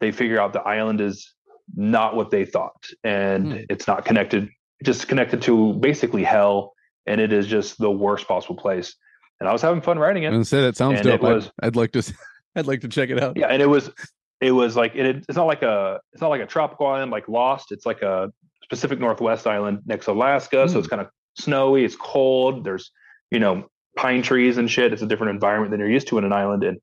they 0.00 0.12
figure 0.12 0.40
out 0.40 0.52
the 0.52 0.60
island 0.60 1.00
is 1.00 1.32
not 1.74 2.16
what 2.16 2.30
they 2.30 2.44
thought 2.44 2.84
and 3.04 3.52
Hmm. 3.52 3.58
it's 3.70 3.86
not 3.86 4.04
connected 4.04 4.48
just 4.84 5.08
connected 5.08 5.40
to 5.42 5.74
basically 5.74 6.22
hell 6.24 6.72
and 7.06 7.20
it 7.20 7.32
is 7.32 7.46
just 7.46 7.78
the 7.78 7.90
worst 7.90 8.26
possible 8.28 8.56
place. 8.56 8.94
And 9.40 9.48
I 9.48 9.52
was 9.52 9.62
having 9.62 9.80
fun 9.80 9.98
writing 9.98 10.22
it. 10.24 10.30
gonna 10.30 10.44
say 10.44 10.60
that 10.62 10.76
sounds 10.76 11.00
And 11.00 11.04
dope. 11.04 11.22
it 11.22 11.24
I'd- 11.26 11.34
was- 11.34 11.50
I'd, 11.62 11.76
like 11.76 11.92
to. 11.92 12.14
I'd 12.56 12.66
like 12.66 12.80
to 12.82 12.88
check 12.88 13.10
it 13.10 13.22
out. 13.22 13.36
yeah 13.36 13.46
and 13.46 13.62
it 13.62 13.66
was 13.66 13.90
it 14.42 14.50
was 14.50 14.76
like 14.76 14.94
it, 14.96 15.06
it's 15.06 15.36
not 15.36 15.46
like 15.46 15.62
a 15.62 16.00
it's 16.12 16.20
not 16.20 16.28
like 16.28 16.42
a 16.42 16.46
tropical 16.46 16.86
island 16.88 17.10
like 17.12 17.28
lost. 17.28 17.72
It's 17.72 17.86
like 17.86 18.02
a 18.02 18.30
pacific 18.68 18.98
northwest 18.98 19.46
island 19.46 19.80
next 19.86 20.06
to 20.06 20.12
alaska. 20.12 20.68
So 20.68 20.74
Hmm. 20.74 20.78
it's 20.80 20.88
kind 20.88 21.02
of 21.02 21.08
snowy 21.38 21.82
it's 21.84 21.96
cold 21.96 22.62
there's 22.62 22.90
you 23.30 23.38
know 23.40 23.64
pine 23.96 24.22
trees 24.22 24.58
and 24.58 24.70
shit. 24.70 24.92
It's 24.92 25.02
a 25.02 25.06
different 25.06 25.32
environment 25.32 25.70
than 25.70 25.80
you're 25.80 25.90
used 25.90 26.08
to 26.08 26.18
in 26.18 26.24
an 26.24 26.32
island 26.32 26.64
and 26.64 26.78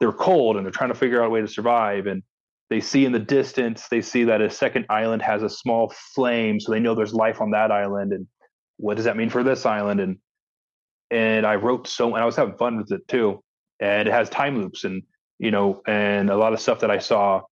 they're 0.00 0.12
cold 0.12 0.56
and 0.56 0.64
they're 0.64 0.72
trying 0.72 0.90
to 0.90 0.94
figure 0.98 1.22
out 1.22 1.26
a 1.26 1.30
way 1.30 1.40
to 1.42 1.48
survive 1.48 2.06
and 2.06 2.22
they 2.70 2.80
see 2.80 3.04
in 3.04 3.12
the 3.12 3.18
distance 3.18 3.86
they 3.88 4.00
see 4.00 4.24
that 4.24 4.40
a 4.40 4.48
second 4.50 4.86
island 4.88 5.22
has 5.22 5.42
a 5.42 5.50
small 5.50 5.92
flame 6.14 6.58
so 6.58 6.72
they 6.72 6.80
know 6.80 6.94
there's 6.94 7.14
life 7.14 7.40
on 7.40 7.50
that 7.50 7.70
island 7.70 8.12
and 8.12 8.26
what 8.78 8.96
does 8.96 9.04
that 9.04 9.16
mean 9.16 9.30
for 9.30 9.42
this 9.44 9.66
island? 9.66 10.00
And 10.00 10.18
and 11.10 11.46
i 11.46 11.54
wrote 11.54 11.86
so 11.86 12.14
and 12.14 12.22
i 12.22 12.24
was 12.24 12.36
having 12.36 12.56
fun 12.56 12.78
with 12.78 12.90
it 12.90 13.06
too 13.08 13.42
and 13.80 14.08
it 14.08 14.12
has 14.12 14.30
time 14.30 14.58
loops 14.58 14.84
and 14.84 15.02
you 15.44 15.50
know, 15.50 15.82
and 15.86 16.30
a 16.30 16.36
lot 16.36 16.52
of 16.54 16.60
stuff 16.60 16.80
that 16.80 16.90
I 16.90 16.98
saw 16.98 17.42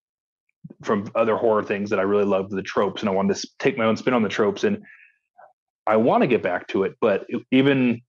from 0.83 1.11
other 1.15 1.37
horror 1.37 1.63
things 1.63 1.91
that 1.91 1.99
I 1.99 2.03
really 2.03 2.25
loved 2.25 2.51
the 2.51 2.63
tropes, 2.63 3.03
and 3.03 3.09
I 3.09 3.13
wanted 3.13 3.37
to 3.37 3.49
take 3.59 3.77
my 3.77 3.85
own 3.85 3.97
spin 3.97 4.15
on 4.15 4.23
the 4.23 4.29
tropes, 4.29 4.65
and 4.65 4.83
I 5.87 5.97
want 5.97 6.23
to 6.23 6.27
get 6.27 6.43
back 6.43 6.69
to 6.69 6.85
it, 6.85 6.95
but 7.01 7.27
even 7.51 8.01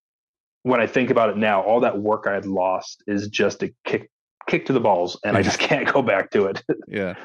when 0.62 0.80
I 0.80 0.88
think 0.88 1.10
about 1.10 1.30
it 1.30 1.38
now, 1.38 1.62
all 1.62 1.82
that 1.82 1.98
work 2.00 2.26
I 2.28 2.34
had 2.34 2.46
lost 2.46 3.04
is 3.08 3.28
just 3.28 3.64
a 3.64 3.74
kick 3.86 4.10
kick 4.48 4.66
to 4.68 4.74
the 4.74 4.80
balls, 4.80 5.20
and 5.26 5.36
I 5.36 5.42
just 5.42 5.60
can't 5.70 5.92
go 5.92 6.02
back 6.02 6.32
to 6.32 6.46
it. 6.46 6.64
Yeah. 6.88 7.16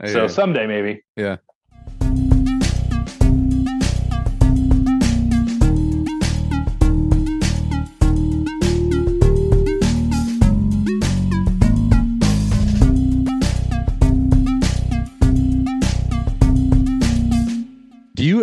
I- 0.00 0.12
so 0.12 0.26
someday 0.28 0.66
maybe. 0.66 1.02
yeah. 1.16 1.36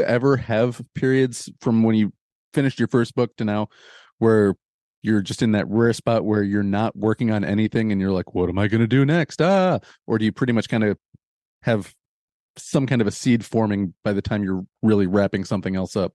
You 0.03 0.09
ever 0.09 0.37
have 0.37 0.81
periods 0.95 1.49
from 1.61 1.83
when 1.83 1.95
you 1.95 2.13
finished 2.53 2.79
your 2.79 2.87
first 2.87 3.15
book 3.15 3.35
to 3.37 3.45
now 3.45 3.67
where 4.19 4.55
you're 5.01 5.21
just 5.21 5.41
in 5.41 5.51
that 5.53 5.67
rare 5.67 5.93
spot 5.93 6.23
where 6.23 6.43
you're 6.43 6.63
not 6.63 6.95
working 6.95 7.31
on 7.31 7.43
anything 7.43 7.91
and 7.91 7.99
you're 7.99 8.11
like, 8.11 8.33
what 8.33 8.49
am 8.49 8.57
I 8.57 8.67
going 8.67 8.81
to 8.81 8.87
do 8.87 9.05
next? 9.05 9.41
Ah, 9.41 9.79
or 10.07 10.17
do 10.17 10.25
you 10.25 10.31
pretty 10.31 10.53
much 10.53 10.69
kind 10.69 10.83
of 10.83 10.97
have 11.63 11.93
some 12.57 12.85
kind 12.85 13.01
of 13.01 13.07
a 13.07 13.11
seed 13.11 13.43
forming 13.43 13.93
by 14.03 14.13
the 14.13 14.21
time 14.21 14.43
you're 14.43 14.65
really 14.81 15.07
wrapping 15.07 15.43
something 15.43 15.75
else 15.75 15.95
up? 15.95 16.13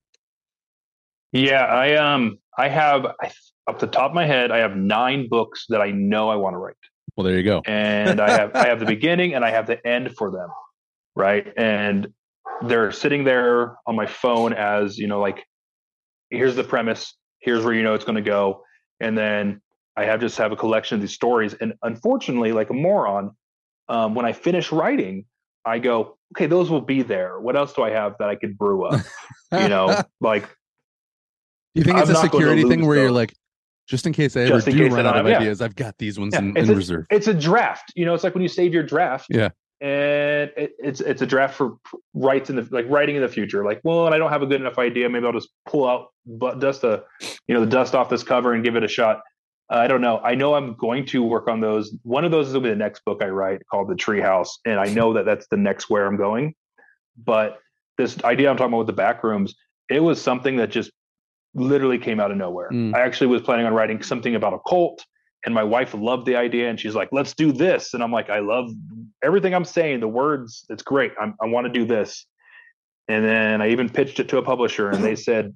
Yeah, 1.31 1.65
I 1.65 1.95
um 1.95 2.39
I 2.57 2.69
have 2.69 3.05
I, 3.21 3.31
up 3.67 3.79
the 3.79 3.87
top 3.87 4.11
of 4.11 4.15
my 4.15 4.25
head, 4.25 4.51
I 4.51 4.57
have 4.57 4.75
nine 4.75 5.27
books 5.29 5.65
that 5.69 5.81
I 5.81 5.91
know 5.91 6.29
I 6.29 6.35
want 6.35 6.55
to 6.55 6.57
write. 6.57 6.75
Well, 7.15 7.25
there 7.25 7.37
you 7.37 7.43
go. 7.43 7.61
and 7.65 8.19
I 8.19 8.31
have 8.31 8.55
I 8.55 8.67
have 8.67 8.79
the 8.79 8.85
beginning 8.85 9.35
and 9.35 9.45
I 9.45 9.51
have 9.51 9.67
the 9.67 9.85
end 9.85 10.15
for 10.15 10.31
them, 10.31 10.49
right? 11.15 11.45
And 11.57 12.07
they're 12.63 12.91
sitting 12.91 13.23
there 13.23 13.75
on 13.87 13.95
my 13.95 14.05
phone 14.05 14.53
as 14.53 14.97
you 14.97 15.07
know, 15.07 15.19
like 15.19 15.43
here's 16.29 16.55
the 16.55 16.63
premise, 16.63 17.15
here's 17.39 17.63
where 17.63 17.73
you 17.73 17.83
know 17.83 17.93
it's 17.93 18.05
going 18.05 18.15
to 18.15 18.21
go, 18.21 18.63
and 18.99 19.17
then 19.17 19.61
I 19.95 20.05
have 20.05 20.19
just 20.21 20.37
have 20.37 20.51
a 20.51 20.55
collection 20.55 20.95
of 20.95 21.01
these 21.01 21.13
stories. 21.13 21.53
And 21.55 21.73
unfortunately, 21.83 22.51
like 22.51 22.69
a 22.69 22.73
moron, 22.73 23.31
um, 23.89 24.15
when 24.15 24.25
I 24.25 24.33
finish 24.33 24.71
writing, 24.71 25.25
I 25.65 25.79
go, 25.79 26.17
okay, 26.35 26.45
those 26.45 26.69
will 26.69 26.81
be 26.81 27.01
there. 27.01 27.39
What 27.39 27.55
else 27.55 27.73
do 27.73 27.83
I 27.83 27.89
have 27.91 28.15
that 28.19 28.29
I 28.29 28.35
could 28.35 28.57
brew 28.57 28.85
up? 28.85 29.01
you 29.51 29.67
know, 29.67 30.01
like 30.21 30.43
Do 30.43 30.49
you 31.75 31.83
think 31.83 31.97
it's 31.97 32.09
I'm 32.09 32.15
a 32.15 32.19
not 32.21 32.31
going 32.31 32.43
to 32.43 32.49
security 32.49 32.63
thing 32.63 32.85
where 32.87 32.97
you're 32.97 33.11
like, 33.11 33.33
just 33.87 34.05
in 34.05 34.13
case 34.13 34.37
I 34.37 34.41
ever 34.41 34.61
do 34.61 34.87
run 34.87 35.05
out 35.05 35.17
of 35.17 35.25
I'm- 35.25 35.27
yeah. 35.27 35.39
ideas, 35.39 35.61
I've 35.61 35.75
got 35.75 35.97
these 35.97 36.19
ones 36.19 36.33
Yeah, 36.33 36.39
in, 36.41 36.55
it's 36.55 36.67
in 36.69 36.73
a- 36.73 36.77
reserve. 36.77 37.05
it's 37.09 37.27
a 37.27 37.33
draft. 37.33 37.91
You 37.95 38.05
know, 38.05 38.13
it's 38.13 38.23
like 38.23 38.35
when 38.35 38.43
you 38.43 38.47
save 38.47 38.73
your 38.73 38.83
draft. 38.83 39.25
Yeah. 39.29 39.49
And 39.81 40.51
it, 40.57 40.73
it's 40.79 40.99
it's 40.99 41.21
a 41.21 41.25
draft 41.25 41.55
for 41.55 41.77
rights 42.13 42.49
in 42.49 42.57
the 42.57 42.67
like 42.71 42.85
writing 42.89 43.15
in 43.15 43.21
the 43.21 43.29
future. 43.29 43.63
Like, 43.63 43.79
well, 43.83 44.05
and 44.05 44.13
I 44.13 44.17
don't 44.17 44.29
have 44.29 44.41
a 44.41 44.45
good 44.45 44.59
enough 44.59 44.77
idea. 44.77 45.07
Maybe 45.09 45.25
I'll 45.25 45.31
just 45.31 45.49
pull 45.65 45.87
out 45.87 46.07
but 46.25 46.59
dust 46.59 46.81
the 46.81 47.03
you 47.47 47.55
know 47.55 47.61
the 47.61 47.71
dust 47.71 47.95
off 47.95 48.09
this 48.09 48.23
cover 48.23 48.53
and 48.53 48.63
give 48.63 48.75
it 48.75 48.83
a 48.83 48.87
shot. 48.87 49.21
I 49.69 49.87
don't 49.87 50.01
know. 50.01 50.19
I 50.19 50.33
know 50.35 50.55
I'm 50.55 50.73
going 50.73 51.05
to 51.07 51.23
work 51.23 51.47
on 51.47 51.59
those. 51.59 51.95
One 52.03 52.25
of 52.25 52.31
those 52.31 52.47
is 52.47 52.53
going 52.53 52.63
to 52.63 52.69
be 52.69 52.73
the 52.73 52.79
next 52.79 53.05
book 53.05 53.21
I 53.21 53.27
write 53.27 53.61
called 53.69 53.87
The 53.87 53.95
Treehouse, 53.95 54.49
and 54.65 54.79
I 54.79 54.85
know 54.85 55.13
that 55.13 55.25
that's 55.25 55.47
the 55.47 55.57
next 55.57 55.89
where 55.89 56.07
I'm 56.07 56.17
going. 56.17 56.55
But 57.23 57.59
this 57.97 58.21
idea 58.23 58.49
I'm 58.49 58.57
talking 58.57 58.71
about 58.71 58.79
with 58.79 58.87
the 58.87 58.93
back 58.93 59.23
rooms, 59.23 59.55
it 59.89 59.99
was 59.99 60.19
something 60.19 60.55
that 60.57 60.71
just 60.71 60.91
literally 61.53 61.99
came 61.99 62.19
out 62.19 62.31
of 62.31 62.37
nowhere. 62.37 62.69
Mm. 62.71 62.95
I 62.95 63.01
actually 63.01 63.27
was 63.27 63.41
planning 63.41 63.65
on 63.65 63.73
writing 63.73 64.01
something 64.01 64.35
about 64.35 64.53
a 64.53 64.59
cult, 64.67 65.05
and 65.45 65.55
my 65.55 65.63
wife 65.63 65.93
loved 65.93 66.25
the 66.25 66.35
idea, 66.35 66.69
and 66.69 66.79
she's 66.79 66.95
like, 66.95 67.09
"Let's 67.11 67.33
do 67.33 67.51
this," 67.51 67.93
and 67.93 68.03
I'm 68.03 68.11
like, 68.11 68.29
"I 68.29 68.39
love 68.39 68.69
everything 69.23 69.53
I'm 69.53 69.65
saying. 69.65 69.99
The 69.99 70.07
words, 70.07 70.65
it's 70.69 70.83
great. 70.83 71.13
I'm, 71.19 71.35
I 71.41 71.47
want 71.47 71.65
to 71.67 71.73
do 71.73 71.85
this." 71.85 72.25
And 73.07 73.25
then 73.25 73.61
I 73.61 73.69
even 73.69 73.89
pitched 73.89 74.19
it 74.19 74.29
to 74.29 74.37
a 74.37 74.43
publisher, 74.43 74.89
and 74.89 75.03
they 75.03 75.15
said, 75.27 75.53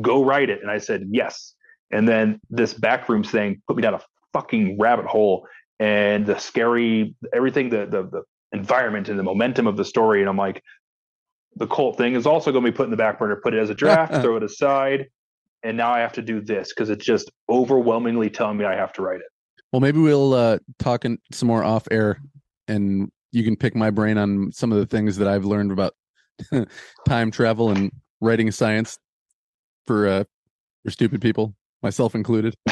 "Go 0.00 0.24
write 0.24 0.50
it," 0.50 0.62
and 0.62 0.70
I 0.70 0.78
said, 0.78 1.08
"Yes." 1.10 1.54
And 1.90 2.06
then 2.06 2.40
this 2.50 2.74
backrooms 2.74 3.30
thing 3.30 3.62
put 3.66 3.76
me 3.76 3.82
down 3.82 3.94
a 3.94 4.00
fucking 4.32 4.78
rabbit 4.78 5.06
hole, 5.06 5.46
and 5.78 6.26
the 6.26 6.38
scary 6.38 7.14
everything, 7.32 7.70
the 7.70 7.86
the, 7.86 8.02
the 8.02 8.22
environment 8.52 9.08
and 9.08 9.18
the 9.18 9.22
momentum 9.22 9.66
of 9.66 9.76
the 9.76 9.84
story, 9.84 10.20
and 10.20 10.28
I'm 10.28 10.36
like, 10.36 10.62
the 11.56 11.66
cult 11.66 11.96
thing 11.96 12.14
is 12.14 12.26
also 12.26 12.52
going 12.52 12.64
to 12.64 12.70
be 12.70 12.76
put 12.76 12.84
in 12.84 12.90
the 12.90 12.96
back 12.96 13.18
burner. 13.18 13.36
Put 13.36 13.54
it 13.54 13.58
as 13.58 13.70
a 13.70 13.74
draft, 13.74 14.14
throw 14.22 14.36
it 14.36 14.42
aside, 14.42 15.08
and 15.62 15.76
now 15.76 15.92
I 15.92 16.00
have 16.00 16.12
to 16.14 16.22
do 16.22 16.40
this 16.40 16.72
because 16.72 16.90
it's 16.90 17.04
just 17.04 17.30
overwhelmingly 17.48 18.30
telling 18.30 18.56
me 18.56 18.64
I 18.64 18.74
have 18.74 18.92
to 18.94 19.02
write 19.02 19.20
it. 19.20 19.26
Well, 19.72 19.80
maybe 19.80 19.98
we'll 19.98 20.34
uh, 20.34 20.58
talk 20.78 21.04
in 21.04 21.18
some 21.32 21.48
more 21.48 21.62
off 21.62 21.86
air, 21.90 22.20
and 22.68 23.10
you 23.32 23.44
can 23.44 23.56
pick 23.56 23.74
my 23.74 23.90
brain 23.90 24.16
on 24.16 24.50
some 24.52 24.72
of 24.72 24.78
the 24.78 24.86
things 24.86 25.16
that 25.18 25.28
I've 25.28 25.44
learned 25.44 25.72
about 25.72 25.94
time 27.06 27.30
travel 27.30 27.70
and 27.70 27.90
writing 28.20 28.50
science 28.50 28.98
for 29.86 30.08
uh, 30.08 30.24
for 30.84 30.90
stupid 30.90 31.20
people, 31.20 31.54
myself 31.82 32.14
included. 32.14 32.54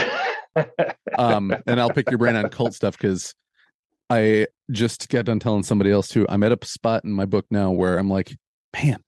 Um, 1.19 1.55
and 1.67 1.81
I'll 1.81 1.91
pick 1.91 2.11
your 2.11 2.19
brain 2.19 2.37
on 2.37 2.49
cult 2.51 2.75
stuff 2.75 2.97
because 2.97 3.35
I 4.11 4.47
just 4.71 5.09
got 5.09 5.25
done 5.25 5.39
telling 5.39 5.63
somebody 5.63 5.91
else 5.91 6.09
too. 6.09 6.27
I'm 6.29 6.43
at 6.43 6.53
a 6.53 6.67
spot 6.67 7.05
in 7.05 7.13
my 7.13 7.25
book 7.25 7.47
now 7.51 7.71
where 7.71 7.99
I'm 7.99 8.11
like, 8.11 8.37
man, 8.75 8.99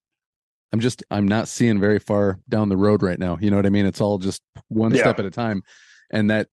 I'm 0.71 0.79
just 0.79 1.03
I'm 1.09 1.27
not 1.27 1.47
seeing 1.47 1.79
very 1.79 1.99
far 1.99 2.39
down 2.47 2.69
the 2.69 2.77
road 2.77 3.01
right 3.01 3.17
now. 3.19 3.37
You 3.41 3.49
know 3.49 3.55
what 3.57 3.65
I 3.65 3.69
mean? 3.69 3.85
It's 3.85 4.01
all 4.01 4.17
just 4.19 4.41
one 4.67 4.93
Yeah. 4.93 5.01
step 5.01 5.19
at 5.19 5.25
a 5.25 5.31
time, 5.31 5.63
and 6.11 6.29
that 6.29 6.47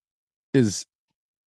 is 0.54 0.86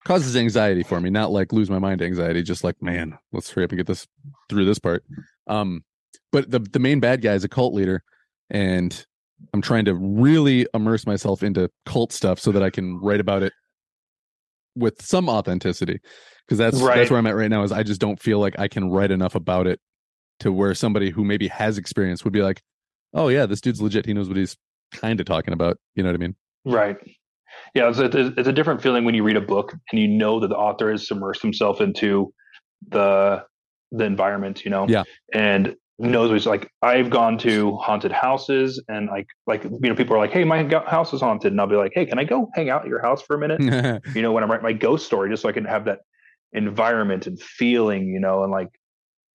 causes 0.05 0.35
anxiety 0.35 0.83
for 0.83 0.99
me. 1.01 1.09
Not 1.09 1.31
like 1.31 1.51
lose 1.51 1.69
my 1.69 1.79
mind 1.79 2.01
anxiety, 2.01 2.43
just 2.43 2.63
like 2.63 2.81
man, 2.81 3.17
let's 3.31 3.49
hurry 3.49 3.63
up 3.65 3.71
and 3.71 3.77
get 3.77 3.87
this 3.87 4.07
through 4.49 4.65
this 4.65 4.79
part. 4.79 5.03
Um, 5.47 5.83
but 6.31 6.51
the 6.51 6.59
the 6.59 6.79
main 6.79 6.99
bad 6.99 7.21
guy 7.21 7.33
is 7.33 7.43
a 7.43 7.49
cult 7.49 7.73
leader, 7.73 8.03
and 8.51 9.05
I'm 9.53 9.61
trying 9.61 9.85
to 9.85 9.95
really 9.95 10.67
immerse 10.73 11.07
myself 11.07 11.41
into 11.41 11.71
cult 11.85 12.11
stuff 12.11 12.39
so 12.39 12.51
that 12.51 12.61
I 12.61 12.69
can 12.69 12.99
write 12.99 13.19
about 13.19 13.41
it 13.41 13.53
with 14.75 15.01
some 15.01 15.27
authenticity. 15.27 15.99
Because 16.45 16.57
that's 16.59 16.79
that's 16.97 17.09
where 17.11 17.19
I'm 17.19 17.27
at 17.27 17.35
right 17.35 17.49
now. 17.49 17.63
Is 17.63 17.71
I 17.71 17.83
just 17.83 18.01
don't 18.01 18.19
feel 18.21 18.39
like 18.39 18.57
I 18.59 18.67
can 18.67 18.89
write 18.89 19.11
enough 19.11 19.35
about 19.35 19.65
it 19.67 19.79
to 20.39 20.51
where 20.51 20.73
somebody 20.73 21.09
who 21.09 21.23
maybe 21.23 21.47
has 21.47 21.77
experience 21.77 22.23
would 22.23 22.33
be 22.33 22.41
like, 22.41 22.61
oh 23.13 23.27
yeah, 23.27 23.45
this 23.45 23.61
dude's 23.61 23.81
legit. 23.81 24.05
He 24.05 24.13
knows 24.13 24.27
what 24.27 24.37
he's 24.37 24.57
kind 24.93 25.19
of 25.19 25.25
talking 25.25 25.53
about. 25.53 25.77
You 25.95 26.03
know 26.03 26.09
what 26.09 26.15
I 26.15 26.19
mean? 26.19 26.35
Right. 26.65 26.97
Yeah, 27.73 27.89
it's 27.89 27.99
a, 27.99 28.27
it's 28.37 28.47
a 28.47 28.53
different 28.53 28.81
feeling 28.81 29.05
when 29.05 29.15
you 29.15 29.23
read 29.23 29.37
a 29.37 29.41
book 29.41 29.73
and 29.91 29.99
you 29.99 30.07
know 30.07 30.39
that 30.39 30.47
the 30.47 30.57
author 30.57 30.91
has 30.91 31.07
submersed 31.07 31.41
himself 31.41 31.81
into 31.81 32.33
the 32.89 33.43
the 33.91 34.05
environment, 34.05 34.63
you 34.63 34.71
know. 34.71 34.87
Yeah. 34.87 35.03
And 35.33 35.75
knows 35.97 36.31
what's 36.31 36.45
like. 36.45 36.69
I've 36.81 37.09
gone 37.09 37.37
to 37.39 37.75
haunted 37.77 38.11
houses 38.11 38.81
and 38.87 39.07
like 39.07 39.27
like 39.45 39.63
you 39.63 39.79
know 39.81 39.95
people 39.95 40.15
are 40.15 40.19
like, 40.19 40.31
"Hey, 40.31 40.43
my 40.43 40.63
house 40.87 41.13
is 41.13 41.21
haunted," 41.21 41.51
and 41.51 41.59
I'll 41.59 41.67
be 41.67 41.75
like, 41.75 41.91
"Hey, 41.93 42.05
can 42.05 42.17
I 42.17 42.23
go 42.23 42.49
hang 42.55 42.69
out 42.69 42.83
at 42.83 42.87
your 42.87 43.01
house 43.01 43.21
for 43.21 43.35
a 43.35 43.39
minute?" 43.39 44.01
you 44.15 44.21
know, 44.21 44.31
when 44.31 44.43
I 44.43 44.47
write 44.47 44.63
my 44.63 44.73
ghost 44.73 45.05
story, 45.05 45.29
just 45.29 45.41
so 45.41 45.49
I 45.49 45.51
can 45.51 45.65
have 45.65 45.85
that 45.85 45.99
environment 46.53 47.27
and 47.27 47.39
feeling, 47.39 48.07
you 48.07 48.19
know, 48.19 48.43
and 48.43 48.51
like, 48.51 48.69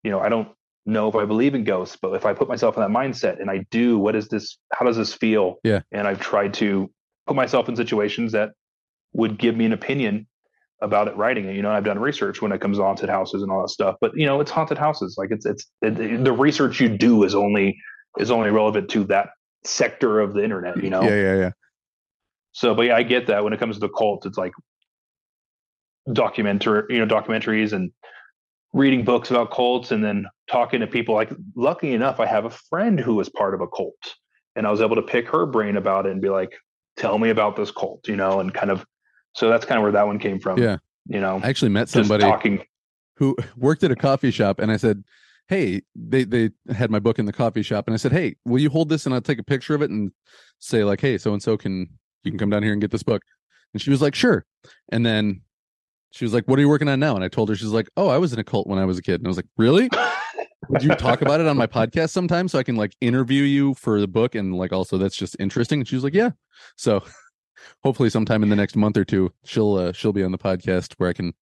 you 0.03 0.11
know, 0.11 0.21
I 0.21 0.29
don't 0.29 0.49
know 0.87 1.09
if 1.09 1.15
I 1.15 1.25
believe 1.25 1.55
in 1.55 1.65
ghosts, 1.65 1.97
but 2.01 2.13
if 2.15 2.27
I 2.27 2.33
put 2.35 2.49
myself 2.49 2.77
in 2.77 2.83
that 2.83 2.91
mindset 2.91 3.41
and 3.41 3.51
I 3.51 3.65
do, 3.71 3.99
what 3.99 4.15
is 4.15 4.29
this? 4.29 4.59
How 4.73 4.85
does 4.85 4.97
this 4.97 5.15
feel? 5.15 5.57
Yeah. 5.65 5.81
And 5.93 6.07
I've 6.07 6.21
tried 6.21 6.55
to 6.55 6.91
put 7.27 7.37
myself 7.37 7.69
in 7.69 7.77
situations 7.77 8.33
that 8.33 8.51
would 9.13 9.39
give 9.39 9.57
me 9.57 9.65
an 9.65 9.73
opinion 9.73 10.27
about 10.81 11.09
it 11.09 11.17
writing 11.17 11.47
it 11.47 11.57
you 11.57 11.63
know 11.63 11.71
i've 11.71 11.85
done 11.85 11.99
research 11.99 12.43
when 12.43 12.53
it 12.53 12.61
comes 12.61 12.77
to 12.77 12.83
haunted 12.83 13.09
houses 13.09 13.43
and 13.43 13.51
all 13.51 13.63
that 13.63 13.69
stuff 13.69 13.97
but 14.01 14.13
you 14.15 14.27
know 14.27 14.41
it's 14.41 14.51
haunted 14.51 14.77
houses 14.77 15.15
like 15.17 15.31
it's 15.31 15.47
it's 15.47 15.67
it, 15.81 16.25
the 16.25 16.33
research 16.33 16.81
you 16.81 16.89
do 16.89 17.23
is 17.25 17.35
only 17.35 17.77
is 18.19 18.31
only 18.31 18.51
relevant 18.51 18.91
to 18.91 19.05
that 19.05 19.31
sector 19.65 20.21
of 20.21 20.35
the 20.35 20.45
internet 20.45 20.83
you 20.83 20.91
know 20.91 21.03
yeah, 21.03 21.15
yeah, 21.15 21.37
yeah. 21.37 21.51
so 22.53 22.75
but 22.75 22.83
yeah 22.83 22.97
i 22.97 23.03
get 23.03 23.29
that 23.29 23.45
when 23.45 23.53
it 23.53 23.59
comes 23.59 23.77
to 23.77 23.81
the 23.81 23.89
cult 23.89 24.27
it's 24.27 24.37
like 24.37 24.53
documentary 26.13 26.83
you 26.91 27.05
know 27.05 27.07
documentaries 27.07 27.73
and 27.73 27.91
reading 28.75 29.05
books 29.05 29.31
about 29.31 29.51
cults 29.51 29.93
and 29.93 30.05
then 30.05 30.27
talking 30.51 30.81
to 30.81 30.87
people 30.87 31.15
like 31.15 31.31
lucky 31.55 31.95
enough 31.95 32.21
i 32.21 32.27
have 32.27 32.45
a 32.45 32.51
friend 32.51 33.01
who 33.01 33.15
was 33.15 33.29
part 33.31 33.55
of 33.55 33.61
a 33.61 33.69
cult 33.69 33.95
and 34.57 34.67
i 34.67 34.71
was 34.71 34.81
able 34.81 34.97
to 34.97 35.03
pick 35.03 35.29
her 35.29 35.47
brain 35.47 35.77
about 35.77 36.05
it 36.05 36.13
and 36.13 36.21
be 36.21 36.29
like 36.29 36.53
tell 36.97 37.17
me 37.19 37.31
about 37.31 37.57
this 37.57 37.71
cult 37.71 38.07
you 38.09 38.17
know 38.17 38.41
and 38.41 38.53
kind 38.53 38.71
of 38.71 38.85
so 39.33 39.49
that's 39.49 39.65
kind 39.65 39.79
of 39.79 39.83
where 39.83 39.93
that 39.93 40.07
one 40.07 40.19
came 40.19 40.39
from 40.39 40.59
Yeah. 40.59 40.77
you 41.07 41.21
know 41.21 41.41
I 41.43 41.49
actually 41.49 41.71
met 41.71 41.89
somebody 41.89 42.25
talking 42.25 42.65
who 43.17 43.37
worked 43.57 43.85
at 43.85 43.91
a 43.91 43.97
coffee 43.97 44.31
shop, 44.31 44.59
and 44.59 44.71
I 44.71 44.77
said, 44.77 45.05
"Hey, 45.49 45.83
they 45.95 46.25
they 46.25 46.51
had 46.75 46.91
my 46.91 46.99
book 46.99 47.19
in 47.19 47.27
the 47.27 47.33
coffee 47.33 47.63
shop, 47.63 47.87
and 47.87 47.95
I 47.95 47.97
said, 47.97 48.13
"Hey, 48.13 48.37
will 48.45 48.59
you 48.59 48.71
hold 48.71 48.89
this 48.89 49.07
and 49.07 49.15
I'll 49.15 49.21
take 49.21 49.39
a 49.39 49.45
picture 49.45 49.75
of 49.75 49.83
it 49.83 49.91
and 49.91 50.11
say 50.59 50.85
like, 50.85 51.01
hey, 51.01 51.19
so 51.19 51.33
and 51.33 51.43
so 51.43 51.57
can 51.57 51.89
you 52.25 52.31
can 52.31 52.39
come 52.39 52.51
down 52.51 52.63
here 52.63 52.73
and 52.73 52.81
get 52.81 52.91
this 52.91 53.03
book?" 53.03 53.23
And 53.73 53.81
she 53.81 53.91
was 53.91 54.03
like, 54.03 54.15
"Sure." 54.15 54.45
And 54.91 55.05
then 55.05 55.43
she 56.15 56.25
was 56.25 56.33
like, 56.33 56.45
"What 56.47 56.59
are 56.59 56.63
you 56.63 56.69
working 56.69 56.89
on 56.89 57.01
now?" 57.01 57.17
And 57.17 57.25
I 57.25 57.29
told 57.29 57.49
her 57.49 57.57
she's 57.57 57.69
like, 57.69 57.91
"Oh, 57.97 58.09
I 58.09 58.19
was 58.19 58.33
in 58.33 58.39
a 58.39 58.45
cult 58.45 58.67
when 58.67 58.79
I 58.79 58.85
was 58.85 58.99
a 58.99 59.03
kid." 59.03 59.17
And 59.17 59.27
I 59.27 59.29
was 59.29 59.37
like, 59.37 59.49
"Really?" 59.57 59.91
Would 60.69 60.83
you 60.83 60.95
talk 60.95 61.21
about 61.21 61.41
it 61.41 61.47
on 61.47 61.57
my 61.57 61.67
podcast 61.67 62.11
sometime 62.11 62.49
so 62.49 62.59
I 62.59 62.63
can 62.63 62.77
like 62.77 62.97
interview 63.01 63.43
you 63.43 63.75
for 63.75 64.01
the 64.01 64.09
book 64.09 64.35
and 64.35 64.55
like 64.55 64.73
also 64.73 64.97
that's 64.97 65.17
just 65.17 65.37
interesting? 65.39 65.81
And 65.81 65.89
she 65.89 65.95
was 65.95 66.05
like, 66.05 66.15
Yeah. 66.15 66.31
So 66.77 67.03
hopefully 67.83 68.11
sometime 68.11 68.43
in 68.43 68.49
the 68.49 68.57
next 68.57 68.77
month 68.77 68.97
or 68.97 69.05
two 69.05 69.33
she'll 69.45 69.75
uh, 69.75 69.93
she'll 69.93 70.13
be 70.13 70.23
on 70.23 70.33
the 70.33 70.39
podcast 70.39 70.95
where 70.97 71.11
I 71.11 71.13
can 71.13 71.35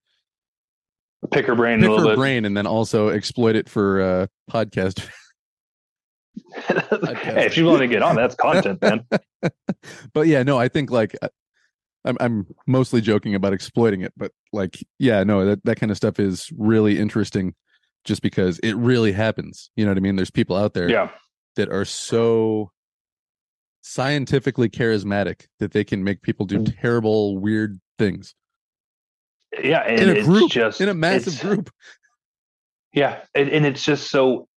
pick 1.31 1.47
her 1.47 1.55
brain 1.55 1.81
pick 1.81 1.89
a 1.89 1.93
little 1.93 2.09
her 2.09 2.13
bit 2.15 2.19
brain 2.19 2.45
and 2.45 2.57
then 2.57 2.67
also 2.67 3.11
exploit 3.11 3.55
it 3.55 3.69
for 3.69 4.01
uh 4.03 4.27
podcast. 4.51 5.09
hey 6.67 7.47
if 7.47 7.53
she's 7.53 7.63
willing 7.63 7.81
to 7.81 7.89
get 7.89 8.03
on 8.03 8.17
that's 8.17 8.35
content 8.35 8.81
man 8.81 9.07
but 10.15 10.27
yeah, 10.27 10.43
no, 10.43 10.59
I 10.59 10.69
think 10.69 10.91
like 10.91 11.15
I- 11.23 11.29
I'm 12.05 12.17
I'm 12.21 12.47
mostly 12.67 13.01
joking 13.01 13.35
about 13.35 13.53
exploiting 13.53 14.03
it, 14.03 14.13
but 14.17 14.33
like 14.53 14.85
yeah, 14.99 15.23
no, 15.25 15.45
that 15.45 15.65
that 15.65 15.77
kind 15.79 15.91
of 15.91 15.97
stuff 15.97 16.19
is 16.19 16.51
really 16.57 16.99
interesting 16.99 17.55
just 18.05 18.23
because 18.23 18.59
it 18.61 18.75
really 18.75 19.13
happens. 19.13 19.71
You 19.77 19.85
know 19.85 19.93
what 19.93 19.99
I 19.99 20.01
mean? 20.01 20.17
There's 20.17 20.31
people 20.31 20.57
out 20.57 20.75
there 20.75 20.91
yeah 20.91 21.11
that 21.57 21.69
are 21.69 21.85
so 21.85 22.71
scientifically 23.83 24.69
charismatic 24.69 25.47
that 25.59 25.73
they 25.73 25.85
can 25.85 26.03
make 26.05 26.23
people 26.23 26.47
do 26.47 26.59
Mm. 26.61 26.81
terrible 26.81 27.39
weird 27.39 27.81
things 27.99 28.35
yeah 29.63 29.81
and 29.81 30.03
in 30.03 30.09
a 30.09 30.13
it's 30.13 30.27
group 30.27 30.51
just 30.51 30.81
in 30.81 30.89
a 30.89 30.95
massive 30.95 31.39
group 31.41 31.71
Yeah, 32.95 33.23
and, 33.35 33.49
and 33.49 33.65
it's 33.67 33.83
just 33.83 34.11
so 34.11 34.49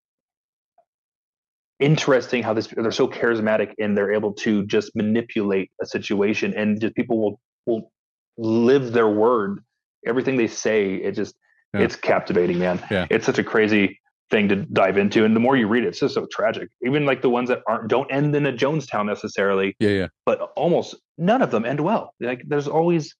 interesting 1.79 2.43
how 2.43 2.53
this 2.53 2.67
they're 2.67 2.91
so 2.91 3.07
charismatic 3.07 3.73
and 3.79 3.97
they're 3.97 4.13
able 4.13 4.33
to 4.33 4.65
just 4.65 4.95
manipulate 4.95 5.71
a 5.81 5.85
situation 5.85 6.53
and 6.53 6.79
just 6.79 6.95
people 6.95 7.19
will 7.21 7.39
will 7.65 7.91
live 8.37 8.93
their 8.93 9.07
word. 9.09 9.59
Everything 10.05 10.37
they 10.37 10.47
say, 10.47 10.95
it 10.95 11.11
just 11.13 11.35
Yeah. 11.73 11.81
it's 11.81 11.95
captivating, 11.95 12.59
man. 12.59 12.81
Yeah. 12.91 13.07
It's 13.09 13.25
such 13.25 13.39
a 13.39 13.43
crazy 13.43 13.99
thing 14.31 14.49
to 14.49 14.55
dive 14.55 14.97
into. 14.97 15.23
And 15.25 15.35
the 15.35 15.39
more 15.39 15.55
you 15.55 15.67
read 15.67 15.83
it, 15.83 15.87
it's 15.89 15.99
just 15.99 16.15
so 16.15 16.25
tragic. 16.31 16.69
Even 16.85 17.05
like 17.05 17.21
the 17.21 17.29
ones 17.29 17.49
that 17.49 17.61
aren't 17.67 17.89
don't 17.89 18.11
end 18.11 18.35
in 18.35 18.45
a 18.45 18.53
Jonestown 18.53 19.05
necessarily, 19.05 19.75
yeah 19.79 19.89
yeah 19.89 20.07
but 20.25 20.39
almost 20.55 20.95
none 21.17 21.41
of 21.41 21.51
them 21.51 21.65
end 21.65 21.79
well. 21.81 22.13
Like 22.19 22.43
there's 22.47 22.67
always 22.67 23.15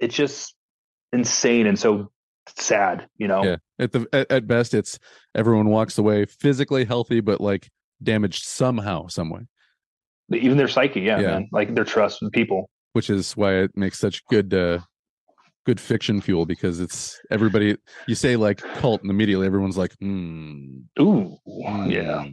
it's 0.00 0.14
just 0.14 0.54
insane 1.12 1.66
and 1.66 1.78
so 1.78 2.10
sad, 2.56 3.06
you 3.16 3.28
know. 3.28 3.42
yeah 3.42 3.56
at 3.78 3.92
the 3.92 4.06
at, 4.12 4.30
at 4.30 4.46
best 4.46 4.74
it's 4.74 4.98
everyone 5.34 5.68
walks 5.68 5.98
away 5.98 6.24
physically 6.26 6.84
healthy 6.84 7.20
but 7.20 7.40
like 7.40 7.68
damaged 8.04 8.44
somehow 8.44 9.08
some 9.08 9.30
way. 9.30 9.40
Even 10.32 10.56
their 10.56 10.68
psyche 10.68 11.00
yeah, 11.00 11.18
Yeah. 11.18 11.26
man 11.26 11.48
like 11.52 11.74
their 11.74 11.84
trust 11.84 12.22
in 12.22 12.30
people. 12.30 12.70
Which 12.92 13.10
is 13.10 13.36
why 13.36 13.54
it 13.54 13.76
makes 13.76 13.98
such 13.98 14.24
good 14.26 14.54
uh 14.54 14.80
good 15.64 15.80
fiction 15.80 16.20
fuel 16.20 16.44
because 16.46 16.78
it's 16.80 17.20
everybody 17.30 17.76
you 18.06 18.14
say 18.14 18.36
like 18.36 18.58
cult 18.58 19.00
and 19.02 19.10
immediately 19.10 19.46
everyone's 19.46 19.78
like 19.78 19.94
hmm, 19.98 20.80
ooh 21.00 21.36
yeah. 21.86 22.24
Hmm. 22.24 22.30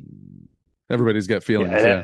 everybody's 0.89 1.28
got 1.28 1.43
feelings 1.43 1.72
and 1.74 1.86
yeah, 1.86 2.03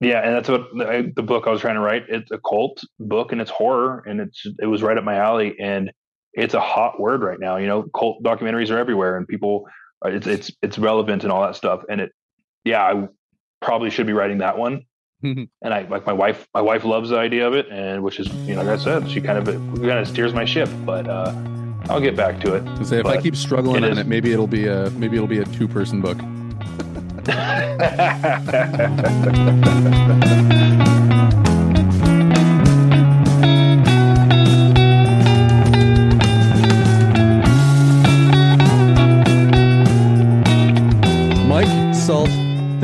yeah 0.00 0.20
and 0.20 0.34
that's 0.34 0.48
what 0.48 0.62
the, 0.72 1.12
the 1.16 1.22
book 1.22 1.46
i 1.46 1.50
was 1.50 1.60
trying 1.60 1.74
to 1.74 1.80
write 1.80 2.04
it's 2.08 2.30
a 2.30 2.38
cult 2.38 2.82
book 2.98 3.32
and 3.32 3.40
it's 3.40 3.50
horror 3.50 4.02
and 4.06 4.20
it's 4.20 4.46
it 4.58 4.66
was 4.66 4.82
right 4.82 4.96
up 4.96 5.04
my 5.04 5.16
alley 5.16 5.54
and 5.60 5.92
it's 6.32 6.54
a 6.54 6.60
hot 6.60 6.98
word 6.98 7.22
right 7.22 7.38
now 7.38 7.58
you 7.58 7.66
know? 7.66 7.82
Cult 7.94 8.22
documentaries 8.22 8.70
are 8.70 8.78
everywhere 8.78 9.18
and 9.18 9.28
people 9.28 9.66
uh, 10.04 10.08
it's 10.08 10.26
it's 10.26 10.50
it's 10.62 10.78
relevant 10.78 11.24
and 11.24 11.32
all 11.32 11.42
that 11.42 11.56
stuff 11.56 11.82
and 11.90 12.00
it 12.00 12.12
yeah 12.64 12.82
i 12.82 13.08
probably 13.60 13.90
should 13.90 14.06
be 14.06 14.12
writing 14.12 14.38
that 14.38 14.58
one 14.58 14.84
and 15.22 15.48
i 15.64 15.82
like 15.82 16.06
my 16.06 16.12
wife 16.12 16.46
my 16.54 16.60
wife 16.60 16.84
loves 16.84 17.10
the 17.10 17.18
idea 17.18 17.46
of 17.46 17.54
it 17.54 17.66
and 17.70 18.02
which 18.02 18.18
is 18.20 18.28
you 18.46 18.54
know 18.54 18.62
like 18.62 18.78
i 18.80 18.82
said 18.82 19.08
she 19.10 19.20
kind 19.20 19.38
of 19.38 19.44
kind 19.46 19.92
of 19.98 20.08
steers 20.08 20.32
my 20.34 20.44
ship 20.44 20.68
but 20.84 21.08
uh 21.08 21.32
i'll 21.88 22.00
get 22.00 22.16
back 22.16 22.40
to 22.40 22.54
it 22.54 22.86
Say 22.86 22.98
if 23.00 23.06
I 23.06 23.20
keep 23.20 23.36
struggling 23.36 23.82
it 23.84 23.86
on 23.86 23.92
is- 23.92 23.98
it, 23.98 24.06
maybe 24.06 24.32
it'll 24.32 24.46
be 24.46 24.66
a 24.66 24.90
maybe 24.90 25.16
it'll 25.16 25.28
be 25.28 25.38
a 25.38 25.44
two 25.46 25.68
person 25.68 26.00
book. 26.00 26.18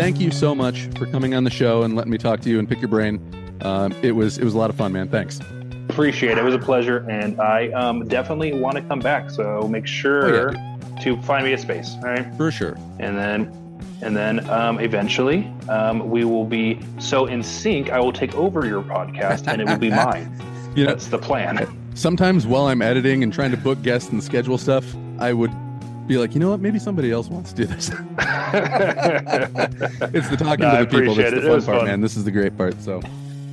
thank 0.09 0.22
you 0.22 0.30
so 0.30 0.54
much 0.54 0.88
for 0.96 1.04
coming 1.04 1.34
on 1.34 1.44
the 1.44 1.50
show 1.50 1.82
and 1.82 1.94
letting 1.94 2.11
me 2.11 2.16
talk 2.16 2.40
to 2.40 2.48
you 2.48 2.59
and 2.59 2.66
pick 2.66 2.80
your 2.80 2.88
brain. 2.88 3.20
Um, 3.61 3.94
it 4.00 4.12
was 4.12 4.38
it 4.38 4.44
was 4.44 4.54
a 4.54 4.59
lot 4.59 4.70
of 4.70 4.76
fun, 4.76 4.90
man. 4.90 5.06
Thanks. 5.06 5.38
appreciate 5.90 6.32
it. 6.32 6.38
It 6.38 6.44
was 6.44 6.54
a 6.54 6.59
pleasure, 6.59 7.04
and 7.11 7.38
I 7.38 7.68
um, 7.72 8.09
definitely 8.09 8.54
want 8.54 8.76
to 8.76 8.82
come 8.82 9.00
back. 9.00 9.28
So 9.28 9.68
make 9.68 9.86
sure 9.86 10.54
to 11.02 11.22
find 11.24 11.44
me 11.44 11.52
a 11.52 11.59
space, 11.59 11.94
all 11.96 12.04
right? 12.04 12.34
For 12.38 12.50
sure. 12.50 12.78
And 12.98 13.18
then, 13.18 13.52
and 14.00 14.16
then 14.16 14.48
um, 14.48 14.80
eventually, 14.80 15.52
um, 15.68 16.09
we 16.09 16.24
will 16.24 16.46
be 16.46 16.80
so 16.98 17.26
in 17.26 17.42
sync. 17.42 17.90
I 17.90 18.00
will 18.00 18.12
take 18.12 18.34
over 18.34 18.66
your 18.66 18.82
podcast, 18.82 19.46
and 19.46 19.61
it 19.61 19.68
will 19.68 19.76
be 19.76 19.90
mine. 20.04 20.32
You 20.74 20.84
know, 20.84 20.92
That's 20.92 21.09
the 21.09 21.18
plan. 21.18 21.68
sometimes 21.94 22.46
while 22.46 22.68
I'm 22.68 22.80
editing 22.80 23.22
and 23.22 23.30
trying 23.30 23.50
to 23.50 23.59
book 23.59 23.82
guests 23.82 24.09
and 24.09 24.24
schedule 24.24 24.56
stuff, 24.56 24.86
I 25.18 25.34
would 25.34 25.52
be 26.06 26.16
like, 26.16 26.32
you 26.32 26.40
know 26.40 26.48
what? 26.48 26.61
Maybe 26.61 26.78
somebody 26.78 27.12
else 27.12 27.28
wants 27.28 27.52
to 27.52 27.56
do 27.56 27.66
this. 27.66 27.90
it's 28.55 30.28
the 30.28 30.36
talking 30.38 30.64
No, 30.64 30.78
to 30.78 30.84
the 30.84 30.86
people 30.90 31.14
that's 31.14 31.30
the 31.30 31.36
it. 31.38 31.38
It 31.38 31.42
fun 31.42 31.51
was 31.53 31.64
part, 31.66 31.78
fun. 31.78 31.86
man. 31.86 32.01
This 32.01 32.16
is 32.16 32.24
the 32.24 32.30
great 32.30 32.57
part. 32.57 32.80
So, 32.82 33.01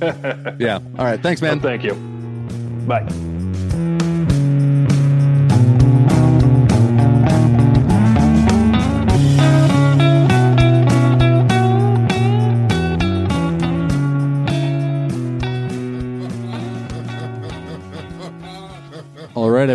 yeah. 0.58 0.80
All 0.98 1.04
right. 1.04 1.20
Thanks, 1.22 1.40
man. 1.42 1.60
Well, 1.60 1.70
thank 1.70 1.84
you. 1.84 1.94
Bye. 2.86 4.02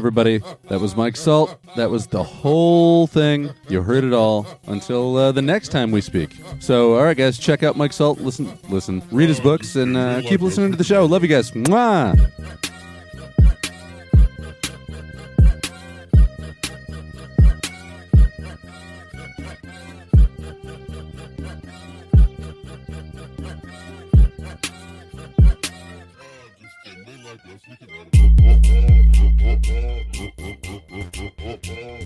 Everybody. 0.02 0.41
That 0.68 0.80
was 0.80 0.95
Mike 0.95 1.16
Salt. 1.16 1.60
That 1.76 1.91
was 1.91 2.08
the 2.08 2.24
whole 2.24 3.06
thing. 3.06 3.52
You 3.70 3.84
heard 3.84 4.04
it 4.04 4.14
all 4.14 4.47
until 4.66 5.16
uh, 5.16 5.32
the 5.32 5.43
next 5.43 5.68
time 5.68 5.91
we 5.91 6.02
speak. 6.02 6.36
So, 6.60 6.95
all 6.95 7.04
right, 7.04 7.16
guys, 7.16 7.38
check 7.38 7.62
out 7.62 7.78
Mike 7.78 7.93
Salt. 7.93 8.20
Listen, 8.20 8.58
listen, 8.68 9.04
read 9.12 9.30
his 9.30 9.39
books, 9.39 9.76
and 9.76 9.95
uh, 9.95 10.24
keep 10.24 10.41
listening 10.41 10.72
to 10.72 10.78
the 10.78 10.84
show. 10.84 11.06
Love 11.06 11.22
you 11.22 11.30
guys. 11.30 11.52
Mwah! 11.52 12.80
Thank 29.64 30.07
you. 31.68 32.01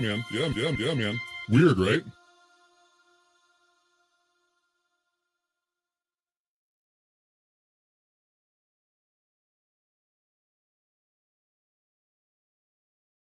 Man. 0.00 0.24
Yeah, 0.30 0.48
yeah, 0.56 0.70
yeah, 0.78 0.94
man. 0.94 1.20
Weird, 1.48 1.78
right? 1.78 2.02